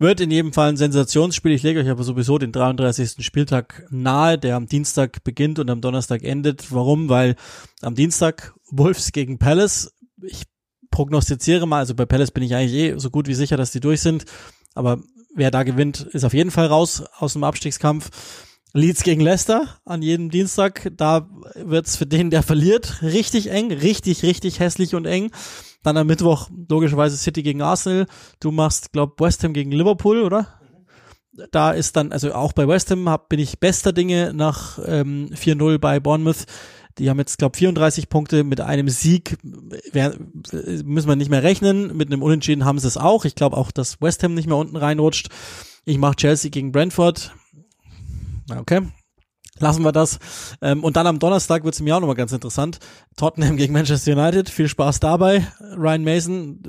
Wird 0.00 0.20
in 0.20 0.30
jedem 0.30 0.54
Fall 0.54 0.70
ein 0.70 0.76
Sensationsspiel. 0.78 1.52
Ich 1.52 1.62
lege 1.62 1.78
euch 1.78 1.88
aber 1.90 2.02
sowieso 2.02 2.38
den 2.38 2.52
33. 2.52 3.24
Spieltag 3.24 3.86
nahe, 3.90 4.38
der 4.38 4.56
am 4.56 4.66
Dienstag 4.66 5.22
beginnt 5.24 5.58
und 5.58 5.68
am 5.68 5.82
Donnerstag 5.82 6.22
endet. 6.24 6.72
Warum? 6.72 7.10
Weil 7.10 7.36
am 7.82 7.94
Dienstag 7.94 8.54
Wolves 8.70 9.12
gegen 9.12 9.38
Palace. 9.38 9.94
Ich 10.22 10.44
prognostiziere 10.90 11.66
mal, 11.66 11.78
also 11.78 11.94
bei 11.94 12.06
Palace 12.06 12.30
bin 12.30 12.42
ich 12.42 12.54
eigentlich 12.54 12.74
eh 12.74 12.98
so 12.98 13.10
gut 13.10 13.28
wie 13.28 13.34
sicher, 13.34 13.56
dass 13.56 13.70
die 13.70 13.80
durch 13.80 14.00
sind. 14.00 14.24
Aber 14.74 14.98
wer 15.34 15.50
da 15.50 15.62
gewinnt, 15.62 16.00
ist 16.00 16.24
auf 16.24 16.34
jeden 16.34 16.50
Fall 16.50 16.66
raus 16.66 17.02
aus 17.18 17.34
dem 17.34 17.44
Abstiegskampf. 17.44 18.10
Leeds 18.72 19.02
gegen 19.02 19.20
Leicester 19.20 19.80
an 19.84 20.00
jedem 20.00 20.30
Dienstag, 20.30 20.92
da 20.96 21.28
wird's 21.56 21.96
für 21.96 22.06
den, 22.06 22.30
der 22.30 22.44
verliert, 22.44 23.02
richtig 23.02 23.50
eng, 23.50 23.72
richtig, 23.72 24.22
richtig 24.22 24.60
hässlich 24.60 24.94
und 24.94 25.06
eng. 25.06 25.32
Dann 25.82 25.96
am 25.96 26.06
Mittwoch 26.06 26.50
logischerweise 26.68 27.16
City 27.16 27.42
gegen 27.42 27.62
Arsenal. 27.62 28.06
Du 28.38 28.52
machst, 28.52 28.92
glaub, 28.92 29.20
West 29.20 29.42
Ham 29.42 29.54
gegen 29.54 29.72
Liverpool, 29.72 30.22
oder? 30.22 30.60
Da 31.50 31.72
ist 31.72 31.96
dann, 31.96 32.12
also 32.12 32.32
auch 32.34 32.52
bei 32.52 32.68
West 32.68 32.90
Ham 32.90 33.08
hab, 33.08 33.28
bin 33.28 33.40
ich 33.40 33.58
bester 33.58 33.92
Dinge 33.92 34.32
nach 34.34 34.78
ähm, 34.84 35.30
4-0 35.34 35.78
bei 35.78 35.98
Bournemouth. 35.98 36.44
Die 36.98 37.08
haben 37.08 37.18
jetzt, 37.18 37.38
glaube 37.38 37.56
34 37.56 38.08
Punkte 38.08 38.44
mit 38.44 38.60
einem 38.60 38.88
Sieg. 38.88 39.38
Wer, 39.92 40.14
müssen 40.84 41.08
wir 41.08 41.16
nicht 41.16 41.30
mehr 41.30 41.42
rechnen. 41.42 41.96
Mit 41.96 42.08
einem 42.08 42.22
Unentschieden 42.22 42.64
haben 42.64 42.78
sie 42.78 42.88
es 42.88 42.96
auch. 42.96 43.24
Ich 43.24 43.34
glaube 43.34 43.56
auch, 43.56 43.70
dass 43.70 44.00
West 44.00 44.22
Ham 44.22 44.34
nicht 44.34 44.48
mehr 44.48 44.56
unten 44.56 44.76
reinrutscht. 44.76 45.28
Ich 45.84 45.98
mache 45.98 46.16
Chelsea 46.16 46.50
gegen 46.50 46.72
Brentford. 46.72 47.34
Okay, 48.54 48.82
lassen 49.60 49.84
wir 49.84 49.92
das. 49.92 50.18
Ähm, 50.60 50.82
und 50.82 50.96
dann 50.96 51.06
am 51.06 51.18
Donnerstag 51.18 51.64
wird 51.64 51.74
es 51.74 51.80
mir 51.80 51.96
auch 51.96 52.00
nochmal 52.00 52.16
ganz 52.16 52.32
interessant. 52.32 52.78
Tottenham 53.16 53.56
gegen 53.56 53.72
Manchester 53.72 54.12
United. 54.12 54.48
Viel 54.48 54.68
Spaß 54.68 55.00
dabei. 55.00 55.46
Ryan 55.76 56.04
Mason, 56.04 56.60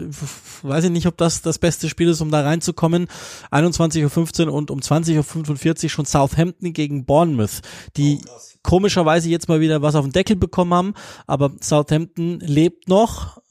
weiß 0.61 0.85
ich 0.85 0.91
nicht, 0.91 1.07
ob 1.07 1.17
das 1.17 1.41
das 1.41 1.59
beste 1.59 1.89
Spiel 1.89 2.09
ist, 2.09 2.21
um 2.21 2.31
da 2.31 2.41
reinzukommen. 2.41 3.07
21.15 3.51 4.47
Uhr 4.47 4.53
und 4.53 4.71
um 4.71 4.79
20.45 4.79 5.83
Uhr 5.83 5.89
schon 5.89 6.05
Southampton 6.05 6.73
gegen 6.73 7.05
Bournemouth, 7.05 7.61
die 7.97 8.19
oh, 8.25 8.31
komischerweise 8.63 9.29
jetzt 9.29 9.49
mal 9.49 9.61
wieder 9.61 9.81
was 9.81 9.95
auf 9.95 10.05
den 10.05 10.11
Deckel 10.11 10.35
bekommen 10.35 10.73
haben. 10.73 10.93
Aber 11.27 11.51
Southampton 11.61 12.39
lebt 12.39 12.87
noch 12.87 13.41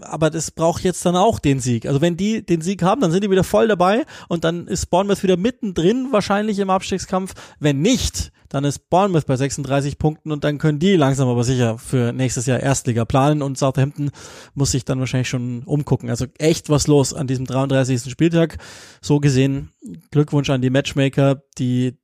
aber 0.00 0.30
das 0.30 0.50
braucht 0.50 0.84
jetzt 0.84 1.04
dann 1.04 1.16
auch 1.16 1.38
den 1.38 1.60
Sieg. 1.60 1.86
Also 1.86 2.00
wenn 2.00 2.16
die 2.16 2.44
den 2.44 2.60
Sieg 2.60 2.82
haben, 2.82 3.00
dann 3.00 3.10
sind 3.10 3.24
die 3.24 3.30
wieder 3.30 3.44
voll 3.44 3.68
dabei 3.68 4.04
und 4.28 4.44
dann 4.44 4.68
ist 4.68 4.86
Bournemouth 4.86 5.22
wieder 5.22 5.36
mittendrin 5.36 6.08
wahrscheinlich 6.12 6.58
im 6.58 6.70
Abstiegskampf. 6.70 7.34
Wenn 7.58 7.80
nicht, 7.80 8.32
dann 8.48 8.64
ist 8.64 8.88
Bournemouth 8.88 9.26
bei 9.26 9.36
36 9.36 9.98
Punkten 9.98 10.32
und 10.32 10.44
dann 10.44 10.58
können 10.58 10.78
die 10.78 10.94
langsam 10.94 11.28
aber 11.28 11.44
sicher 11.44 11.76
für 11.78 12.12
nächstes 12.12 12.46
Jahr 12.46 12.60
Erstliga 12.60 13.04
planen 13.04 13.42
und 13.42 13.58
Southampton 13.58 14.10
muss 14.54 14.70
sich 14.70 14.84
dann 14.84 15.00
wahrscheinlich 15.00 15.28
schon 15.28 15.64
umgucken. 15.64 16.08
Also 16.08 16.26
echt 16.38 16.70
was 16.70 16.86
los 16.86 17.12
an 17.12 17.26
diesem 17.26 17.44
33. 17.44 18.10
Spieltag. 18.10 18.58
So 19.00 19.18
gesehen 19.18 19.70
Glückwunsch 20.10 20.50
an 20.50 20.62
die 20.62 20.70
Matchmaker, 20.70 21.42
die 21.58 21.98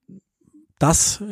das 0.85 1.23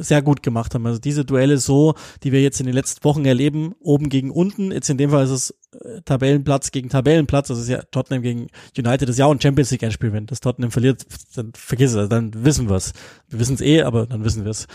sehr 0.00 0.20
gut 0.20 0.42
gemacht 0.42 0.74
haben. 0.74 0.86
Also 0.86 0.98
diese 0.98 1.24
Duelle 1.24 1.56
so, 1.56 1.94
die 2.22 2.30
wir 2.30 2.42
jetzt 2.42 2.60
in 2.60 2.66
den 2.66 2.74
letzten 2.74 3.02
Wochen 3.04 3.24
erleben, 3.24 3.74
oben 3.80 4.10
gegen 4.10 4.30
unten. 4.30 4.70
Jetzt 4.70 4.90
in 4.90 4.98
dem 4.98 5.10
Fall 5.10 5.24
ist 5.24 5.30
es 5.30 5.50
äh, 5.72 6.02
Tabellenplatz 6.04 6.72
gegen 6.72 6.90
Tabellenplatz. 6.90 7.48
Das 7.48 7.58
ist 7.58 7.68
ja 7.68 7.80
Tottenham 7.90 8.20
gegen 8.20 8.48
United, 8.76 9.08
das 9.08 9.14
ist 9.14 9.18
ja 9.18 9.24
auch 9.24 9.32
ein 9.32 9.40
Champions 9.40 9.70
League 9.70 9.82
Endspiel. 9.82 10.12
Wenn 10.12 10.26
das 10.26 10.40
Tottenham 10.40 10.70
verliert, 10.70 11.06
dann 11.34 11.52
vergiss 11.54 11.94
es, 11.94 12.08
dann 12.10 12.44
wissen 12.44 12.68
wir 12.68 12.76
es. 12.76 12.92
Wir 13.30 13.38
wissen 13.38 13.54
es 13.54 13.62
eh, 13.62 13.80
aber 13.80 14.06
dann 14.06 14.24
wissen 14.24 14.44
wir 14.44 14.50
es. 14.50 14.66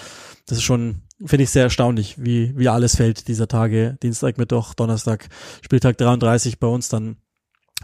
Das 0.47 0.57
ist 0.57 0.63
schon, 0.63 1.03
finde 1.23 1.43
ich 1.43 1.51
sehr 1.51 1.63
erstaunlich, 1.63 2.15
wie, 2.17 2.57
wie 2.57 2.69
alles 2.69 2.95
fällt 2.95 3.27
dieser 3.27 3.47
Tage. 3.47 3.99
Dienstag, 4.01 4.39
Mittwoch, 4.39 4.73
Donnerstag, 4.73 5.29
Spieltag 5.61 5.97
33 5.99 6.59
bei 6.59 6.67
uns 6.67 6.89
dann 6.89 7.17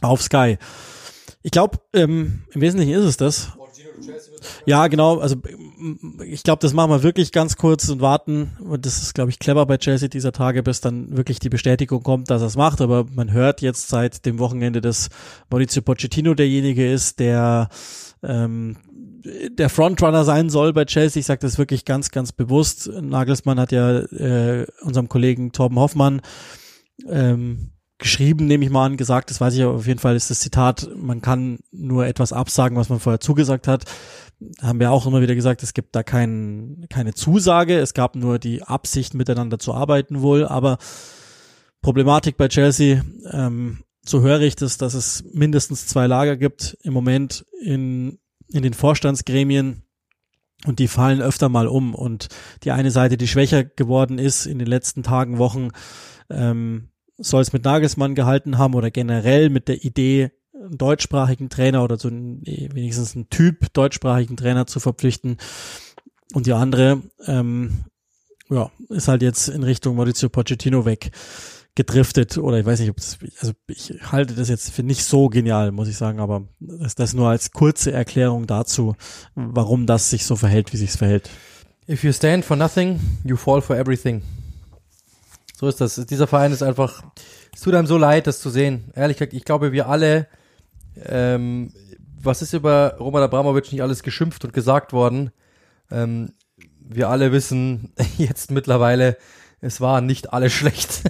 auf 0.01 0.23
Sky. 0.23 0.57
Ich 1.43 1.51
glaube, 1.51 1.77
ähm, 1.93 2.41
im 2.51 2.61
Wesentlichen 2.61 2.93
ist 2.93 3.05
es 3.05 3.17
das. 3.17 3.51
Ja, 4.65 4.87
genau. 4.87 5.19
Also 5.19 5.35
ich 6.25 6.43
glaube, 6.43 6.59
das 6.61 6.73
machen 6.73 6.91
wir 6.91 7.03
wirklich 7.03 7.31
ganz 7.31 7.55
kurz 7.55 7.89
und 7.89 8.01
warten. 8.01 8.51
Und 8.59 8.85
das 8.85 9.01
ist, 9.01 9.13
glaube 9.13 9.31
ich, 9.31 9.39
clever 9.39 9.65
bei 9.65 9.77
Chelsea 9.77 10.07
dieser 10.07 10.31
Tage, 10.31 10.63
bis 10.63 10.81
dann 10.81 11.15
wirklich 11.15 11.39
die 11.39 11.49
Bestätigung 11.49 12.03
kommt, 12.03 12.29
dass 12.29 12.41
er 12.41 12.47
es 12.47 12.57
macht. 12.57 12.81
Aber 12.81 13.05
man 13.13 13.31
hört 13.31 13.61
jetzt 13.61 13.89
seit 13.89 14.25
dem 14.25 14.39
Wochenende, 14.39 14.81
dass 14.81 15.09
Maurizio 15.49 15.81
Pochettino 15.81 16.33
derjenige 16.33 16.91
ist, 16.91 17.19
der 17.19 17.69
ähm, 18.23 18.77
der 19.23 19.69
Frontrunner 19.69 20.23
sein 20.23 20.49
soll 20.49 20.73
bei 20.73 20.85
Chelsea. 20.85 21.19
Ich 21.19 21.25
sage 21.25 21.41
das 21.41 21.57
wirklich 21.57 21.85
ganz, 21.85 22.11
ganz 22.11 22.31
bewusst. 22.31 22.89
Nagelsmann 23.01 23.59
hat 23.59 23.71
ja 23.71 23.99
äh, 23.99 24.65
unserem 24.81 25.09
Kollegen 25.09 25.51
Torben 25.51 25.77
Hoffmann 25.77 26.21
ähm, 27.07 27.71
geschrieben, 27.99 28.47
nehme 28.47 28.65
ich 28.65 28.71
mal 28.71 28.85
an, 28.85 28.97
gesagt, 28.97 29.29
das 29.29 29.39
weiß 29.39 29.53
ich 29.53 29.61
aber 29.61 29.75
auf 29.75 29.87
jeden 29.87 29.99
Fall 29.99 30.15
ist 30.15 30.29
das 30.29 30.39
Zitat, 30.39 30.89
man 30.95 31.21
kann 31.21 31.59
nur 31.71 32.07
etwas 32.07 32.33
absagen, 32.33 32.77
was 32.77 32.89
man 32.89 32.99
vorher 32.99 33.19
zugesagt 33.19 33.67
hat. 33.67 33.83
Haben 34.61 34.79
wir 34.79 34.91
auch 34.91 35.05
immer 35.05 35.21
wieder 35.21 35.35
gesagt, 35.35 35.61
es 35.63 35.73
gibt 35.73 35.95
da 35.95 36.01
kein, 36.01 36.85
keine 36.89 37.13
Zusage, 37.13 37.77
es 37.77 37.93
gab 37.93 38.15
nur 38.15 38.39
die 38.39 38.63
Absicht, 38.63 39.13
miteinander 39.13 39.59
zu 39.59 39.73
arbeiten 39.73 40.21
wohl, 40.21 40.47
aber 40.47 40.77
Problematik 41.81 42.37
bei 42.37 42.47
Chelsea, 42.47 43.03
ähm, 43.31 43.83
so 44.05 44.21
höre 44.21 44.41
ich 44.41 44.55
das, 44.55 44.77
dass 44.77 44.93
es 44.93 45.23
mindestens 45.33 45.85
zwei 45.85 46.07
Lager 46.07 46.37
gibt 46.37 46.77
im 46.81 46.93
Moment 46.93 47.45
in, 47.61 48.17
in 48.47 48.63
den 48.63 48.73
Vorstandsgremien. 48.73 49.83
Und 50.65 50.79
die 50.79 50.89
fallen 50.89 51.21
öfter 51.21 51.47
mal 51.47 51.67
um. 51.67 51.95
Und 51.95 52.27
die 52.63 52.71
eine 52.71 52.91
Seite, 52.91 53.15
die 53.15 53.29
schwächer 53.29 53.63
geworden 53.63 54.19
ist 54.19 54.45
in 54.45 54.59
den 54.59 54.67
letzten 54.67 55.03
Tagen, 55.03 55.37
Wochen, 55.37 55.69
ähm, 56.29 56.89
soll 57.19 57.41
es 57.41 57.53
mit 57.53 57.63
Nagelsmann 57.63 58.15
gehalten 58.15 58.57
haben 58.57 58.73
oder 58.73 58.91
generell 58.91 59.49
mit 59.49 59.67
der 59.67 59.83
Idee, 59.83 60.31
einen 60.53 60.77
deutschsprachigen 60.77 61.49
Trainer 61.49 61.83
oder 61.83 61.97
so 61.97 62.09
wenigstens 62.09 63.15
einen 63.15 63.29
Typ 63.29 63.71
deutschsprachigen 63.73 64.37
Trainer 64.37 64.67
zu 64.67 64.79
verpflichten. 64.79 65.37
Und 66.33 66.45
die 66.45 66.53
andere, 66.53 67.01
ähm, 67.25 67.85
ja, 68.49 68.71
ist 68.89 69.07
halt 69.07 69.21
jetzt 69.21 69.47
in 69.49 69.63
Richtung 69.63 69.95
Maurizio 69.95 70.29
Pochettino 70.29 70.85
weg 70.85 71.11
gedriftet 71.75 72.37
oder 72.37 72.59
ich 72.59 72.65
weiß 72.65 72.81
nicht, 72.81 72.89
ob 72.89 72.97
das, 72.97 73.19
also 73.39 73.53
ich 73.67 73.93
halte 74.11 74.33
das 74.33 74.49
jetzt 74.49 74.71
für 74.71 74.83
nicht 74.83 75.03
so 75.05 75.29
genial, 75.29 75.71
muss 75.71 75.87
ich 75.87 75.95
sagen, 75.95 76.19
aber 76.19 76.43
das, 76.59 76.95
das 76.95 77.13
nur 77.13 77.29
als 77.29 77.51
kurze 77.51 77.91
Erklärung 77.91 78.47
dazu, 78.47 78.95
warum 79.35 79.85
das 79.85 80.09
sich 80.09 80.25
so 80.25 80.35
verhält, 80.35 80.73
wie 80.73 80.77
sich 80.77 80.89
es 80.89 80.97
verhält. 80.97 81.29
If 81.87 82.03
you 82.03 82.11
stand 82.11 82.43
for 82.43 82.57
nothing, 82.57 82.99
you 83.23 83.37
fall 83.37 83.61
for 83.61 83.77
everything. 83.77 84.23
So 85.59 85.67
ist 85.67 85.81
das. 85.81 85.95
Dieser 86.05 86.25
Verein 86.25 86.53
ist 86.53 86.63
einfach, 86.63 87.03
es 87.53 87.59
tut 87.59 87.73
einem 87.73 87.85
so 87.85 87.97
leid, 87.97 88.27
das 88.27 88.39
zu 88.39 88.49
sehen. 88.49 88.93
Ehrlich 88.95 89.17
gesagt, 89.17 89.33
ich 89.33 89.43
glaube, 89.43 89.73
wir 89.73 89.89
alle, 89.89 90.27
ähm, 91.03 91.73
was 92.17 92.41
ist 92.41 92.53
über 92.53 92.95
Roman 92.97 93.23
Abramovic 93.23 93.69
nicht 93.73 93.81
alles 93.81 94.01
geschimpft 94.01 94.45
und 94.45 94.53
gesagt 94.53 94.93
worden? 94.93 95.31
Ähm, 95.91 96.31
wir 96.79 97.09
alle 97.09 97.33
wissen 97.33 97.91
jetzt 98.17 98.51
mittlerweile, 98.51 99.17
es 99.59 99.81
war 99.81 99.99
nicht 99.99 100.31
alles 100.31 100.53
schlecht. 100.53 101.01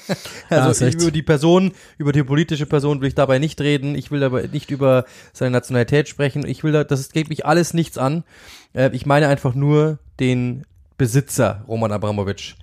also 0.48 0.86
ja, 0.86 0.90
über 0.90 1.10
die 1.10 1.22
Person, 1.22 1.72
über 1.98 2.12
die 2.12 2.22
politische 2.22 2.64
Person 2.64 3.02
will 3.02 3.08
ich 3.08 3.14
dabei 3.14 3.38
nicht 3.38 3.60
reden. 3.60 3.94
Ich 3.94 4.10
will 4.10 4.24
aber 4.24 4.48
nicht 4.48 4.70
über 4.70 5.04
seine 5.34 5.50
Nationalität 5.50 6.08
sprechen. 6.08 6.46
Ich 6.46 6.64
will 6.64 6.72
da, 6.72 6.82
das 6.82 7.10
geht 7.10 7.28
mich 7.28 7.44
alles 7.44 7.74
nichts 7.74 7.98
an. 7.98 8.24
Äh, 8.72 8.88
ich 8.94 9.04
meine 9.04 9.28
einfach 9.28 9.54
nur 9.54 9.98
den 10.18 10.64
Besitzer 10.96 11.62
Roman 11.68 11.92
Abramovic. 11.92 12.54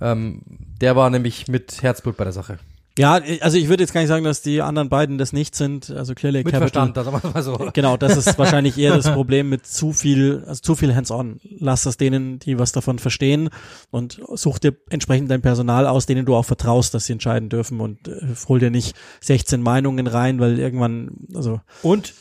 Ähm, 0.00 0.42
der 0.82 0.96
war 0.96 1.08
nämlich 1.08 1.48
mit 1.48 1.82
Herzblut 1.82 2.16
bei 2.16 2.24
der 2.24 2.32
Sache. 2.32 2.58
Ja, 2.98 3.20
also 3.40 3.56
ich 3.56 3.68
würde 3.68 3.84
jetzt 3.84 3.94
gar 3.94 4.02
nicht 4.02 4.08
sagen, 4.08 4.24
dass 4.24 4.42
die 4.42 4.60
anderen 4.60 4.90
beiden 4.90 5.16
das 5.16 5.32
nicht 5.32 5.54
sind. 5.54 5.88
Also 5.90 6.14
Clear 6.14 6.32
Lake 6.32 6.44
mit 6.44 6.52
Capital. 6.52 6.92
Verstand, 6.92 7.24
das 7.24 7.32
mal 7.32 7.42
so. 7.42 7.70
Genau, 7.72 7.96
das 7.96 8.18
ist 8.18 8.38
wahrscheinlich 8.38 8.76
eher 8.76 8.94
das 8.94 9.10
Problem 9.14 9.48
mit 9.48 9.66
zu 9.66 9.92
viel, 9.92 10.44
also 10.46 10.60
zu 10.60 10.74
viel 10.74 10.94
Hands-on. 10.94 11.40
Lass 11.58 11.84
das 11.84 11.96
denen, 11.96 12.38
die 12.38 12.58
was 12.58 12.72
davon 12.72 12.98
verstehen 12.98 13.48
und 13.90 14.20
such 14.34 14.58
dir 14.58 14.74
entsprechend 14.90 15.30
dein 15.30 15.40
Personal 15.40 15.86
aus, 15.86 16.04
denen 16.04 16.26
du 16.26 16.34
auch 16.34 16.44
vertraust, 16.44 16.92
dass 16.92 17.06
sie 17.06 17.14
entscheiden 17.14 17.48
dürfen 17.48 17.80
und 17.80 18.08
äh, 18.08 18.20
hol 18.46 18.58
dir 18.58 18.70
nicht 18.70 18.94
16 19.22 19.62
Meinungen 19.62 20.06
rein, 20.06 20.38
weil 20.38 20.58
irgendwann, 20.58 21.12
also. 21.34 21.60
Und 21.82 22.12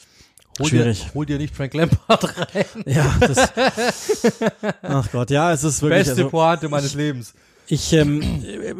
Hol 0.59 0.68
Schwierig. 0.68 1.05
Dir, 1.05 1.14
hol 1.14 1.26
dir 1.26 1.38
nicht 1.38 1.55
Frank 1.55 1.74
Lampard 1.74 2.38
rein. 2.38 2.66
Ja, 2.86 3.16
das, 3.22 3.53
ach 4.82 5.09
Gott, 5.12 5.32
ja, 5.32 5.53
es 5.53 5.64
ist 5.64 5.82
wirklich. 5.82 6.07
Beste 6.07 6.24
also, 6.24 6.30
Pointe 6.30 6.68
meines 6.68 6.93
Lebens 6.93 7.34
ich 7.72 7.93
ähm, 7.93 8.22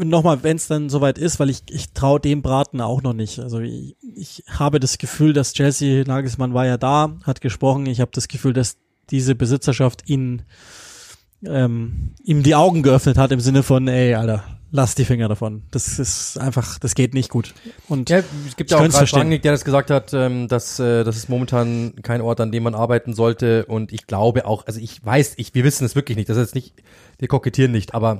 nochmal, 0.04 0.44
wenn 0.44 0.58
es 0.58 0.68
dann 0.68 0.90
soweit 0.90 1.18
ist, 1.18 1.40
weil 1.40 1.50
ich, 1.50 1.64
ich 1.70 1.94
traue 1.94 2.20
dem 2.20 2.42
Braten 2.42 2.82
auch 2.82 3.02
noch 3.02 3.14
nicht. 3.14 3.40
Also 3.40 3.60
ich, 3.60 3.96
ich 4.16 4.44
habe 4.48 4.82
das 4.82 4.98
Gefühl, 4.98 5.32
dass 5.32 5.58
Jesse 5.58 6.04
Nagelsmann 6.06 6.54
war 6.54 6.66
ja 6.66 6.78
da, 6.78 7.16
hat 7.24 7.40
gesprochen. 7.40 7.86
Ich 7.86 8.02
habe 8.02 8.12
das 8.14 8.28
Gefühl, 8.28 8.52
dass 8.52 8.76
diese 9.10 9.34
Besitzerschaft 9.34 10.10
ihn 10.10 10.44
ähm, 11.46 12.12
ihm 12.24 12.44
die 12.44 12.54
Augen 12.54 12.84
geöffnet 12.84 13.18
hat 13.18 13.32
im 13.32 13.40
Sinne 13.40 13.64
von, 13.64 13.88
ey, 13.88 14.14
Alter, 14.14 14.44
lass 14.72 14.94
die 14.94 15.06
Finger 15.06 15.30
davon. 15.30 15.64
Das 15.72 15.98
ist 15.98 16.38
einfach, 16.38 16.78
das 16.78 16.94
geht 16.94 17.14
nicht 17.14 17.30
gut. 17.30 17.54
Und 17.88 18.10
ja, 18.10 18.20
es 18.46 18.58
gibt 18.58 18.72
ja 18.72 18.78
auch 18.78 18.82
Ralf 18.82 19.14
Rangnick, 19.14 19.42
der 19.42 19.54
das 19.54 19.64
gesagt 19.64 19.90
hat, 19.90 20.14
ähm, 20.14 20.50
dass 20.50 20.80
äh, 20.80 21.06
das 21.06 21.16
ist 21.16 21.30
momentan 21.30 21.94
kein 22.04 22.20
Ort, 22.20 22.42
an 22.42 22.52
dem 22.52 22.64
man 22.64 22.76
arbeiten 22.76 23.14
sollte. 23.14 23.66
Und 23.66 23.94
ich 23.94 24.06
glaube 24.06 24.46
auch, 24.46 24.68
also 24.68 24.82
ich 24.82 25.04
weiß, 25.04 25.36
ich, 25.38 25.56
wir 25.56 25.64
wissen 25.64 25.86
es 25.86 25.96
wirklich 25.96 26.18
nicht. 26.18 26.30
Das 26.30 26.36
ist 26.36 26.48
jetzt 26.48 26.56
nicht, 26.56 26.74
wir 27.20 27.30
kokettieren 27.30 27.72
nicht, 27.72 27.94
aber 27.94 28.20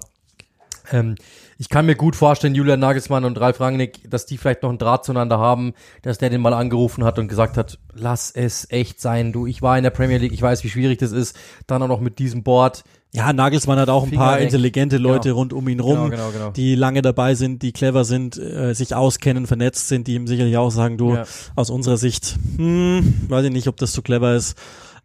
ähm, 0.92 1.16
ich 1.58 1.70
kann 1.70 1.86
mir 1.86 1.96
gut 1.96 2.16
vorstellen, 2.16 2.56
Julian 2.56 2.80
Nagelsmann 2.80 3.24
und 3.24 3.40
Ralf 3.40 3.60
Rangnick, 3.60 4.10
dass 4.10 4.26
die 4.26 4.38
vielleicht 4.38 4.64
noch 4.64 4.70
einen 4.70 4.80
Draht 4.80 5.06
zueinander 5.06 5.38
haben, 5.38 5.74
dass 6.02 6.18
der 6.18 6.32
den 6.32 6.42
mal 6.42 6.54
angerufen 6.54 7.04
hat 7.04 7.20
und 7.20 7.28
gesagt 7.28 7.56
hat, 7.58 7.78
lass 7.94 8.32
es 8.32 8.68
echt 8.72 9.00
sein, 9.00 9.32
du, 9.32 9.46
ich 9.46 9.62
war 9.62 9.78
in 9.78 9.84
der 9.84 9.92
Premier 9.92 10.18
League, 10.18 10.34
ich 10.34 10.42
weiß, 10.42 10.64
wie 10.64 10.70
schwierig 10.70 10.98
das 10.98 11.12
ist, 11.12 11.38
dann 11.68 11.84
auch 11.84 11.88
noch 11.88 12.00
mit 12.00 12.18
diesem 12.18 12.42
Board. 12.42 12.84
Ja, 13.14 13.34
Nagelsmann 13.34 13.78
hat 13.78 13.90
auch 13.90 14.06
ein 14.06 14.12
paar 14.12 14.40
intelligente 14.40 14.98
Leute 14.98 15.30
genau. 15.30 15.40
rund 15.40 15.54
um 15.54 15.68
ihn 15.68 15.82
rum, 15.82 16.10
genau, 16.10 16.30
genau, 16.30 16.32
genau. 16.32 16.52
die 16.52 16.76
lange 16.76 17.02
dabei 17.02 17.36
sind, 17.36 17.62
die 17.62 17.74
clever 17.74 18.06
sind, 18.06 18.38
äh, 18.38 18.74
sich 18.74 18.96
auskennen, 18.96 19.48
vernetzt 19.48 19.90
sind, 19.90 20.08
die 20.08 20.16
ihm 20.16 20.28
sicherlich 20.28 20.56
auch 20.58 20.72
sagen, 20.72 20.98
du, 20.98 21.16
ja. 21.16 21.26
aus 21.56 21.70
unserer 21.70 21.98
Sicht, 21.98 22.38
hm, 22.56 23.28
weiß 23.28 23.46
ich 23.46 23.52
nicht, 23.52 23.68
ob 23.68 23.78
das 23.78 23.94
so 23.94 24.02
clever 24.02 24.34
ist. 24.34 24.58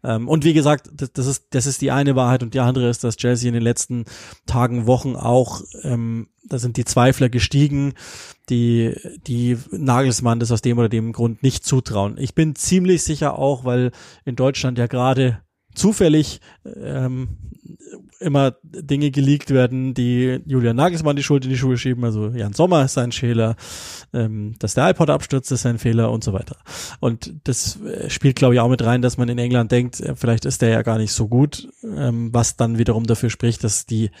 Ähm, 0.07 0.29
und 0.29 0.45
wie 0.45 0.53
gesagt, 0.53 0.89
das, 0.93 1.11
das, 1.11 1.27
ist, 1.27 1.47
das 1.49 1.65
ist 1.65 1.81
die 1.81 1.91
eine 1.91 2.15
Wahrheit 2.15 2.41
und 2.41 2.53
die 2.53 2.61
andere 2.61 2.89
ist, 2.89 3.03
dass 3.03 3.17
Chelsea 3.17 3.49
in 3.49 3.53
den 3.53 3.63
letzten 3.63 4.05
Tagen, 4.45 4.87
Wochen 4.87 5.17
auch, 5.17 5.61
ähm, 5.83 6.29
da 6.45 6.59
sind 6.59 6.77
die 6.77 6.85
Zweifler 6.85 7.27
gestiegen, 7.27 7.93
die, 8.49 8.95
die 9.27 9.57
Nagelsmann 9.71 10.39
das 10.39 10.51
aus 10.51 10.61
dem 10.61 10.77
oder 10.77 10.87
dem 10.87 11.11
Grund 11.11 11.43
nicht 11.43 11.65
zutrauen. 11.65 12.15
Ich 12.17 12.33
bin 12.33 12.55
ziemlich 12.55 13.03
sicher 13.03 13.37
auch, 13.37 13.65
weil 13.65 13.91
in 14.23 14.37
Deutschland 14.37 14.77
ja 14.77 14.87
gerade 14.87 15.41
zufällig 15.75 16.39
ähm, 16.65 17.37
immer 18.19 18.55
Dinge 18.63 19.11
geleakt 19.11 19.51
werden, 19.51 19.93
die 19.93 20.39
Julian 20.45 20.75
Nagelsmann 20.75 21.15
die 21.15 21.23
Schuld 21.23 21.45
in 21.45 21.51
die 21.51 21.57
Schuhe 21.57 21.77
schieben. 21.77 22.03
Also 22.03 22.29
Jan 22.29 22.53
Sommer 22.53 22.85
ist 22.85 22.93
sein 22.93 23.11
Fehler, 23.11 23.55
ähm, 24.13 24.55
dass 24.59 24.73
der 24.73 24.89
iPod 24.89 25.09
abstürzt 25.09 25.51
ist 25.51 25.61
sein 25.61 25.79
Fehler 25.79 26.11
und 26.11 26.23
so 26.23 26.33
weiter. 26.33 26.57
Und 26.99 27.33
das 27.43 27.81
äh, 27.81 28.09
spielt, 28.09 28.35
glaube 28.35 28.55
ich, 28.55 28.59
auch 28.59 28.69
mit 28.69 28.83
rein, 28.83 29.01
dass 29.01 29.17
man 29.17 29.29
in 29.29 29.37
England 29.37 29.71
denkt, 29.71 29.99
äh, 29.99 30.15
vielleicht 30.15 30.45
ist 30.45 30.61
der 30.61 30.69
ja 30.69 30.81
gar 30.81 30.97
nicht 30.97 31.11
so 31.11 31.27
gut, 31.27 31.69
ähm, 31.83 32.33
was 32.33 32.55
dann 32.55 32.77
wiederum 32.77 33.05
dafür 33.05 33.29
spricht, 33.29 33.63
dass 33.63 33.85
die 33.85 34.11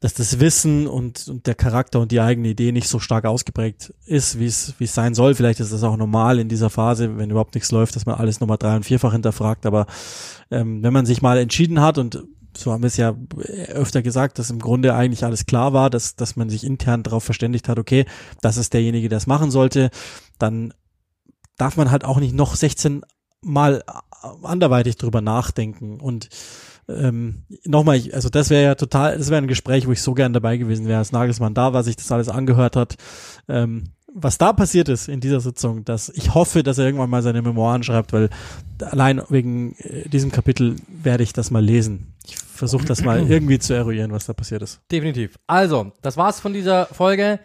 dass 0.00 0.14
das 0.14 0.38
Wissen 0.38 0.86
und, 0.86 1.26
und 1.26 1.46
der 1.48 1.56
Charakter 1.56 1.98
und 1.98 2.12
die 2.12 2.20
eigene 2.20 2.48
Idee 2.48 2.70
nicht 2.70 2.86
so 2.86 3.00
stark 3.00 3.24
ausgeprägt 3.24 3.92
ist, 4.06 4.38
wie 4.38 4.46
es 4.46 4.74
wie 4.78 4.84
es 4.84 4.94
sein 4.94 5.14
soll. 5.14 5.34
Vielleicht 5.34 5.58
ist 5.58 5.72
das 5.72 5.82
auch 5.82 5.96
normal 5.96 6.38
in 6.38 6.48
dieser 6.48 6.70
Phase, 6.70 7.18
wenn 7.18 7.30
überhaupt 7.30 7.54
nichts 7.54 7.72
läuft, 7.72 7.96
dass 7.96 8.06
man 8.06 8.14
alles 8.14 8.38
nochmal 8.38 8.58
drei- 8.58 8.76
und 8.76 8.84
vierfach 8.84 9.12
hinterfragt. 9.12 9.66
Aber 9.66 9.86
ähm, 10.52 10.84
wenn 10.84 10.92
man 10.92 11.04
sich 11.04 11.20
mal 11.20 11.36
entschieden 11.36 11.80
hat 11.80 11.98
und 11.98 12.22
so 12.56 12.72
haben 12.72 12.82
wir 12.82 12.88
es 12.88 12.96
ja 12.96 13.14
öfter 13.68 14.02
gesagt, 14.02 14.38
dass 14.38 14.50
im 14.50 14.58
Grunde 14.58 14.94
eigentlich 14.94 15.24
alles 15.24 15.46
klar 15.46 15.72
war, 15.72 15.90
dass, 15.90 16.16
dass 16.16 16.36
man 16.36 16.50
sich 16.50 16.64
intern 16.64 17.02
darauf 17.02 17.24
verständigt 17.24 17.68
hat, 17.68 17.78
okay, 17.78 18.04
das 18.40 18.56
ist 18.56 18.72
derjenige, 18.72 19.08
der 19.08 19.18
es 19.18 19.26
machen 19.26 19.50
sollte, 19.50 19.90
dann 20.38 20.72
darf 21.56 21.76
man 21.76 21.90
halt 21.90 22.04
auch 22.04 22.20
nicht 22.20 22.34
noch 22.34 22.54
16 22.54 23.02
Mal 23.40 23.84
anderweitig 24.42 24.96
drüber 24.96 25.20
nachdenken 25.20 26.00
und 26.00 26.28
ähm, 26.88 27.42
nochmal, 27.64 28.00
also 28.12 28.28
das 28.30 28.50
wäre 28.50 28.64
ja 28.64 28.74
total, 28.74 29.16
das 29.18 29.28
wäre 29.28 29.40
ein 29.40 29.46
Gespräch, 29.46 29.86
wo 29.86 29.92
ich 29.92 30.02
so 30.02 30.14
gern 30.14 30.32
dabei 30.32 30.56
gewesen 30.56 30.88
wäre, 30.88 30.98
als 30.98 31.12
Nagelsmann 31.12 31.54
da 31.54 31.72
war, 31.72 31.84
sich 31.84 31.96
das 31.96 32.10
alles 32.10 32.28
angehört 32.28 32.76
hat. 32.76 32.96
Ähm, 33.46 33.90
was 34.12 34.38
da 34.38 34.52
passiert 34.52 34.88
ist 34.88 35.08
in 35.08 35.20
dieser 35.20 35.40
Sitzung, 35.40 35.84
dass 35.84 36.08
ich 36.08 36.34
hoffe, 36.34 36.62
dass 36.62 36.78
er 36.78 36.86
irgendwann 36.86 37.10
mal 37.10 37.22
seine 37.22 37.42
Memoiren 37.42 37.82
schreibt, 37.82 38.12
weil 38.12 38.30
allein 38.80 39.20
wegen 39.28 39.74
äh, 39.76 40.08
diesem 40.08 40.32
Kapitel 40.32 40.76
werde 40.88 41.22
ich 41.22 41.32
das 41.32 41.50
mal 41.50 41.64
lesen. 41.64 42.14
Ich 42.28 42.36
versuche 42.36 42.84
das 42.84 43.02
mal 43.02 43.28
irgendwie 43.30 43.58
zu 43.58 43.74
eruieren, 43.74 44.12
was 44.12 44.26
da 44.26 44.32
passiert 44.32 44.62
ist. 44.62 44.80
Definitiv. 44.90 45.38
Also, 45.46 45.92
das 46.02 46.16
war's 46.16 46.40
von 46.40 46.52
dieser 46.52 46.86
Folge. 46.86 47.40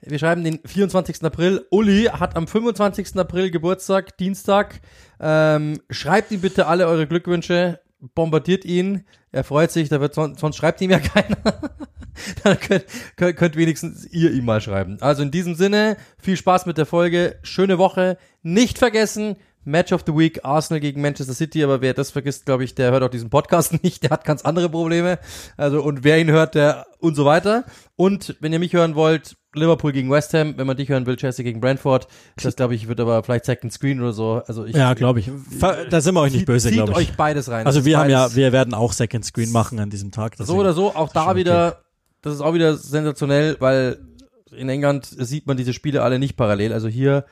Wir 0.00 0.18
schreiben 0.18 0.44
den 0.44 0.60
24. 0.64 1.22
April. 1.22 1.66
Uli 1.70 2.04
hat 2.04 2.36
am 2.36 2.46
25. 2.46 3.16
April 3.16 3.50
Geburtstag, 3.50 4.18
Dienstag. 4.18 4.80
Ähm, 5.20 5.80
schreibt 5.88 6.30
ihm 6.32 6.40
bitte 6.40 6.66
alle 6.66 6.86
eure 6.86 7.06
Glückwünsche 7.06 7.80
bombardiert 8.14 8.64
ihn, 8.64 9.04
er 9.32 9.44
freut 9.44 9.70
sich, 9.70 9.88
da 9.88 10.00
wird 10.00 10.14
sonst, 10.14 10.40
sonst 10.40 10.56
schreibt 10.56 10.80
ihm 10.80 10.90
ja 10.90 10.98
keiner. 11.00 11.36
Dann 12.44 12.58
könnt, 12.60 12.84
könnt, 13.16 13.36
könnt 13.36 13.56
wenigstens 13.56 14.06
ihr 14.06 14.32
ihm 14.32 14.44
mal 14.44 14.60
schreiben. 14.60 14.98
Also 15.00 15.22
in 15.22 15.30
diesem 15.30 15.54
Sinne, 15.54 15.96
viel 16.18 16.36
Spaß 16.36 16.66
mit 16.66 16.78
der 16.78 16.86
Folge, 16.86 17.38
schöne 17.42 17.78
Woche, 17.78 18.18
nicht 18.42 18.78
vergessen, 18.78 19.36
Match 19.64 19.92
of 19.92 20.02
the 20.06 20.14
Week, 20.14 20.44
Arsenal 20.44 20.80
gegen 20.80 21.00
Manchester 21.00 21.34
City, 21.34 21.64
aber 21.64 21.80
wer 21.80 21.94
das 21.94 22.10
vergisst, 22.10 22.46
glaube 22.46 22.64
ich, 22.64 22.74
der 22.74 22.90
hört 22.90 23.02
auch 23.02 23.10
diesen 23.10 23.30
Podcast 23.30 23.82
nicht, 23.82 24.02
der 24.02 24.10
hat 24.10 24.24
ganz 24.24 24.42
andere 24.42 24.68
Probleme. 24.68 25.18
Also, 25.56 25.82
und 25.82 26.04
wer 26.04 26.18
ihn 26.18 26.30
hört, 26.30 26.54
der 26.54 26.86
und 26.98 27.14
so 27.14 27.24
weiter. 27.24 27.64
Und 27.96 28.36
wenn 28.40 28.52
ihr 28.52 28.58
mich 28.58 28.72
hören 28.72 28.94
wollt, 28.94 29.36
Liverpool 29.54 29.92
gegen 29.92 30.10
West 30.10 30.34
Ham, 30.34 30.54
wenn 30.56 30.66
man 30.66 30.76
dich 30.76 30.88
hören 30.88 31.06
will, 31.06 31.16
Chelsea 31.16 31.44
gegen 31.44 31.60
Brentford. 31.60 32.08
Das 32.42 32.56
glaube 32.56 32.74
ich 32.74 32.88
wird 32.88 33.00
aber 33.00 33.22
vielleicht 33.22 33.44
Second 33.44 33.72
Screen 33.72 34.00
oder 34.00 34.12
so. 34.12 34.42
Also 34.46 34.64
ich, 34.64 34.74
ja, 34.74 34.94
glaube 34.94 35.20
ich. 35.20 35.30
Da 35.90 36.00
sind 36.00 36.14
wir 36.14 36.20
euch 36.20 36.32
nicht 36.32 36.46
böse, 36.46 36.70
glaube 36.70 36.92
ich. 36.92 36.96
euch 36.96 37.16
beides 37.16 37.48
rein. 37.50 37.66
Also 37.66 37.84
wir 37.84 37.98
haben 37.98 38.10
ja, 38.10 38.34
wir 38.34 38.52
werden 38.52 38.74
auch 38.74 38.92
Second 38.92 39.24
Screen 39.24 39.52
machen 39.52 39.78
an 39.78 39.90
diesem 39.90 40.10
Tag. 40.10 40.34
So 40.38 40.56
oder 40.56 40.72
so, 40.72 40.94
auch 40.94 41.12
da 41.12 41.36
wieder, 41.36 41.68
okay. 41.68 41.76
das 42.22 42.34
ist 42.34 42.40
auch 42.40 42.54
wieder 42.54 42.76
sensationell, 42.76 43.56
weil 43.60 43.98
in 44.50 44.68
England 44.68 45.06
sieht 45.06 45.46
man 45.46 45.56
diese 45.56 45.72
Spiele 45.72 46.02
alle 46.02 46.18
nicht 46.18 46.36
parallel. 46.36 46.72
Also 46.72 46.88
hier 46.88 47.24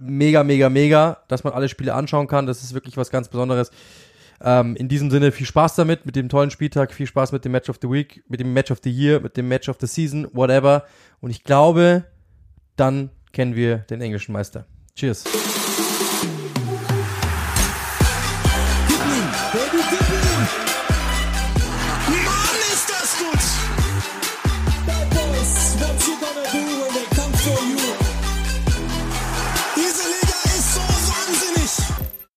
mega, 0.00 0.42
mega, 0.42 0.68
mega, 0.68 1.18
dass 1.28 1.44
man 1.44 1.52
alle 1.52 1.68
Spiele 1.68 1.94
anschauen 1.94 2.26
kann. 2.26 2.46
Das 2.46 2.62
ist 2.62 2.74
wirklich 2.74 2.96
was 2.96 3.10
ganz 3.10 3.28
Besonderes. 3.28 3.70
Ähm, 4.42 4.74
in 4.76 4.88
diesem 4.88 5.10
Sinne 5.10 5.32
viel 5.32 5.46
Spaß 5.46 5.74
damit, 5.74 6.06
mit 6.06 6.16
dem 6.16 6.28
tollen 6.28 6.50
Spieltag, 6.50 6.92
viel 6.92 7.06
Spaß 7.06 7.32
mit 7.32 7.44
dem 7.44 7.52
Match 7.52 7.68
of 7.68 7.78
the 7.82 7.90
Week, 7.90 8.24
mit 8.28 8.40
dem 8.40 8.52
Match 8.52 8.70
of 8.70 8.78
the 8.82 8.90
Year, 8.90 9.20
mit 9.20 9.36
dem 9.36 9.48
Match 9.48 9.68
of 9.68 9.76
the 9.80 9.86
Season, 9.86 10.26
whatever. 10.32 10.84
Und 11.20 11.30
ich 11.30 11.44
glaube, 11.44 12.04
dann 12.76 13.10
kennen 13.32 13.54
wir 13.54 13.78
den 13.78 14.00
englischen 14.00 14.32
Meister. 14.32 14.64
Cheers. 14.96 15.24